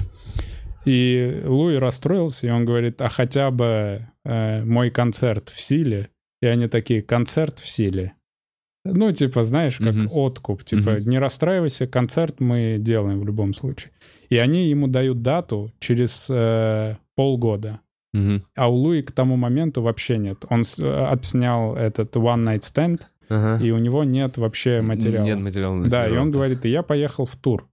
[0.86, 6.08] И Луи расстроился, и он говорит, а хотя бы э, мой концерт в силе.
[6.44, 8.12] И они такие, концерт в силе.
[8.84, 10.08] Ну, типа, знаешь, как Мгм.
[10.12, 10.62] откуп.
[10.62, 11.08] Типа, Мгм.
[11.08, 13.92] не расстраивайся, концерт мы делаем в любом случае.
[14.28, 17.80] И они ему дают дату через э, полгода.
[18.12, 18.42] Мгм.
[18.56, 20.44] А у Луи к тому моменту вообще нет.
[20.50, 23.00] Он э, отснял этот One Night Stand,
[23.30, 23.64] Ага.
[23.64, 25.24] и у него нет вообще материала.
[25.24, 27.66] Нет материала Да, и он говорит, и я поехал в тур.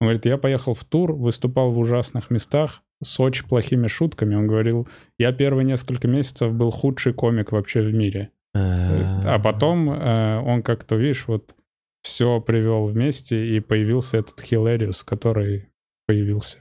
[0.00, 4.34] Он говорит, я поехал в тур, выступал в ужасных местах с очень плохими шутками.
[4.34, 8.30] Он говорил, я первые несколько месяцев был худший комик вообще в мире.
[8.54, 11.54] А потом э, он как-то, видишь, вот
[12.02, 15.68] все привел вместе, и появился этот Хилариус, который
[16.06, 16.58] появился.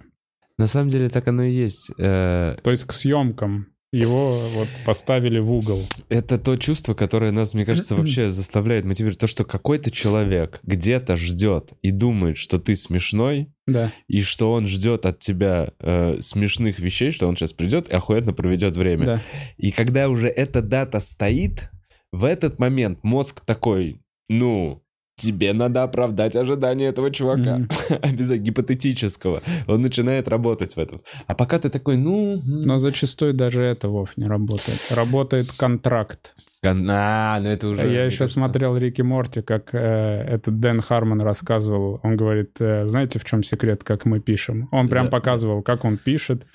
[0.57, 1.91] На самом деле так оно и есть.
[1.97, 5.81] Э, То есть к съемкам его вот поставили в угол.
[6.09, 9.19] Это то чувство, которое нас, мне кажется, вообще заставляет мотивировать.
[9.19, 13.91] То, что какой-то человек где-то ждет и думает, что ты смешной, Да.
[14.07, 18.33] и что он ждет от тебя э, смешных вещей, что он сейчас придет и охуенно
[18.33, 19.05] проведет время.
[19.05, 19.21] Да.
[19.57, 21.69] И когда уже эта дата стоит,
[22.11, 24.82] в этот момент мозг такой, ну,
[25.15, 27.61] тебе надо оправдать ожидания этого чувака.
[28.01, 29.41] Обязательно гипотетического.
[29.67, 30.99] Он начинает работать в этом.
[31.27, 32.41] А пока ты такой, ну...
[32.45, 34.79] Но зачастую даже это, Вов, не работает.
[34.95, 36.33] Работает контракт.
[36.63, 37.87] кон- А, ну это уже...
[37.91, 41.99] Я еще кажется, смотрел Рики Морти, как э, этот Дэн Хармон рассказывал.
[42.03, 44.67] Он говорит, э, знаете, в чем секрет, как мы пишем?
[44.71, 45.11] Он прям Да.
[45.11, 46.45] показывал, как он пишет.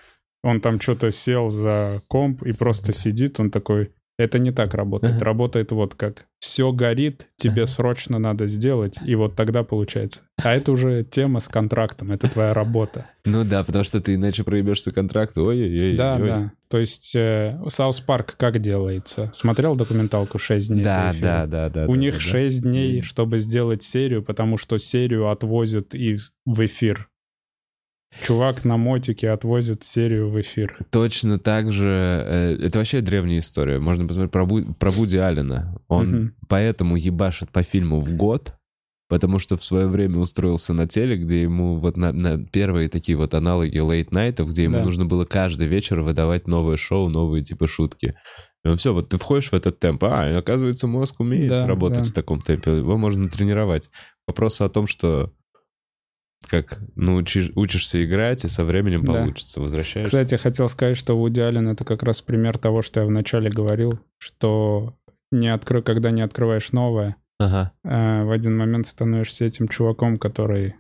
[0.43, 3.41] Он там что-то сел за комп и просто сидит.
[3.41, 5.17] Он такой, это не так работает.
[5.17, 5.25] Ага.
[5.25, 6.27] Работает вот как.
[6.41, 10.21] Все горит, тебе срочно надо сделать, и вот тогда получается.
[10.43, 13.07] А это уже тема с контрактом, это твоя работа.
[13.25, 15.37] Ну да, потому что ты иначе проебешь свой контракт.
[15.37, 15.97] Ой-ой-ой.
[15.97, 16.27] Да, ой.
[16.29, 16.53] да.
[16.69, 19.31] То есть э, South Park как делается?
[19.33, 20.83] Смотрел документалку «6 дней»?
[20.83, 21.87] Да, да, да, да.
[21.87, 22.25] У да, них да, да.
[22.25, 27.08] 6 дней, чтобы сделать серию, потому что серию отвозят и в эфир.
[28.25, 30.79] Чувак на мотике отвозит серию в эфир.
[30.91, 32.23] Точно так же...
[32.27, 33.79] э, это вообще древняя история.
[33.79, 35.79] Можно посмотреть про, Ву- про Вуди Аллена.
[35.89, 36.35] Он Мгм.
[36.49, 38.55] поэтому ебашит по фильму в год,
[39.11, 43.17] потому что в свое время устроился на теле, где ему вот на, на первые такие
[43.19, 44.85] вот аналоги лейт-найтов, где ему Да.
[44.85, 48.15] нужно было каждый вечер выдавать новое шоу, новые типа шутки.
[48.65, 52.09] И все, вот ты входишь в этот темп, а, оказывается, мозг умеет Да, работать да.
[52.09, 53.89] в таком темпе, его можно тренировать.
[54.27, 55.33] Вопрос о том, что
[56.47, 59.15] как научишь, учишься играть, и со временем Да.
[59.15, 59.61] получится.
[59.61, 60.17] Возвращаешься.
[60.17, 63.99] Кстати, хотел сказать, что Вуди Аллен— это как раз пример того, что я вначале говорил,
[64.19, 64.97] что
[65.31, 65.83] не откры...
[65.83, 67.73] когда не открываешь новое, Ага.
[67.85, 70.75] э, в один момент становишься этим чуваком, который...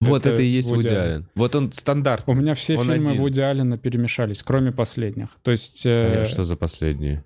[0.00, 1.12] Вот это, и есть Вуди Вуди Аллен.
[1.12, 1.28] Аллен.
[1.34, 2.24] Вот он стандарт.
[2.26, 3.20] У меня все Он фильмы один.
[3.22, 5.28] Вуди Аллена перемешались, кроме последних.
[5.42, 5.86] То есть...
[5.86, 7.22] А э, я что за последние?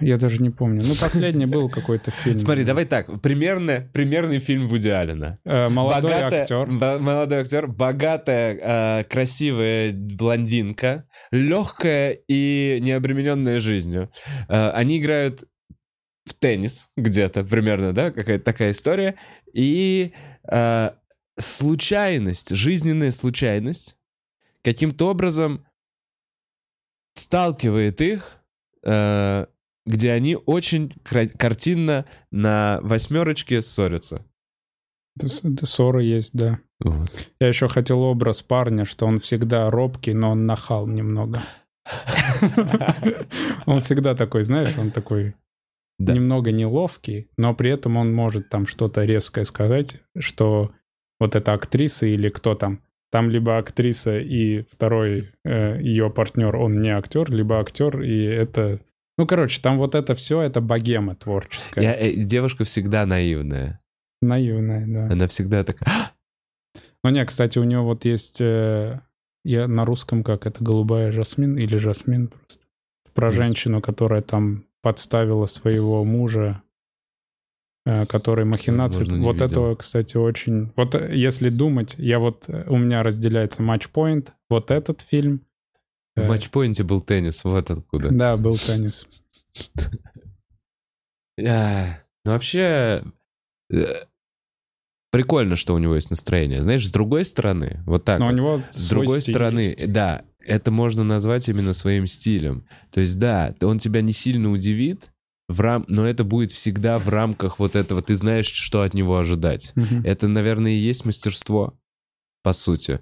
[0.00, 0.82] Я даже не помню.
[0.86, 2.36] Ну, последний был какой-то фильм.
[2.36, 3.20] Смотри, давай так.
[3.22, 5.38] Примерно, примерный фильм Вуди Аллена.
[5.44, 6.66] Э, Молодой Богатая- актер.
[6.66, 8.58] бо- молодой актер, богатая,
[9.00, 14.10] э, красивая блондинка, легкая и необремененная жизнью.
[14.48, 15.44] Э, они играют
[16.26, 19.16] в теннис где-то примерно, да, какая-то такая история.
[19.52, 20.12] И
[20.50, 20.90] э,
[21.38, 23.96] случайность, жизненная случайность
[24.62, 25.64] каким-то образом
[27.14, 28.38] сталкивает их,
[28.84, 29.46] э,
[29.86, 34.24] где они очень кра- картинно на восьмерочке ссорятся.
[35.62, 36.60] Ссоры есть, да.
[36.80, 37.10] Вот.
[37.40, 41.42] Я еще хотел образ парня, что он всегда робкий, но он нахал немного.
[43.66, 45.34] Он всегда такой, знаешь, он такой
[45.98, 50.72] немного неловкий, но при этом он может там что-то резкое сказать, что
[51.18, 52.80] вот эта актриса или кто там,
[53.10, 58.80] там либо актриса и второй э, ее партнер, он не актер, либо актер, и это...
[59.20, 61.82] Ну, короче, там вот это все, это богема творческая.
[61.82, 63.78] Я, э, девушка всегда наивная.
[64.22, 65.12] Наивная, да.
[65.12, 66.12] Она всегда такая...
[67.04, 68.40] Ну не, кстати, у него вот есть...
[68.40, 68.98] э,
[69.44, 72.64] я на русском как это, голубая жасмин или жасмин просто.
[73.12, 76.62] Про женщину, которая там подставила своего мужа,
[77.84, 79.00] э, который махинации.
[79.00, 79.46] Возможно, не вот видел.
[79.48, 80.72] этого, кстати, очень...
[80.76, 82.44] Вот э, если думать, я вот...
[82.48, 85.42] э, У меня разделяется матчпоинт, вот этот фильм.
[86.20, 88.10] В э, матчпоинте был теннис, вот откуда.
[88.10, 89.06] Да, был теннис.
[92.22, 93.02] Ну, вообще,
[93.72, 94.04] э,
[95.10, 96.62] прикольно, что у него есть настроение.
[96.62, 99.90] Знаешь, с другой стороны, вот так Но у него С другой стороны, есть.
[99.90, 102.66] да, это можно назвать именно своим стилем.
[102.90, 105.10] То есть, да, он тебя не сильно удивит,
[105.48, 105.84] в рам...
[105.88, 108.02] но это будет всегда в рамках вот этого.
[108.02, 109.72] Ты знаешь, что от него ожидать.
[109.74, 110.02] Мгм.
[110.04, 111.74] Это, наверное, и есть мастерство,
[112.42, 113.00] по сути.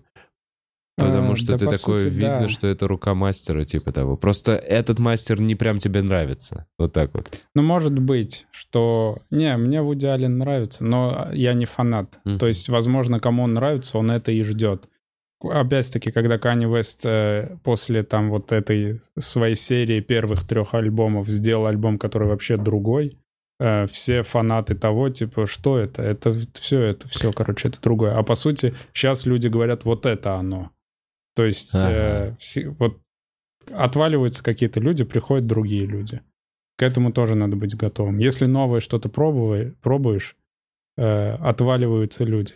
[0.99, 2.49] Потому А, что да, ты по такой, сути, видно, да.
[2.49, 4.17] что это рука мастера, типа того.
[4.17, 6.67] Просто этот мастер не прям тебе нравится.
[6.77, 7.29] Вот так вот.
[7.55, 9.19] Ну, может быть, что...
[9.31, 12.19] Не, мне Вуди Аллен нравится, но я не фанат.
[12.25, 12.39] Мгм.
[12.39, 14.89] То есть, возможно, кому он нравится, он это и ждет.
[15.41, 21.67] Опять-таки, когда Канни Вест э, после там вот этой своей серии первых трех альбомов сделал
[21.67, 23.19] альбом, который вообще другой,
[23.61, 26.03] э, все фанаты того, типа, что это?
[26.03, 28.17] Это все, это все, короче, это другое.
[28.17, 30.71] А по сути, сейчас люди говорят, вот это оно.
[31.39, 31.79] То есть, э,
[32.27, 32.37] Ага.
[32.41, 32.99] все- вот
[33.73, 36.21] отваливаются какие-то люди, приходят другие люди.
[36.77, 38.19] К этому тоже надо быть готовым.
[38.19, 40.35] Если новое что-то пробуй- пробуешь,
[40.97, 42.55] э, отваливаются люди.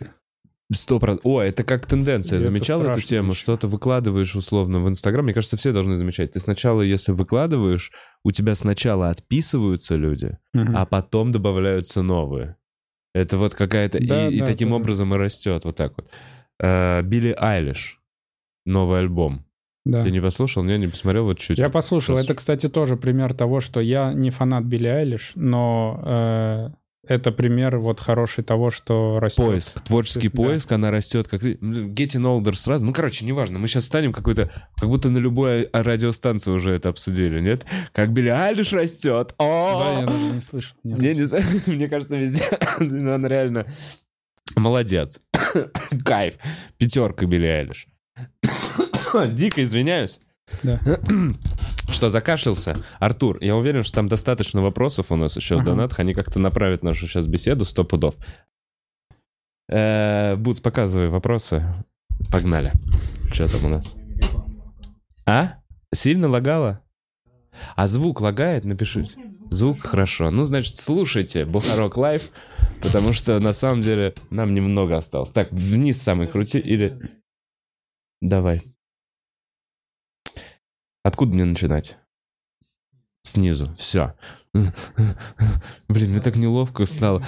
[0.73, 1.25] Сто процентов.
[1.31, 2.39] О, это как тенденция.
[2.39, 3.33] И это Замечал эту тему?
[3.35, 5.23] Что-то выкладываешь условно в Инстаграм.
[5.23, 6.33] Мне кажется, все должны замечать.
[6.33, 7.91] Ты сначала, если выкладываешь,
[8.25, 10.75] у тебя сначала отписываются люди, Мгм.
[10.75, 12.57] а потом добавляются новые.
[13.15, 13.97] Это вот какая-то...
[13.99, 14.75] и- Да, и, да, таким да.
[14.75, 15.63] образом и растет.
[15.63, 16.09] Вот так вот.
[16.59, 18.01] Э, Билли Айлиш.
[18.65, 19.45] Новый альбом.
[19.85, 20.01] Да.
[20.01, 20.63] Ты не послушал?
[20.63, 21.57] Не, не посмотрел вот чуть.
[21.57, 22.15] Я послушал.
[22.15, 22.25] Сейчас.
[22.25, 26.69] Это, кстати, тоже пример того, что я не фанат Билли Айлиш, но э,
[27.05, 29.45] это пример вот хороший того, что растет.
[29.45, 30.41] Поиск, творческий Да.
[30.41, 31.43] поиск, она растет как...
[31.43, 32.85] Getting Older сразу.
[32.85, 33.59] Ну, короче, неважно.
[33.59, 34.49] Мы сейчас станем какой-то...
[34.77, 37.65] Как будто на любой а- радиостанции уже это обсудили, нет?
[37.91, 39.35] Как Билли Айлиш растет.
[39.37, 39.79] О!
[39.79, 40.77] Да, я даже не слышал.
[40.85, 41.01] разу.
[41.01, 42.45] не знаю, мне кажется, везде
[42.79, 43.65] она реально
[44.55, 45.19] молодец.
[46.05, 46.35] Кайф.
[46.77, 47.87] Пятерка Билли Айлиш.
[49.31, 50.19] Дико извиняюсь.
[50.63, 50.79] Да.
[51.91, 52.75] Что, закашлялся?
[52.99, 55.71] Артур, я уверен, что там достаточно вопросов у нас еще в Ага.
[55.71, 55.99] донатах.
[55.99, 58.15] Они как-то направят нашу сейчас беседу, сто пудов.
[59.69, 61.63] Э, Бутс, показывай вопросы.
[62.31, 62.71] Погнали.
[63.31, 63.95] Что там у нас?
[65.25, 65.55] А?
[65.93, 66.81] Сильно лагало?
[67.75, 68.65] А звук лагает?
[68.65, 69.07] Напиши.
[69.51, 70.31] Звук хорошо.
[70.31, 72.31] Ну, значит, слушайте Бухарок Лайв,
[72.81, 75.29] потому что на самом деле нам немного осталось.
[75.29, 76.99] Так, вниз самый крути или...
[78.23, 78.63] Давай.
[81.03, 81.97] Откуда мне начинать?
[83.21, 83.75] Снизу.
[83.77, 84.13] Все.
[84.53, 87.21] Блин, мне так неловко стало.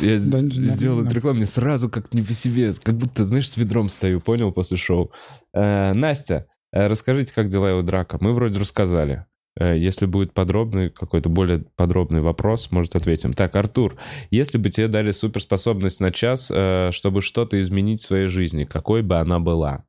[0.00, 2.72] Я сделал эту рекламу, мне сразу как не по себе.
[2.82, 5.12] Как будто, знаешь, с ведром стою, понял, после шоу.
[5.52, 8.16] Э, Настя, э, расскажите, как дела у Драка?
[8.18, 9.26] Мы вроде рассказали.
[9.60, 13.34] Э, Если будет подробный, какой-то более подробный вопрос, может, ответим.
[13.34, 13.96] Так, Артур,
[14.30, 16.50] если бы тебе дали суперспособность на час,
[16.94, 19.84] чтобы что-то изменить в своей жизни, какой бы она была?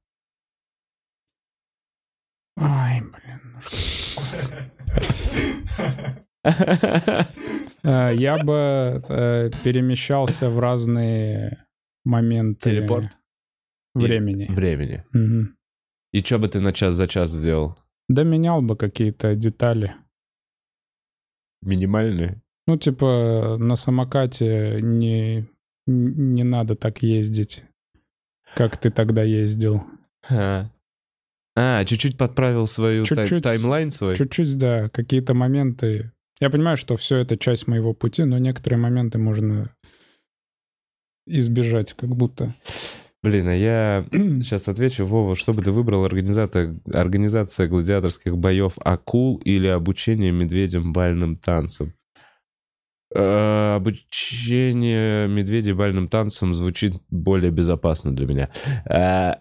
[2.58, 3.42] Ай, блин.
[3.56, 3.62] ну
[7.86, 11.66] Э, Я бы э, перемещался в разные
[12.06, 13.18] моменты Телепорт?
[13.94, 14.46] времени.
[14.50, 15.04] Времени.
[16.14, 17.76] И что бы ты на час за час сделал?
[18.08, 19.96] Да менял бы какие-то детали.
[21.62, 22.42] Минимальные?
[22.68, 25.46] Ну, типа, на самокате не,
[25.86, 27.64] не надо так ездить,
[28.56, 29.84] как ты тогда ездил.
[30.30, 30.70] А,
[31.56, 33.44] А, чуть-чуть подправил свою тай- Чуть-чуть.
[33.44, 34.16] таймлайн свой?
[34.16, 36.12] Чуть-чуть, да, какие-то моменты.
[36.40, 39.70] Я понимаю, что все это часть моего пути, но некоторые моменты можно
[41.28, 42.54] избежать, как будто.
[43.22, 49.38] Блин, а я сейчас отвечу, Вова, что бы ты выбрал, организация, организация гладиаторских боев акул
[49.38, 51.94] или обучение медведям бальным танцам?
[53.16, 58.50] Э, обучение медведей бальным танцам звучит более безопасно для меня.
[58.90, 59.36] Э,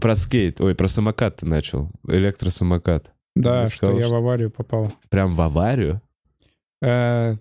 [0.00, 3.12] про скейт, ой, про самокат ты начал, электросамокат.
[3.34, 4.92] Да, Ты что сказал, я в аварию попал.
[5.10, 6.00] Прям в аварию?
[6.82, 7.36] Э,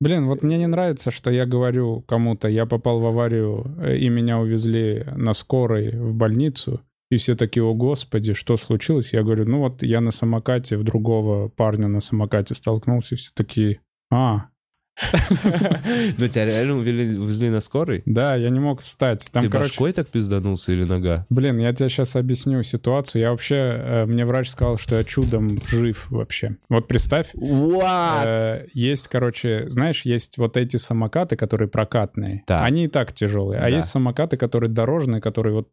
[0.00, 4.08] Блин, вот мне не нравится, что я говорю кому-то, я попал в аварию, э, и
[4.08, 9.12] меня увезли на скорой в больницу, и все такие, о господи, что случилось?
[9.12, 13.30] Я говорю, ну вот я на самокате, в другого парня на самокате столкнулся, и все
[13.34, 13.80] такие,
[14.10, 14.48] а,
[16.18, 18.02] Ну, тебя реально увезли на скорой?
[18.06, 19.26] да, я не мог встать.
[19.32, 21.26] Там, Ты короче, башкой так пизданулся или нога?
[21.30, 23.22] Блин, я тебе сейчас объясню ситуацию.
[23.22, 26.56] Я вообще, э, мне врач сказал, что я чудом жив вообще.
[26.68, 32.42] Вот представь, э, есть, короче, знаешь, есть вот эти самокаты, которые прокатные.
[32.46, 32.64] Так.
[32.64, 33.58] Они и так тяжелые.
[33.60, 33.68] А Да.
[33.68, 35.68] есть самокаты, которые дорожные, которые вот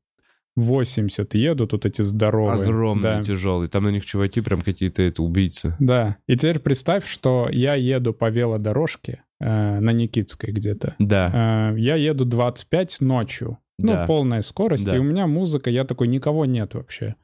[0.55, 2.63] 80 едут, вот эти здоровые.
[2.63, 3.21] Огромный, Да.
[3.23, 3.67] тяжелый.
[3.67, 5.75] Там на них чуваки прям какие-то это, убийцы.
[5.79, 6.17] Да.
[6.27, 10.95] И теперь представь, что я еду по велодорожке э, на Никитской где-то.
[10.99, 11.71] Да.
[11.73, 13.57] Э, я еду 25 ночью.
[13.79, 14.05] Ну, Да.
[14.05, 14.85] полная скорость.
[14.85, 14.95] Да.
[14.95, 17.15] И у меня музыка, я такой, никого нет вообще.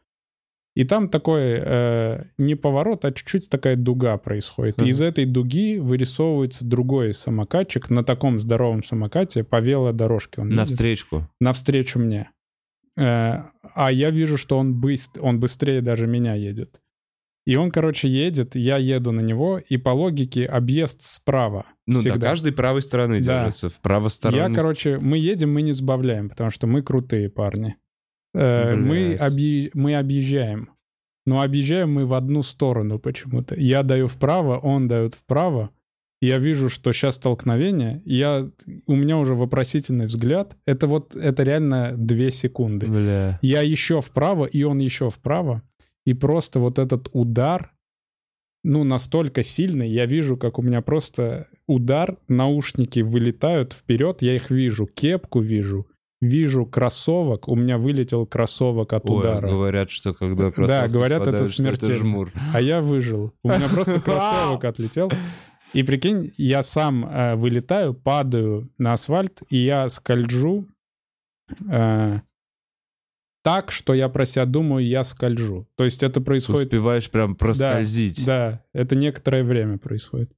[0.75, 4.77] И там такой э, не поворот, а чуть-чуть такая дуга происходит.
[4.79, 4.89] И Мгм.
[4.91, 10.41] из этой дуги вырисовывается другой самокатчик на таком здоровом самокате по велодорожке.
[10.41, 11.27] Он На едет встречку.
[11.39, 12.29] навстречу мне.
[12.97, 13.43] Э,
[13.75, 16.81] а я вижу, что он, быст, он быстрее даже меня едет.
[17.45, 21.65] И он, короче, едет, я еду на него, и по логике объезд справа.
[21.85, 22.15] Ну, всегда.
[22.15, 23.43] до каждой правой стороны Да.
[23.43, 23.69] держится.
[23.69, 24.49] В правосторонней...
[24.49, 27.75] Я, короче, мы едем, мы не сбавляем, потому что мы крутые парни.
[28.33, 30.71] Э, мы, объи- мы объезжаем.
[31.25, 33.55] Но объезжаем мы в одну сторону почему-то.
[33.55, 35.69] Я даю вправо, он дает вправо.
[36.19, 38.01] Я вижу, что сейчас столкновение.
[38.05, 38.49] Я,
[38.87, 40.57] у меня уже вопросительный взгляд.
[40.65, 42.87] Это вот, это реально две секунды.
[42.87, 43.37] Бля.
[43.43, 45.61] Я еще вправо, и он еще вправо.
[46.05, 47.71] И просто вот этот удар,
[48.63, 54.49] ну, настолько сильный, я вижу, как у меня просто удар, наушники вылетают вперед, я их
[54.49, 55.85] вижу, кепку вижу,
[56.21, 59.47] вижу кроссовок, у меня вылетел кроссовок от Ой, удара.
[59.47, 61.97] говорят, что когда Да, кроссовки говорят, это смертельно.
[61.99, 62.31] жмур.
[62.53, 63.33] А я выжил.
[63.43, 65.11] У меня просто кроссовок отлетел.
[65.73, 70.67] И прикинь, я сам э, вылетаю, падаю на асфальт, и я скольжу
[71.69, 72.19] э,
[73.43, 75.67] так, что я про себя думаю, я скольжу.
[75.75, 76.65] То есть это происходит...
[76.65, 78.25] Успеваешь прям проскользить.
[78.25, 80.31] Да, это некоторое время происходит.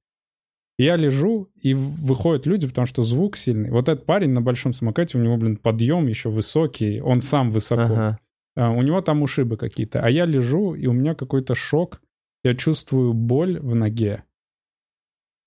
[0.78, 3.70] Я лежу, и выходят люди, потому что звук сильный.
[3.70, 7.82] Вот этот парень на большом самокате, у него, блин, подъем еще высокий, он сам высоко.
[7.82, 8.20] Ага.
[8.56, 10.02] А, у него там ушибы какие-то.
[10.02, 12.02] А я лежу, и у меня какой-то шок.
[12.44, 14.24] Я чувствую боль в ноге.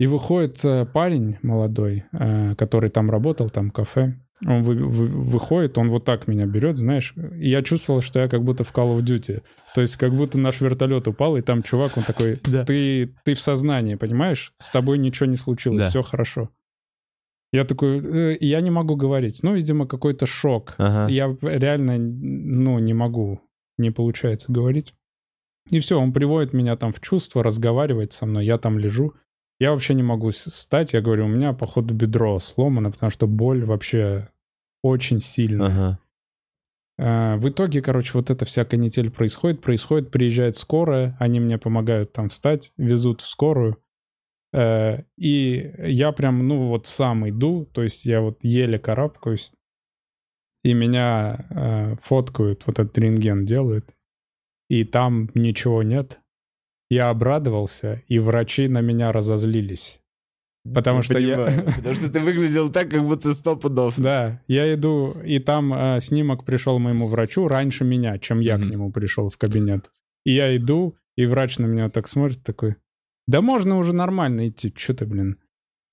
[0.03, 4.15] И выходит э, парень молодой, э, который там работал, там кафе.
[4.45, 7.15] Он вы- вы- выходит, он вот так меня берет, знаешь.
[7.37, 9.43] И я чувствовал, что я как будто в Call of Duty.
[9.75, 12.65] То есть как будто наш вертолет упал, и там чувак, он такой, Да.
[12.65, 14.53] ты, ты в сознании, понимаешь?
[14.59, 15.89] С тобой ничего не случилось, Да.
[15.91, 16.49] все хорошо.
[17.53, 19.41] Я такой, «Э, я не могу говорить.
[19.45, 20.75] Ну, видимо, какой-то шок.
[20.79, 21.07] Ага.
[21.13, 23.41] Я реально, ну, не могу,
[23.79, 24.95] не получается говорить.
[25.71, 29.13] И все, он приводит меня там в чувство, разговаривает со мной, я там лежу.
[29.63, 33.65] Я вообще не могу встать, я говорю, у меня, походу, бедро сломано, потому что боль
[33.65, 34.29] вообще
[34.83, 35.69] очень сильная.
[35.69, 35.99] Ага.
[36.99, 42.13] А, В итоге, короче, вот эта вся канитель происходит, происходит, приезжает скорая, они мне помогают
[42.13, 43.81] там встать, везут в скорую.
[44.53, 49.53] Э, И я прям, ну вот сам иду, то есть я вот еле карабкаюсь,
[50.65, 53.89] и меня э, фоткают, вот этот рентген делают,
[54.69, 56.19] и там ничего нет.
[56.93, 59.99] Я обрадовался, и врачи на меня разозлились.
[60.75, 61.37] Потому что я...
[61.37, 61.65] Понимаю.
[61.77, 63.95] Потому что ты выглядел так, как будто сто пудов.
[63.97, 68.61] Да, я иду, и там э, снимок пришел моему врачу раньше меня, чем я к
[68.61, 68.71] Мгм.
[68.71, 69.91] нему пришел в кабинет.
[70.27, 72.77] И я иду, и врач на меня так смотрит, такой,
[73.27, 75.39] да можно уже нормально идти, что ты, блин.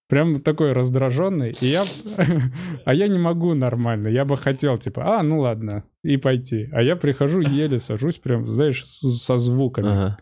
[0.09, 1.85] Прям такой раздраженный, и я...
[2.84, 6.67] А я не могу нормально, я бы хотел, типа, а, ну ладно, и пойти.
[6.73, 9.88] А я прихожу, еле сажусь, прям, знаешь, со звуками.
[9.88, 10.19] Ага.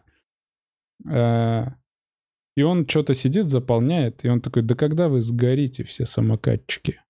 [1.10, 1.68] Э,
[2.56, 7.02] И он что-то сидит, заполняет, и он такой, да когда вы сгорите все самокатчики?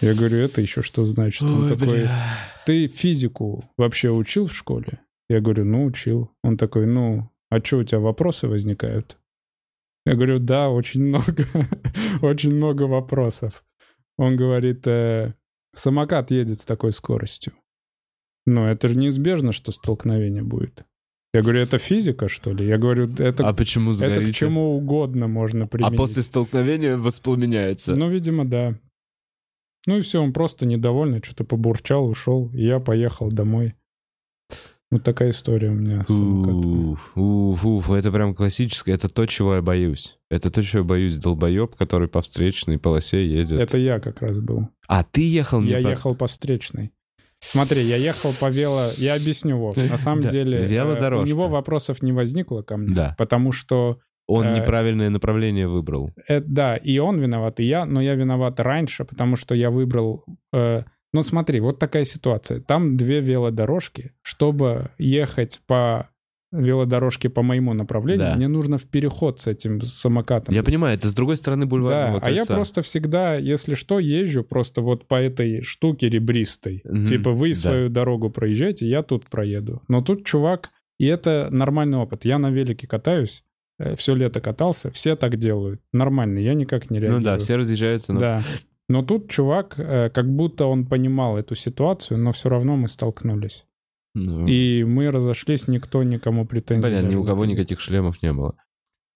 [0.00, 1.42] Я говорю, это еще что значит?
[1.42, 2.38] Он Ой, такой, бля.
[2.66, 5.00] ты физику вообще учил в школе?
[5.28, 6.30] Я говорю, ну, учил.
[6.42, 9.18] Он такой, ну, а что, у тебя вопросы возникают?
[10.04, 11.44] Я говорю, да, очень много,
[12.22, 13.64] очень много вопросов.
[14.18, 15.34] Он говорит, «Э,
[15.74, 17.52] самокат едет с такой скоростью.
[18.46, 20.84] Но это же неизбежно, что столкновение будет.
[21.36, 22.66] Я говорю, это физика, что ли?
[22.66, 25.96] Я говорю, это, А почему это к чему угодно можно А применить.
[25.96, 27.94] после столкновения воспламеняется.
[27.94, 28.74] Ну, видимо, да.
[29.86, 33.74] Ну и все, он просто недовольный, что-то побурчал, ушел, и я поехал домой.
[34.90, 36.04] Вот такая история у меня.
[36.08, 38.94] Уф, уф, уф, это прям классическое.
[38.94, 40.16] Это то, чего я боюсь.
[40.30, 41.18] Это то, чего я боюсь.
[41.18, 43.58] Долбоеб, который по встречной полосе едет.
[43.60, 44.68] Это я как раз был.
[44.86, 46.92] А ты ехал не Я по- ехал по встречной.
[47.40, 48.90] Смотри, я ехал по вело...
[48.96, 49.76] Я объясню, Вов.
[49.76, 51.22] На самом Да, деле, э, велодорожка.
[51.22, 52.94] у него вопросов не возникло ко мне.
[52.94, 53.14] Да.
[53.18, 56.10] Потому что, Он э, неправильное направление выбрал.
[56.28, 60.24] э, да, и он виноват, и я, но я виноват раньше, потому что я выбрал...
[60.52, 60.82] э,
[61.12, 62.60] ну смотри, вот такая ситуация.
[62.60, 64.12] Там две велодорожки.
[64.22, 66.10] Чтобы ехать по
[66.60, 68.34] велодорожке по моему направлению, Да.
[68.36, 70.54] мне нужно в переход с этим самокатом.
[70.54, 72.54] Я понимаю, это с другой стороны Да, бульварного а я кольца.
[72.54, 76.82] просто всегда, если что, езжу просто вот по этой штуке ребристой.
[76.84, 77.58] Мгм, Типа вы да.
[77.58, 79.82] свою дорогу проезжаете, я тут проеду.
[79.88, 82.24] Но тут чувак, и это нормальный опыт.
[82.24, 83.44] Я на велике катаюсь,
[83.96, 85.80] все лето катался, все так делают.
[85.92, 87.18] Нормально, я никак не реагирую.
[87.20, 88.12] Ну да, все разъезжаются.
[88.14, 88.42] но- Да.
[88.88, 93.65] Но тут чувак, э, как будто он понимал эту ситуацию, но все равно мы столкнулись.
[94.16, 98.56] И мы разошлись, никто никому претензий Блин, ни у кого никаких шлемов не было.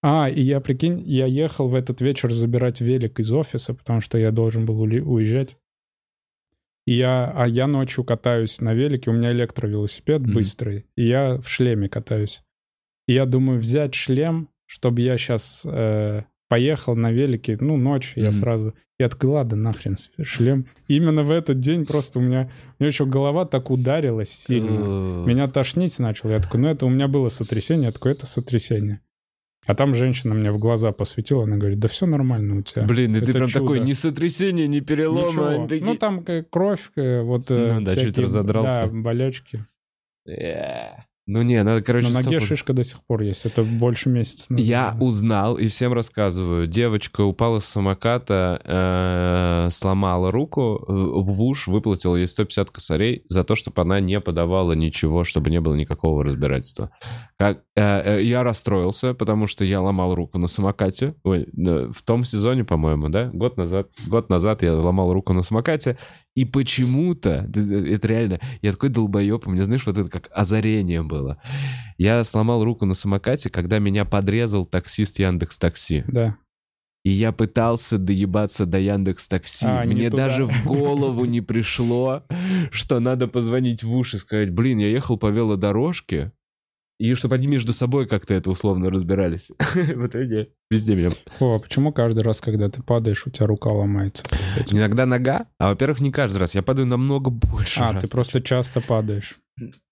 [0.03, 4.17] А, и я, прикинь, я ехал в этот вечер забирать велик из офиса, потому что
[4.17, 5.57] я должен был уезжать.
[6.87, 10.33] И я, а я ночью катаюсь на велике, у меня электровелосипед Мгм.
[10.33, 12.41] быстрый, и я в шлеме катаюсь.
[13.07, 15.63] И я думаю взять шлем, чтобы я сейчас
[16.51, 18.33] поехал на велике, ну, ночь, я Мгм.
[18.33, 18.73] сразу...
[18.99, 20.65] Я такой, ладно, нахрен шлем.
[20.89, 22.49] И именно в этот день просто у меня...
[22.77, 24.69] У меня еще голова так ударилась сильно.
[24.69, 26.29] Э, Меня тошнить начал.
[26.29, 27.85] Я такой, ну это у меня было сотрясение.
[27.85, 28.99] Я такой, это сотрясение.
[29.65, 32.83] А там женщина мне в глаза посветила, она говорит, да все нормально у тебя.
[32.83, 33.59] Блин, и ты прям чудо.
[33.61, 35.51] такой, ни сотрясения, ни перелома.
[35.53, 35.67] Ничего.
[35.67, 38.67] такие- Ну там э, кровь, э, вот Ну да, чуть разодрался.
[38.67, 39.61] Да, болячки.
[40.27, 41.03] Э.
[41.27, 43.45] Ну не, надо, короче, На ноге стоп- шишка до сих пор есть.
[43.45, 44.45] Это больше месяца.
[44.49, 46.65] назад Я узнал и всем рассказываю.
[46.67, 53.53] Девочка упала с самоката, э, сломала руку, в уш выплатила ей 150 косарей за то,
[53.55, 56.89] чтобы она не подавала ничего, чтобы не было никакого разбирательства.
[57.37, 61.13] Как, э, э, я расстроился, потому что я ломал руку на самокате.
[61.23, 63.29] Ой, в том сезоне, по-моему, да?
[63.31, 63.89] Год назад.
[64.07, 65.97] Год назад я ломал руку на самокате.
[66.33, 71.41] И почему-то, это реально, я такой долбоеб, у меня, знаешь, вот это как озарение было.
[71.97, 76.05] Я сломал руку на самокате, когда меня подрезал таксист Яндекс Такси.
[76.07, 76.37] Да.
[77.03, 79.65] И я пытался доебаться до Яндекс Такси.
[79.67, 82.23] А, не Мне даже в голову не пришло,
[82.71, 86.31] что надо позвонить в уши и сказать, блин, я ехал по велодорожке,
[87.01, 89.49] и чтобы они между собой как-то это условно разбирались.
[89.73, 91.09] В итоге везде меня...
[91.39, 94.23] О, а почему каждый раз, когда ты падаешь, у тебя рука ломается?
[94.69, 96.53] Иногда нога, а во-первых, не каждый раз.
[96.53, 98.03] Я падаю намного больше А, раз.
[98.03, 99.39] ты просто часто падаешь.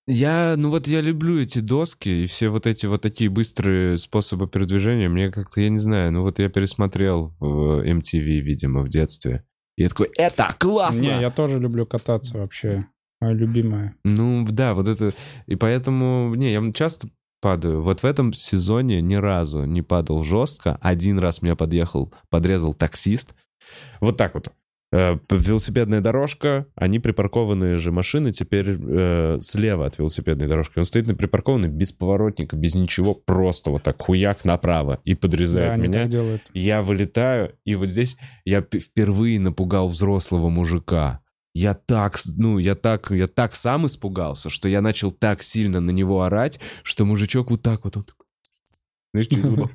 [0.06, 4.48] Я, ну вот я люблю эти доски и все вот эти вот такие быстрые способы
[4.48, 5.10] передвижения.
[5.10, 9.45] Мне как-то, я не знаю, ну вот я пересмотрел в MTV, видимо, в детстве.
[9.77, 11.02] И я такой, это классно!
[11.02, 12.86] Не, я тоже люблю кататься вообще.
[13.22, 13.96] Моя любимая.
[14.04, 15.14] Ну да, вот это...
[15.46, 17.10] И поэтому, не, я часто
[17.41, 17.82] падаю.
[17.82, 20.78] Вот в этом сезоне ни разу не падал жестко.
[20.82, 23.36] Один раз меня подъехал, подрезал таксист.
[24.00, 24.50] Вот так вот.
[24.91, 30.80] Э, Велосипедная дорожка, они припаркованные же машины теперь э, слева от велосипедной дорожки.
[30.80, 35.20] Он стоит на припаркованной без поворотника, без ничего, просто вот так хуяк направо и Да,
[35.20, 36.40] подрезает они меня.
[36.54, 41.22] Я вылетаю, и вот здесь я впервые напугал взрослого мужика.
[41.56, 45.92] Я так, ну, я так, я так сам испугался, что я начал так сильно на
[45.92, 48.06] него орать, что мужичок вот так вот, он
[49.14, 49.72] знаешь, через лоб.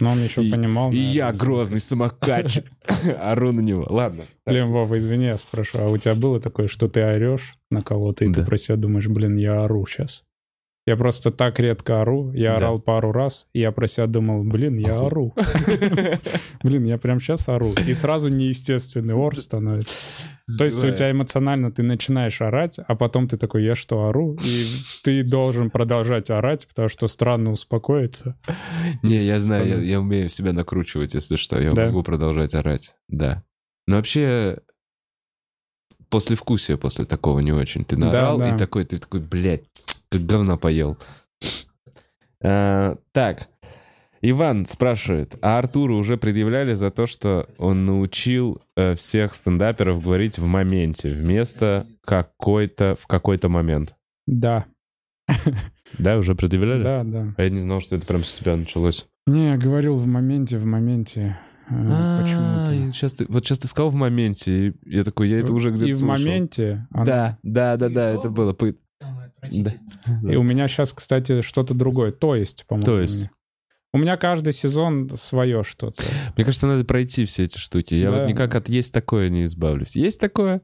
[0.00, 0.90] Но он еще И- понимал.
[0.90, 2.64] И наверное, я грозный самокатчик,
[3.20, 3.86] ору на него.
[3.88, 4.24] Ладно.
[4.46, 8.24] Блин, Вова, извини, я спрошу, а у тебя было такое, что ты орешь на кого-то,
[8.24, 8.40] и Да.
[8.40, 10.24] ты про себя думаешь, блин, я ору сейчас.
[10.84, 12.56] Я просто так редко ору, я Да.
[12.56, 15.34] орал пару раз, и я про себя думал, блин, я Оху- ору.
[16.64, 17.72] Блин, я прям сейчас ору.
[17.86, 19.94] И сразу неестественный ор становится.
[20.58, 24.36] То есть у тебя эмоционально ты начинаешь орать, а потом ты такой, я что, ору?
[24.44, 24.64] И
[25.04, 28.36] ты должен продолжать орать, потому что странно успокоиться.
[29.04, 31.60] Не, я знаю, я, умею себя накручивать, если что.
[31.60, 32.96] Я могу продолжать орать.
[33.08, 33.44] Да.
[33.86, 34.58] Но вообще,
[36.08, 37.84] после вкусия после такого не очень.
[37.84, 39.64] Ты наорал, и такой, ты такой, блядь,
[40.12, 40.98] как говна поел.
[42.44, 43.48] А, так,
[44.20, 50.38] Иван спрашивает, а Артуру уже предъявляли за то, что он научил э, всех стендаперов говорить
[50.38, 53.94] в моменте вместо какой-то в какой-то момент?
[54.26, 54.66] Да,
[55.98, 56.82] Да, уже предъявляли?
[56.82, 57.34] да, да.
[57.36, 59.06] А я не знал, что это прям с тебя началось.
[59.26, 61.38] Не, я говорил в моменте, в моменте.
[61.70, 62.92] э, А, Почему-то.
[62.96, 65.90] щас ты- вот сейчас ты сказал в моменте, и я такой, я это уже где-то
[65.90, 66.86] И в моменте.
[66.90, 68.56] Да, да, да, да, это было.
[69.42, 69.72] Пы-
[70.32, 72.12] И у меня сейчас, кстати, что-то другое.
[72.12, 72.84] То есть, по-моему.
[72.86, 73.28] То есть.
[73.94, 76.02] У меня каждый сезон свое что-то.
[76.36, 77.94] Мне кажется, надо пройти все эти штуки.
[77.94, 78.20] Я Да.
[78.20, 79.96] вот никак от есть такое не избавлюсь.
[79.96, 80.62] Есть такое?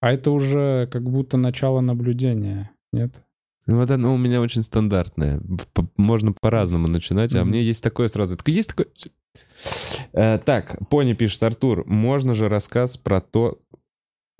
[0.00, 3.22] А это уже как будто начало наблюдения, нет?
[3.66, 5.40] Ну, вот оно у меня очень стандартное.
[5.96, 7.50] Можно по-разному начинать, а Мгм.
[7.50, 8.36] мне есть такое сразу.
[8.46, 8.88] Есть такое?
[10.12, 13.58] Э, так, Пони пишет, Артур, можно же рассказ про то,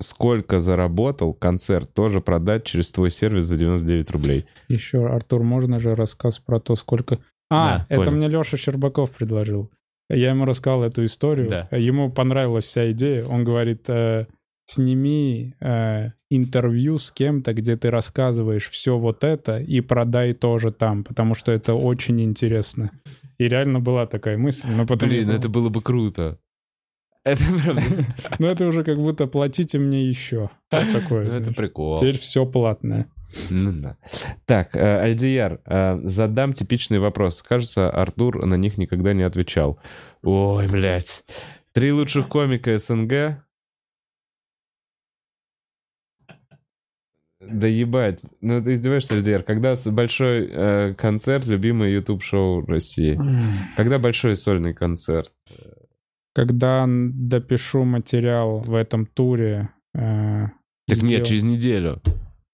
[0.03, 4.47] сколько заработал концерт, тоже продать через твой сервис за 99 рублей.
[4.69, 7.19] Еще, Артур, можно же рассказ про то, сколько...
[7.51, 8.16] А, Да, это понял.
[8.16, 9.70] мне Леша Щербаков предложил.
[10.09, 11.49] Я ему рассказал эту историю.
[11.49, 11.77] Да.
[11.77, 13.24] Ему понравилась вся идея.
[13.24, 14.27] Он говорит, э,
[14.66, 21.05] сними э, интервью с кем-то, где ты рассказываешь все вот это и продай тоже там,
[21.05, 22.91] потому что это очень интересно.
[23.39, 24.69] И реально была такая мысль.
[24.69, 26.39] Но потом Блин, подумал, это было бы круто.
[27.24, 27.82] Это правда.
[28.39, 30.51] Ну это уже как будто платите мне еще.
[30.69, 31.27] Такое.
[31.27, 31.99] Ну, Это прикол.
[31.99, 33.07] Теперь все платное.
[33.49, 33.97] Ну да.
[34.44, 37.43] Так, э, IDR, э, задам типичный вопрос.
[37.43, 39.78] Кажется, Артур на них никогда не отвечал.
[40.23, 41.24] Ой, блядь.
[41.73, 43.43] Три лучших комика СНГ.
[47.40, 48.20] Да ебать.
[48.40, 49.43] Ну ты издеваешься, IDR?
[49.43, 53.19] Когда большой э, концерт, любимое YouTube-шоу России?
[53.77, 55.32] Когда большой сольный концерт?
[56.34, 60.46] Когда допишу материал в этом туре, э,
[60.88, 62.00] Так нет, через неделю.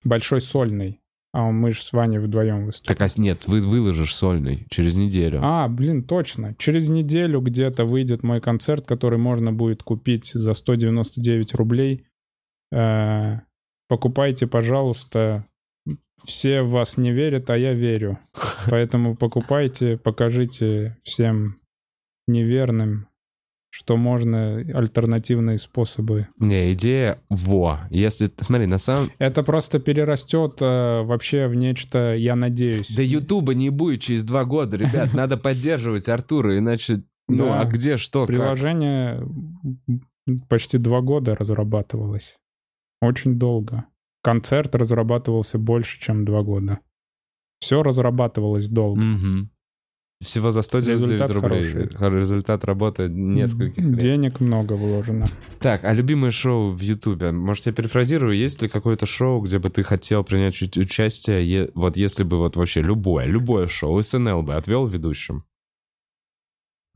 [0.05, 1.00] большой сольный,
[1.32, 2.94] а мы же с Ваней вдвоем выступим.
[2.96, 5.40] Так, а нет, вы выложишь сольный через неделю.
[5.42, 6.55] А, блин, точно.
[6.59, 12.06] Через неделю где-то выйдет мой концерт, который можно будет купить за 199 рублей.
[12.72, 13.40] Э,
[13.88, 15.46] покупайте, пожалуйста.
[16.24, 18.18] Все в вас не верят, а я верю.
[18.68, 21.60] Поэтому покупайте, покажите всем
[22.26, 23.06] неверным,
[23.70, 26.28] что можно альтернативные способы.
[26.39, 27.81] Не, идея во.
[27.90, 29.11] Если, смотри, на самом...
[29.19, 32.95] Это просто перерастет э, вообще в нечто, я надеюсь.
[32.95, 35.12] Да Ютуба не будет через два года, ребят.
[35.12, 37.03] Надо поддерживать Артура, иначе...
[37.28, 38.27] Ну, а где, что?
[38.27, 39.23] Приложение
[40.49, 42.36] почти два года разрабатывалось.
[43.03, 43.85] Очень долго.
[44.23, 46.81] Концерт разрабатывался больше, чем два года.
[47.61, 49.03] Все разрабатывалось долго.
[50.20, 51.62] Всего за 199 Результат рублей.
[51.70, 51.95] хороший.
[51.97, 53.99] Хор- Результат работы нескольких лет.
[53.99, 55.28] Денег много вложено.
[55.61, 57.31] Так, а любимое шоу в Ютубе?
[57.31, 58.36] Может, я перефразирую?
[58.36, 61.70] Есть ли какое-то шоу, где бы ты хотел принять участие?
[61.74, 65.45] Вот если бы вот вообще любое, любое шоу, СНЛ бы отвел ведущим?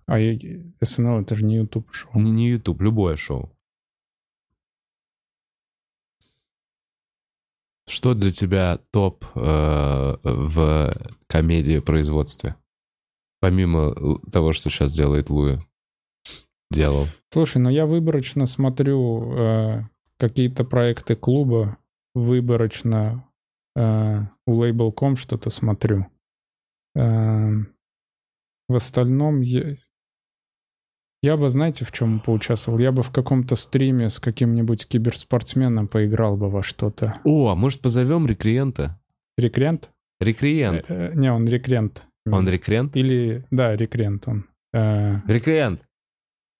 [0.07, 2.11] А я- СНЛ это же не YouTube шоу.
[2.20, 3.53] Не, не YouTube, любое шоу.
[7.89, 10.97] Что для тебя топ э, в
[11.28, 12.57] комедии производстве?
[13.43, 13.93] Помимо
[14.31, 15.59] того, что сейчас делает Луи.
[16.70, 17.06] Делал.
[17.32, 19.82] Слушай, ну я выборочно смотрю э,
[20.16, 21.77] какие-то проекты клуба,
[22.14, 23.28] выборочно
[23.74, 26.06] э, у Label.com что-то смотрю.
[26.94, 27.74] Эм,
[28.69, 29.77] в остальном я,
[31.20, 32.78] я бы, знаете, в чем поучаствовал?
[32.78, 37.14] Я бы в каком-то стриме с каким-нибудь киберспортсменом поиграл бы во что-то.
[37.24, 39.01] О, а может позовем рекриента?
[39.36, 39.90] Рекрент?
[40.20, 40.85] Рекриент.
[40.89, 42.05] Э, э, не, он рекрент.
[42.27, 42.97] Он рекрент?
[42.97, 44.47] Или, да, рекрент он.
[44.73, 45.82] Э, Рекриент.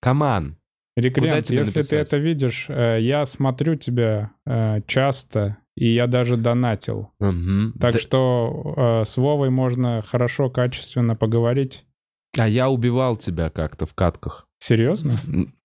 [0.01, 0.57] Каман.
[0.95, 2.07] Куда Рекрент, если ты написать?
[2.07, 7.09] это видишь, э, я смотрю тебя э, часто, и я даже донатил.
[7.19, 7.73] Мгм.
[7.79, 11.85] Так Да- что э, с Вовой можно хорошо, качественно поговорить.
[12.37, 14.47] А я убивал тебя как-то в катках.
[14.59, 15.19] Серьезно?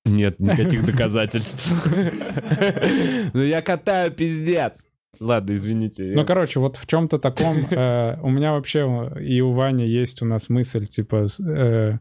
[0.04, 1.72] Нет никаких доказательств.
[3.34, 4.86] Ну я катаю пиздец.
[5.20, 6.12] Ладно, извините.
[6.14, 10.24] Ну, короче, вот в чем-то таком э, у меня вообще и у Вани есть у
[10.24, 11.98] нас мысль, типа, э,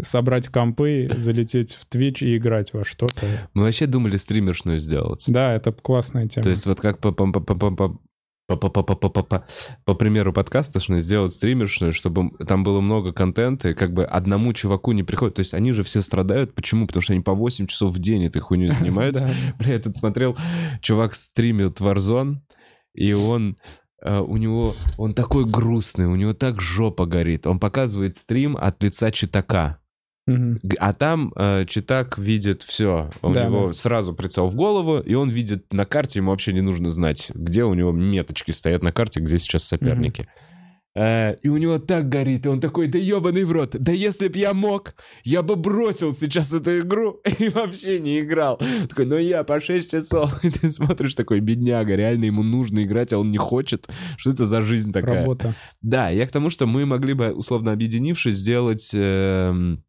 [0.00, 3.26] собрать компы, залететь в Twitch и играть во что-то.
[3.54, 5.24] Мы вообще думали стримершную сделать.
[5.28, 6.44] Да, это классная тема.
[6.44, 8.00] То есть вот как по, по, по, по, по,
[8.46, 9.44] по- по, по, по, по, по, по,
[9.84, 14.92] по, примеру подкастошной сделать стримершную, чтобы там было много контента, и как бы одному чуваку
[14.92, 15.36] не приходит.
[15.36, 16.54] То есть они же все страдают.
[16.54, 16.86] Почему?
[16.86, 19.28] Потому что они по 8 часов в день этой хуйней занимаются.
[19.58, 20.36] Бля, я тут смотрел,
[20.80, 22.36] чувак стримит Warzone,
[22.94, 23.56] и он...
[24.02, 24.74] э, у него...
[24.98, 27.46] Он такой грустный, у него так жопа горит.
[27.46, 29.78] Он показывает стрим от лица читака.
[30.26, 33.10] Г- А там э, читак видит все.
[33.22, 33.72] У Да, него да.
[33.72, 37.64] сразу прицел в голову, и он видит на карте, ему вообще не нужно знать, где
[37.64, 40.28] у него меточки стоят на карте, где сейчас соперники.
[40.94, 44.28] Э, и у него так горит, и он такой, да ебаный в рот, да если
[44.28, 44.94] б я мог,
[45.24, 48.60] я бы бросил сейчас эту игру и вообще не играл.
[48.90, 50.32] Такой, ну я по 6 часов.
[50.44, 53.88] И ты смотришь, такой, бедняга, реально ему нужно играть, а он не хочет.
[54.18, 55.22] Что это за жизнь такая?
[55.22, 55.54] Работа.
[55.80, 58.90] Да, я к тому, что мы могли бы, условно объединившись, сделать...
[58.92, 59.82] эм,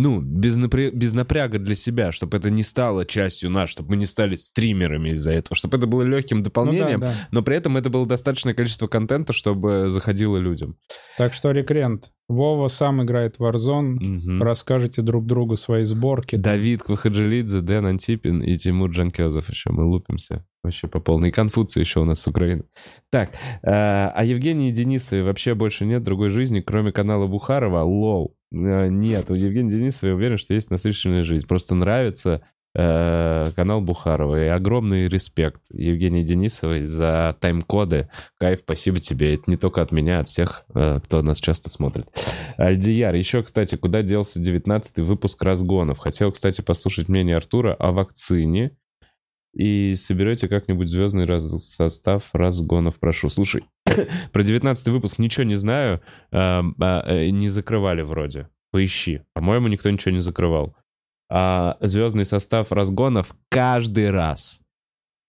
[0.00, 3.96] ну, без, напря- без напряга для себя, чтобы это не стало частью нас, чтобы мы
[3.96, 7.14] не стали стримерами из-за этого, чтобы это было легким Ну да, дополнением, да.
[7.30, 10.76] но при этом это было достаточное количество контента, чтобы заходило людям.
[11.18, 14.42] Так что, рекрент, Вова сам играет в Warzone, Мгм.
[14.42, 16.36] расскажите друг другу свои сборки.
[16.36, 19.70] Давид Квахаджилидзе, Дэн Антипин и Тимур Джанкезов еще.
[19.70, 21.30] Мы лупимся вообще по полной.
[21.30, 22.62] И Конфуций еще у нас с Украины.
[23.10, 27.82] Так, э, а Евгении Денисовой вообще больше нет другой жизни, кроме канала Бухарова?
[27.82, 28.32] Лол.
[28.52, 31.46] Э, Нет, у Евгении Денисовой я уверен, что есть насыщенная жизнь.
[31.46, 32.42] Просто нравится
[32.74, 34.44] э, канал Бухарова.
[34.44, 38.08] И огромный респект Евгении Денисовой за тайм-коды.
[38.38, 39.34] Кайф, спасибо тебе.
[39.34, 42.06] Это не только от меня, а от всех, э, кто нас часто смотрит.
[42.56, 45.98] Альдияр, еще, кстати, куда делся 19-й выпуск разгонов?
[45.98, 48.76] Хотел, кстати, послушать мнение Артура о вакцине.
[49.54, 53.28] И соберете как-нибудь звездный раз- состав разгонов, прошу.
[53.28, 53.64] Слушай,
[54.32, 56.00] про 19 выпуск ничего не знаю.
[56.30, 58.48] Эм, а, э, не закрывали вроде.
[58.70, 59.22] Поищи.
[59.34, 60.76] По-моему, никто ничего не закрывал.
[61.28, 64.60] А звездный состав разгонов каждый раз.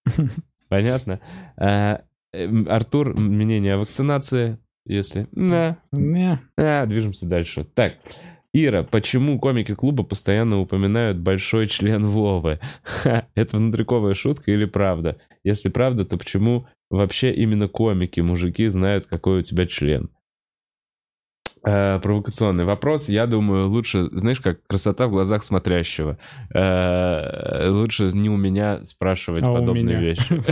[0.70, 1.20] Понятно?
[1.58, 2.02] А,
[2.68, 5.28] Артур, мнение о вакцинации, если...
[5.32, 6.40] Да, Не.
[6.58, 7.66] а, движемся дальше.
[7.66, 7.96] Так,
[8.54, 12.60] Ира, почему комики клуба постоянно упоминают большой член Вовы?
[12.84, 15.18] Ха, это внутриковая шутка или правда?
[15.44, 20.10] Если правда, то почему вообще именно комики, мужики, знают, какой у тебя член?
[21.64, 23.08] Э, провокационный вопрос.
[23.08, 26.18] Я думаю, лучше, знаешь, как красота в глазах смотрящего.
[26.54, 30.00] Э, лучше не у меня спрашивать А подобные меня.
[30.00, 30.44] вещи.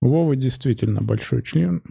[0.00, 1.82] У Вовы действительно большой член.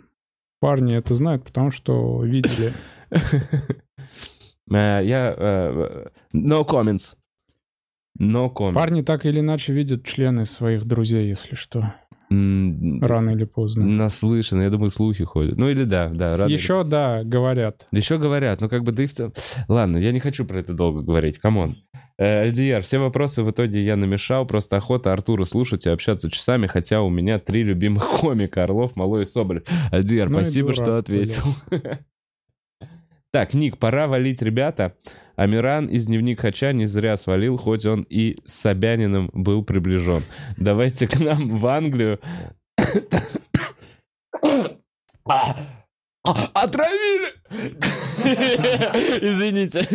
[0.60, 2.74] Парни это знают, потому что видели.
[4.70, 5.34] Э, Я...
[5.38, 7.16] э, No comments.
[8.20, 8.74] No comments.
[8.74, 11.94] Парни так или иначе видят члены своих друзей, если что.
[12.30, 13.86] Рано или поздно.
[13.86, 15.58] Наслышано, я думаю, слухи ходят.
[15.58, 16.36] Ну или да, да.
[16.36, 17.88] рано или- Еще, да, говорят.
[17.94, 19.34] Еще говорят, ну как бы да и в целом...
[19.70, 21.70] Ладно, я не хочу про это долго говорить, come on.
[22.18, 26.68] Э, Альдияр, все вопросы в итоге я намешал, просто охота Артура слушать и общаться часами,
[26.68, 29.64] хотя у меня три любимых комика, Орлов, Малой и Соболев.
[29.92, 31.44] Альдияр, Ну и спасибо, дурак, что ответил.
[33.38, 34.96] Так, Ник, пора валить, ребята.
[35.36, 40.24] Амиран из «Дневник Хача» не зря свалил, хоть он и с Собяниным был приближен.
[40.58, 42.20] Давайте к нам в Англию.
[46.28, 47.34] А, Отравили!
[49.22, 49.88] Извините.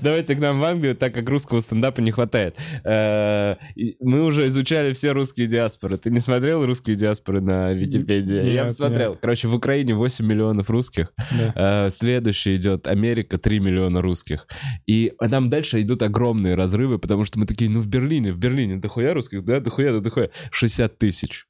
[0.00, 2.56] Давайте к нам в Англию, так как русского стендапа не хватает.
[2.84, 3.56] Э,
[4.00, 5.98] Мы уже изучали все русские диаспоры.
[5.98, 8.52] Ты не смотрел русские диаспоры на Википедии?
[8.52, 9.14] Я посмотрел.
[9.20, 11.12] Короче, в Украине 8 миллионов русских.
[11.54, 14.46] Э, Следующий идет Америка, 3 миллиона русских.
[14.86, 18.76] И там дальше идут огромные разрывы, потому что мы такие, ну в Берлине, в Берлине
[18.76, 20.30] дохуя русских, да, дохуя, да дохуя.
[20.50, 21.46] 60 тысяч.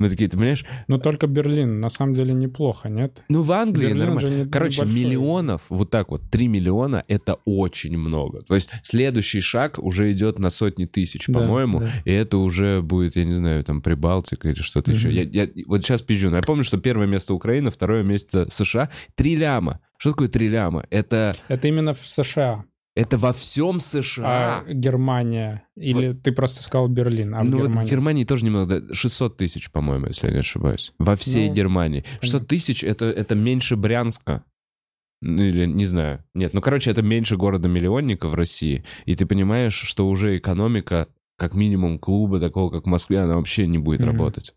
[0.00, 0.64] Мы такие, ты понимаешь?
[0.88, 3.22] Но только Берлин, на самом деле, неплохо, нет?
[3.28, 4.44] Ну в Англии Берлин нормально.
[4.44, 4.94] не- Короче, небольшой.
[5.04, 8.42] миллионов, вот так вот, 3 миллиона— это очень много.
[8.42, 11.80] То есть следующий шаг уже идет на сотни тысяч, Да, по-моему.
[11.80, 11.92] да.
[12.06, 15.08] И это уже будет, я не знаю, там Прибалтика или что-то еще.
[15.08, 15.16] Мгм.
[15.16, 16.30] Я, я вот сейчас пизжу.
[16.30, 18.88] Но я помню, что первое место Украина, второе место США.
[19.14, 19.80] Три ляма.
[19.98, 20.86] Что такое три ляма?
[20.88, 22.64] Это, Это именно в США.
[22.96, 24.64] Это во всем США.
[24.66, 25.64] А Германия?
[25.76, 27.86] Или ты просто сказал Берлин, а в ну вот Германии?
[27.86, 30.92] в Германии тоже немного, да, 600 тысяч, по-моему, если я не ошибаюсь.
[30.98, 32.04] Во всей Ну, Германии.
[32.20, 34.44] 600 тысяч это, это меньше Брянска.
[35.22, 36.24] Ну или не знаю.
[36.34, 38.84] Нет, ну короче, это меньше города-миллионника в России.
[39.04, 43.66] И ты понимаешь, что уже экономика, как минимум клуба такого, как в Москве, она вообще
[43.66, 44.10] не будет Мгм.
[44.10, 44.54] работать.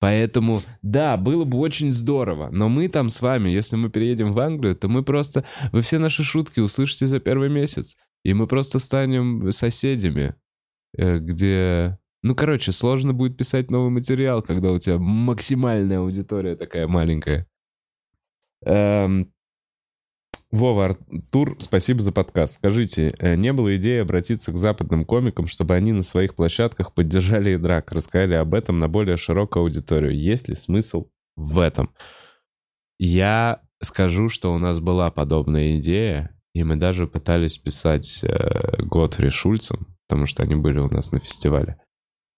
[0.00, 4.40] Поэтому, да, было бы очень здорово, но мы там с вами, если мы переедем в
[4.40, 8.78] Англию, то мы просто, вы все наши шутки услышите за первый месяц, и мы просто
[8.78, 10.34] станем соседями,
[10.96, 11.98] э, где...
[12.22, 17.46] Ну, короче, сложно будет писать новый материал, когда у тебя максимальная аудитория такая маленькая.
[18.64, 19.32] Эм,
[20.52, 22.54] Вова, Артур, спасибо за подкаст.
[22.54, 27.54] Скажите, э, не было идеи обратиться к западным комикам, чтобы они на своих площадках поддержали
[27.56, 30.12] драк, рассказали об этом на более широкую аудиторию?
[30.12, 31.90] Есть ли смысл в этом?
[32.98, 39.30] Я скажу, что у нас была подобная идея, и мы даже пытались писать э, Готфри
[39.30, 41.78] Шульцем, потому что они были у нас на фестивале.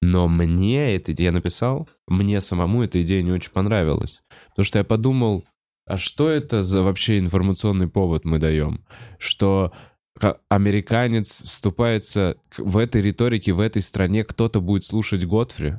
[0.02, 4.22] Но мне эта идея, написал, мне самому эта идея не очень понравилась.
[4.50, 5.46] Потому что я подумал,
[5.86, 8.84] а что это за вообще информационный повод мы даем?
[9.18, 9.72] Что
[10.18, 15.74] ка- американец вступается в этой риторике, в этой стране, кто-то будет слушать Готфри?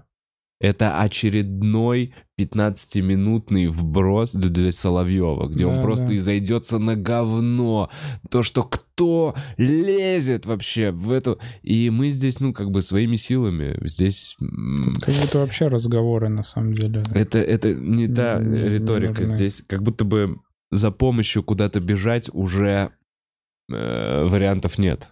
[0.59, 6.15] Это очередной 15-минутный вброс для, Соловьева, где он Да, просто да.
[6.15, 7.89] изойдется на говно.
[8.29, 11.39] То, что кто лезет вообще в эту...
[11.63, 14.37] И мы здесь, ну, как бы своими силами, здесь...
[15.01, 17.03] Как будто вообще разговоры, на самом деле.
[17.13, 19.25] это, это не та не риторика.
[19.25, 20.39] Здесь как будто бы
[20.71, 22.91] за помощью куда-то бежать уже
[23.69, 25.09] э, вариантов нет.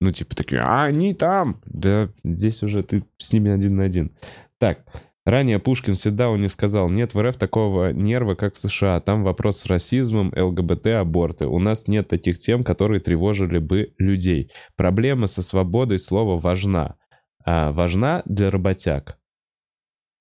[0.00, 1.60] Ну, типа такие, а они там.
[1.66, 4.12] Да, здесь уже ты с ними один на один.
[4.60, 4.84] Так,
[5.24, 9.00] ранее Пушкин всегда он не сказал, нет в РФ такого нерва, как в США.
[9.00, 11.46] Там вопрос с расизмом, ЛГБТ, аборты.
[11.46, 14.52] У нас нет таких тем, которые тревожили бы людей.
[14.76, 16.96] Проблема со свободой слова важна.
[17.44, 19.18] А важна для работяг.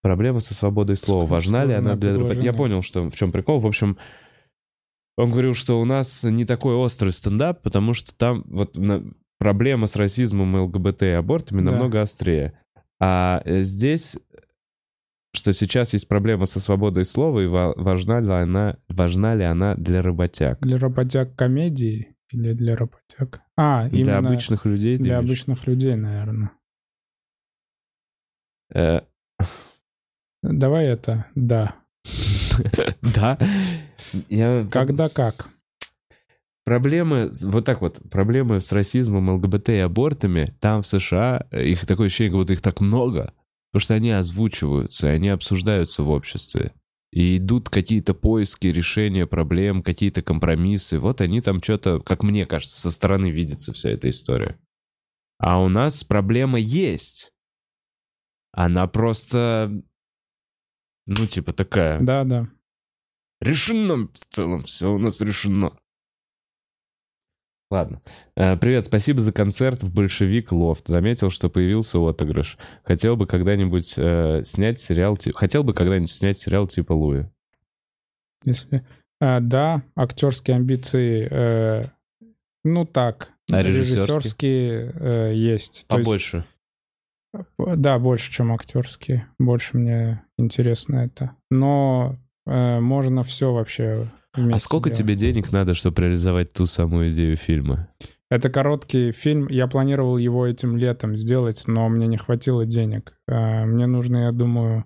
[0.01, 1.25] Проблема со свободой слова.
[1.25, 2.41] Важна ли она для работяг?
[2.41, 3.59] Я понял, что в чем прикол.
[3.59, 3.97] В общем,
[5.17, 9.03] он говорил, что у нас не такой острый стендап, потому что там вот на-
[9.37, 11.71] проблема с расизмом, ЛГБТ и абортами Да.
[11.71, 12.57] намного острее.
[12.99, 14.15] А э, здесь,
[15.33, 19.75] что сейчас есть проблема со свободой слова, и ва- важна ли она, важна ли она
[19.75, 20.59] для работяг?
[20.61, 23.41] Для работяг комедии или для работяг?
[23.57, 24.97] А, Для именно обычных людей?
[24.97, 25.25] для имеешь?
[25.25, 26.51] обычных людей, наверное.
[28.73, 29.01] Э,
[30.41, 31.75] Давай это, да.
[33.13, 33.37] Да.
[34.29, 34.67] Я...
[34.71, 35.49] Когда как?
[36.69, 42.05] Проблемы, вот так вот, проблемы с расизмом, ЛГБТ и абортами, там в США, их такое
[42.05, 43.33] ощущение, как будто их так много,
[43.71, 46.75] потому что они озвучиваются, они обсуждаются в обществе.
[47.11, 50.99] И идут какие-то поиски решения проблем, какие-то компромиссы.
[50.99, 54.59] Вот они там что-то, как мне кажется, со стороны видится вся эта история.
[55.39, 57.33] А у нас проблема есть.
[58.51, 59.71] Она просто,
[61.07, 61.99] ну, типа такая.
[61.99, 62.47] Да, да.
[63.41, 65.71] Решено в целом, все у нас решено.
[67.71, 68.01] Ладно.
[68.35, 70.87] Э, Привет, спасибо за концерт в Большевик Лофт.
[70.87, 72.57] Заметил, что появился отыгрыш.
[72.83, 75.15] Хотел бы когда-нибудь э, снять сериал...
[75.17, 77.25] ти- Хотел бы когда-нибудь снять сериал типа Луи.
[78.43, 78.83] Если...
[79.21, 81.85] А, да, актерские амбиции, э,
[82.63, 84.05] ну так, А режиссерские?
[84.07, 85.85] режиссерские э, есть.
[85.87, 86.45] То есть, Побольше.
[87.57, 89.27] да, больше, чем актерские.
[89.37, 91.35] Больше мне интересно это.
[91.51, 92.15] Но
[92.47, 94.09] э, можно все вообще
[94.51, 97.89] а сколько тебе денег надо, чтобы реализовать ту самую идею фильма?
[98.29, 99.47] Это короткий фильм.
[99.47, 103.17] Я планировал его этим летом сделать, но мне не хватило денег.
[103.27, 104.85] Э, Мне нужно, я думаю,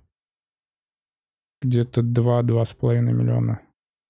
[1.62, 3.60] где-то 2-2,5 миллиона.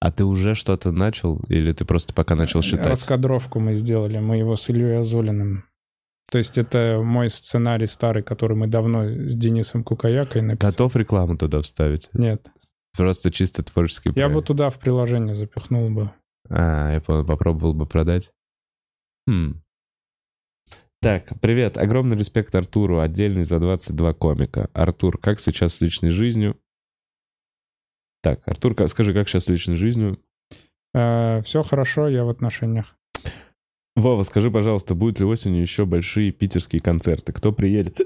[0.00, 1.40] А ты уже что-то начал?
[1.48, 2.86] Или ты просто пока начал считать?
[2.86, 5.64] Раскадровку мы сделали, мы его с Ильей Азулиным.
[6.30, 10.70] То есть это мой сценарий старый, который мы давно с Денисом Кукаякой написали.
[10.72, 12.08] Готов рекламу туда вставить?
[12.12, 12.48] Нет.
[12.96, 14.46] Просто чисто творческий Я бы проект.
[14.48, 16.10] туда в приложение запихнул бы.
[16.48, 18.30] А, я попробовал бы продать.
[19.26, 19.60] Хм.
[21.00, 21.76] Так, привет.
[21.76, 23.00] Огромный респект Артуру.
[23.00, 24.70] Отдельный за 22 комика.
[24.72, 26.58] Артур, как сейчас с личной жизнью?
[28.22, 30.20] Так, Артур, ка- скажи, как сейчас с личной жизнью?
[30.92, 32.96] все хорошо, я в отношениях.
[33.96, 37.32] Вова, скажи, пожалуйста, будут ли осенью еще большие питерские концерты?
[37.32, 38.00] Кто приедет?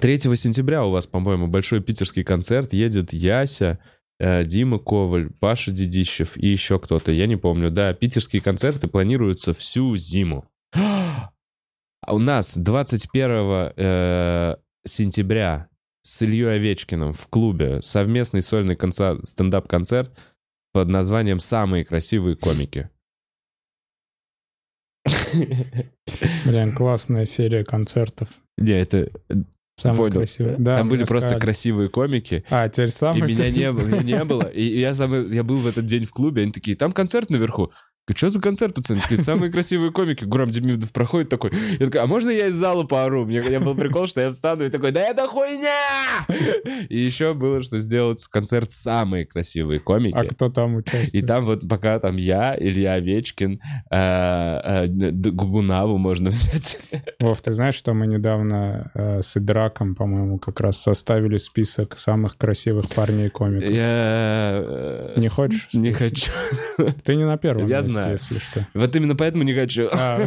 [0.00, 2.72] 23 сентября у вас, по-моему, большой питерский концерт.
[2.72, 3.78] Едет Яся,
[4.18, 7.12] э, Дима Коваль, Паша Дедищев и еще кто-то.
[7.12, 7.70] Я не помню.
[7.70, 10.44] Да, питерские концерты планируются всю зиму.
[12.02, 15.68] А у нас 21 э, сентября
[16.00, 20.10] с Ильей Овечкиным в клубе совместный сольный концерт, стендап-концерт
[20.72, 22.88] под названием «Самые красивые комики».
[26.44, 28.28] Блин, классная серия концертов.
[28.56, 29.10] Не, это...
[29.82, 30.12] Самые Понял.
[30.20, 30.56] красивые.
[30.58, 31.40] Да, Там были мне просто сказали.
[31.40, 34.42] красивые комики, А, теперь и самые меня не было, меня не было.
[34.42, 37.72] И я, самый, я был в этот день в клубе, они такие, там концерт наверху.
[38.14, 39.00] Что за концерт, пацаны?
[39.00, 40.24] Такие, самые красивые комики.
[40.24, 41.52] Гурам Демидов проходит такой.
[41.78, 43.24] Я такой, а можно я из зала поору?
[43.24, 46.26] Мне, я был прикол, что я встану и такой, да это хуйня!
[46.88, 50.16] И еще было, что сделать концерт самые красивые комики.
[50.16, 51.14] А кто там участвует?
[51.14, 53.60] И там вот пока там я, Илья Овечкин,
[53.90, 56.78] э, э, Губунаву можно взять.
[57.20, 62.36] Вов, ты знаешь, что мы недавно э, с Идраком, по-моему, как раз составили список самых
[62.36, 63.70] красивых парней комиков.
[63.70, 65.12] Я...
[65.16, 65.68] Не хочешь?
[65.72, 66.32] Не хочу.
[67.04, 68.12] Ты не на первом Я знаю.
[68.12, 68.66] если что.
[68.74, 69.88] Вот именно поэтому не хочу.
[69.92, 70.20] А,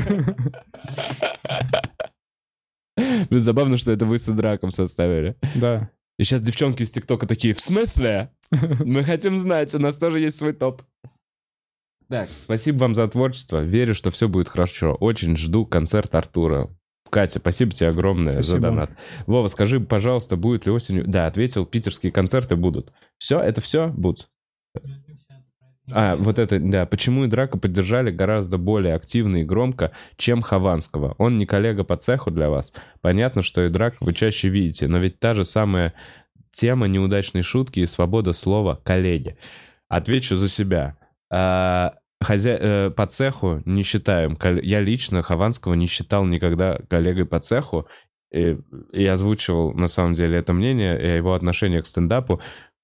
[3.30, 5.36] забавно, что это вы с Драком составили.
[5.56, 5.90] Да.
[6.20, 8.32] И сейчас девчонки из ТикТока такие, в смысле?
[8.52, 10.84] Мы хотим знать, у нас тоже есть свой топ.
[12.10, 13.64] Так, спасибо вам за творчество.
[13.64, 14.94] Верю, что все будет хорошо.
[15.00, 16.70] Очень жду концерт Артура.
[17.10, 18.62] Катя, спасибо тебе огромное за Спасибо.
[18.62, 18.92] донат.
[19.28, 21.06] Вова, скажи, пожалуйста, будет ли осенью...
[21.08, 22.92] Да, ответил, питерские концерты будут.
[23.20, 24.30] Все, это все будут?
[25.92, 26.86] А, вот это, да.
[26.86, 31.16] Почему и Драка поддержали гораздо более активно и громко, чем Хованского?
[31.18, 32.74] Он не коллега по цеху для вас.
[33.02, 35.94] Понятно, что и Драка вы чаще видите, но ведь та же самая
[36.52, 39.38] тема неудачной шутки и свобода слова коллеги.
[39.90, 40.96] Отвечу за себя.
[41.30, 44.38] А, хозя- э, По цеху не считаем.
[44.62, 47.88] Я лично Хованского не считал никогда коллегой по цеху.
[48.32, 48.58] И
[48.94, 52.42] и озвучивал, на самом деле, это мнение, и его отношение к стендапу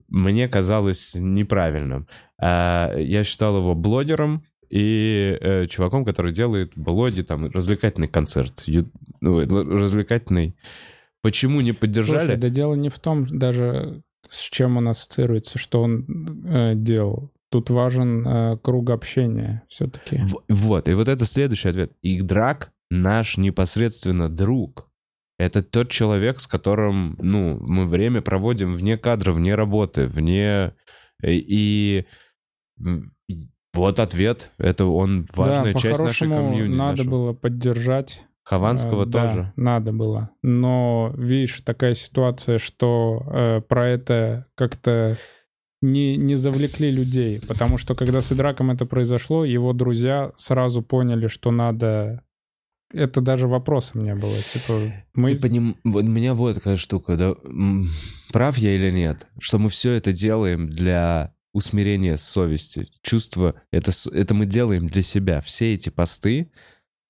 [0.09, 2.07] мне казалось неправильным.
[2.41, 8.91] А, Я считал его блогером и э, чуваком, который делает блоги, там, развлекательный концерт, ю-
[9.21, 10.55] ну, развлекательный.
[11.21, 12.19] Почему не поддержали?
[12.19, 16.05] Слушай, да дело не в том даже, с чем он ассоциируется, что он
[16.45, 17.31] э, делал.
[17.51, 20.17] Тут важен э, круг общения все-таки.
[20.23, 21.91] В- Вот, и вот это следующий ответ.
[22.03, 24.88] И Драк наш непосредственно друг.
[25.39, 30.73] Это тот человек, с которым, ну, мы время проводим вне кадра, вне работы, вне...
[31.23, 32.05] И,
[32.79, 34.51] м, и вот ответ.
[34.57, 36.77] Это он важная да, часть нашей комьюнити.
[36.77, 37.09] надо нашего.
[37.09, 38.21] было поддержать.
[38.43, 39.53] Хованского Э, да, тоже.
[39.55, 40.31] надо было.
[40.41, 45.17] Но, видишь, такая ситуация, что э, про это как-то
[45.81, 47.39] не, не завлекли людей.
[47.47, 52.23] Потому что когда с Идраком это произошло, его друзья сразу поняли, что надо...
[52.93, 54.35] Это даже вопросом не было.
[54.37, 54.79] Типа,
[55.13, 55.35] мы...
[55.35, 57.35] Ты поним- Вот у меня вот такая штука, да,
[58.31, 64.33] прав я или нет, что мы все это делаем для усмирения совести, чувства, это, это
[64.33, 65.41] мы делаем для себя.
[65.41, 66.51] Все эти посты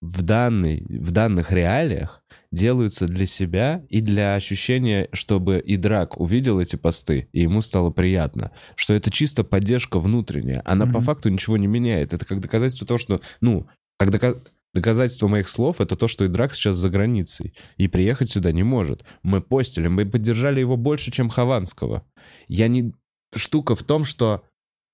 [0.02, 6.60] в, данной, в данных реалиях делаются для себя и для ощущения, чтобы и Драк увидел
[6.60, 10.62] эти посты, и ему стало приятно, что это чисто поддержка внутренняя.
[10.66, 11.02] Она по Мгм.
[11.04, 12.14] факту ничего не меняет.
[12.14, 14.36] Это как доказательство того, что, ну, как дока-
[14.74, 18.64] доказательство моих слов, это то, что и Драк сейчас за границей, и приехать сюда не
[18.64, 19.04] может.
[19.24, 22.06] Мы постили, мы поддержали его больше, чем Хованского.
[22.48, 22.94] Я не...
[23.36, 24.44] Штука в том, что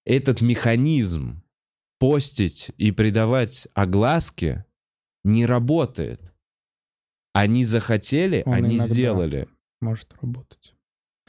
[0.06, 1.44] этот механизм
[2.00, 4.66] постить и придавать огласки
[5.24, 6.34] не работает.
[7.34, 9.48] Они захотели, Он они сделали.
[9.82, 10.76] может работать.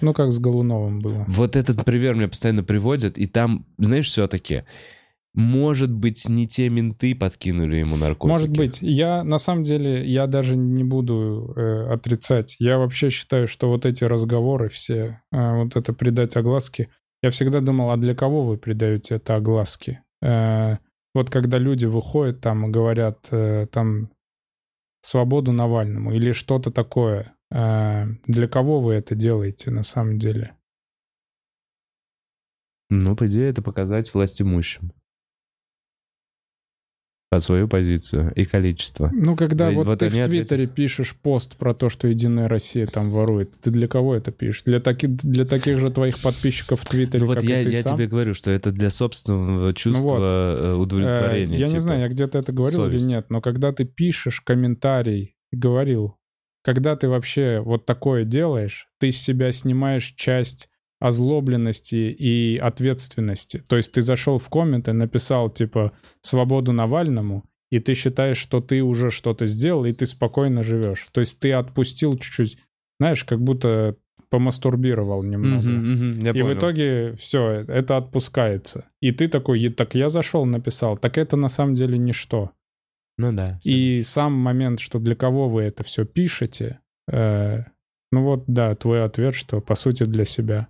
[0.01, 1.25] Ну, как с Голуновым было.
[1.27, 4.65] Вот этот пример мне постоянно приводят, и там, знаешь, все-таки,
[5.37, 8.33] может быть, не те менты подкинули ему наркотики.
[8.33, 8.79] Может быть.
[8.81, 12.57] Я, на самом деле, я даже не буду э, отрицать.
[12.59, 16.89] Я вообще считаю, что вот эти разговоры все, э, вот это придать огласки,
[17.23, 20.01] я всегда думал, а для кого вы придаете это огласки?
[20.23, 20.79] Э,
[21.15, 24.11] вот когда люди выходят там и говорят э, там
[25.03, 30.57] свободу Навальному или что-то такое, э, для кого вы это делаете на самом деле?
[32.89, 34.93] Ну, по идее, это показать власть имущим.
[37.29, 39.11] Под свою позицию и количество.
[39.13, 40.13] Ну, когда Ведь вот, вот ты в.
[40.13, 44.63] Твиттере пишешь пост про то, что Единая Россия там ворует, ты для кого это пишешь?
[44.65, 47.71] Для, таки, для таких же твоих подписчиков в Твиттере, Ну вот как я, и ты
[47.73, 47.97] я сам?
[47.97, 50.21] тебе говорю, что это для собственного чувства вот.
[50.23, 51.59] э, Э, удовлетворения.
[51.59, 51.81] Я не типа.
[51.83, 53.03] знаю, я где-то это говорил совесть.
[53.03, 56.17] или нет, но когда ты пишешь комментарий, и говорил,
[56.63, 60.69] когда ты вообще вот такое делаешь, ты с себя снимаешь часть
[61.01, 63.63] озлобленности и ответственности.
[63.69, 65.93] То есть ты зашел в комменты, написал типа
[66.23, 71.07] «Свободу Навальному», и ты считаешь, что ты уже что-то сделал, и ты спокойно живешь.
[71.13, 72.59] То есть ты отпустил чуть-чуть,
[73.01, 73.97] знаешь, как будто
[74.31, 75.69] помастурбировал немного.
[75.69, 76.59] Мгм, мгм, я И в понял.
[76.59, 78.87] итоге все, это отпускается.
[79.01, 80.97] И ты такой, «И так я зашел, написал.
[80.97, 82.51] Так это на самом деле ничто.
[83.19, 83.59] Ну да.
[83.65, 87.61] И сам момент, что для кого вы это все пишете, э,
[88.13, 90.69] ну вот, да, твой ответ, что по сути для себя.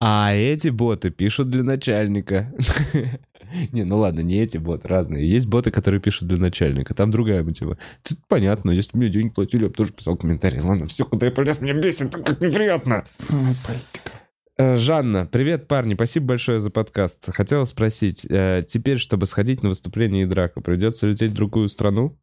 [0.00, 2.52] А эти боты пишут для начальника.
[3.72, 5.28] Не, ну ладно, не эти боты, разные.
[5.28, 6.94] Есть боты, которые пишут для начальника.
[6.94, 7.78] Там другая мотива.
[8.06, 10.60] Тут понятно, если бы мне денег платили, я бы тоже писал комментарий.
[10.60, 13.04] Ладно, все, куда я полез, меня бесит, так как неприятно.
[13.28, 14.10] политика.
[14.56, 17.24] Э, Жанна, привет, парни, спасибо большое за подкаст.
[17.32, 22.18] Хотела спросить, э, теперь, чтобы сходить на выступление и драку, придется лететь в другую страну?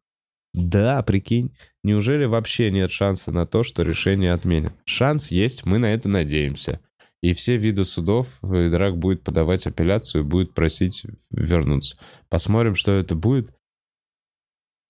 [0.54, 1.52] Да, прикинь.
[1.82, 4.72] Неужели вообще нет шанса на то, что решение отменят?
[4.84, 6.80] Шанс есть, мы на это надеемся.
[7.22, 11.96] И все виды судов э, драк будет подавать апелляцию будет просить вернуться.
[12.28, 13.52] Посмотрим, что это будет.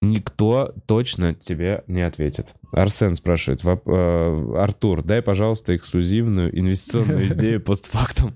[0.01, 2.55] Никто точно тебе не ответит.
[2.71, 3.65] Арсен спрашивает.
[3.65, 8.35] «Воп- э, Артур, дай, пожалуйста, эксклюзивную инвестиционную идею постфактум.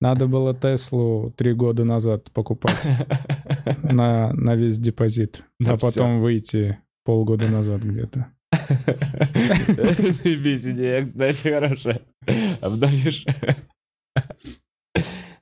[0.00, 2.76] Надо было Теслу три года назад покупать
[3.82, 8.33] на, на весь депозит, На а потом выйти полгода назад где-то.
[10.22, 12.00] Заебись, идея, кстати, хорошая.
[12.60, 13.24] Обновишь.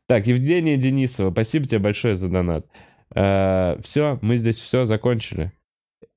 [0.08, 2.66] Так, Евгения Денисова, спасибо тебе большое за донат.
[3.10, 5.52] Все, мы здесь все закончили.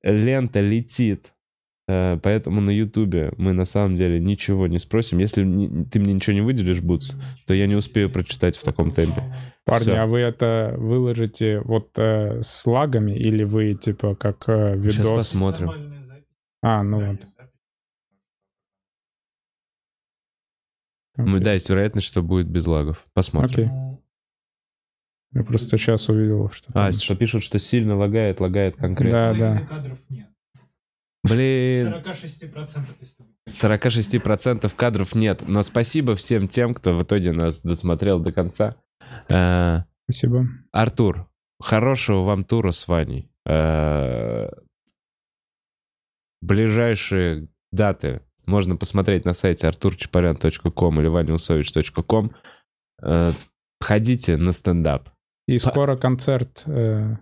[0.04, 1.32] Лента летит.
[1.88, 5.20] Э, Поэтому на Ютубе мы на самом деле ничего не спросим.
[5.20, 5.44] Если
[5.92, 7.16] ты мне ничего не выделишь, Бутс,
[7.46, 9.24] то я не успею прочитать в таком темпе.
[9.66, 9.98] Парни, Всё.
[10.02, 15.18] а вы это выложите вот э, с лагами или вы типа как э, Сейчас видос?
[15.20, 15.70] посмотрим.
[16.68, 17.20] А, ну вот.
[21.18, 21.44] Мы, Окей.
[21.44, 23.06] да, есть вероятность, что будет без лагов.
[23.14, 23.68] Посмотрим.
[23.68, 24.00] Окей.
[25.34, 26.94] Я просто сейчас увидел, что А, там.
[26.94, 29.34] что пишут, что сильно лагает, лагает конкретно.
[29.34, 29.60] Да, да.
[29.68, 30.28] Кадров нет.
[31.24, 31.94] Блин.
[31.94, 33.30] 46% если бы.
[33.48, 35.44] 46% кадров нет.
[35.48, 38.76] Но спасибо всем тем, кто в итоге нас досмотрел до конца.
[39.30, 40.48] Э, Спасибо.
[40.72, 41.30] Артур,
[41.60, 43.30] хорошего вам тура с Ваней.
[46.46, 52.36] Ближайшие даты можно посмотреть на сайте arturchaparyan.com или vanyausovich.com.
[53.02, 53.32] Э,
[53.82, 55.10] Ходите на стендап.
[55.48, 57.16] И скоро концерт э,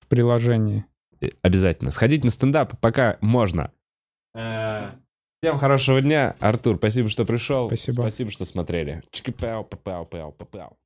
[0.00, 0.84] в приложении.
[1.20, 1.90] Э, Обязательно.
[1.90, 3.72] Сходите на стендап, пока можно.
[4.36, 4.90] Э,
[5.42, 6.36] Всем хорошего дня.
[6.38, 7.66] Артур, спасибо, что пришел.
[7.66, 8.02] Спасибо.
[8.02, 9.02] Спасибо, что смотрели.
[9.10, 10.76] Чики-пау, пау, пау, пау.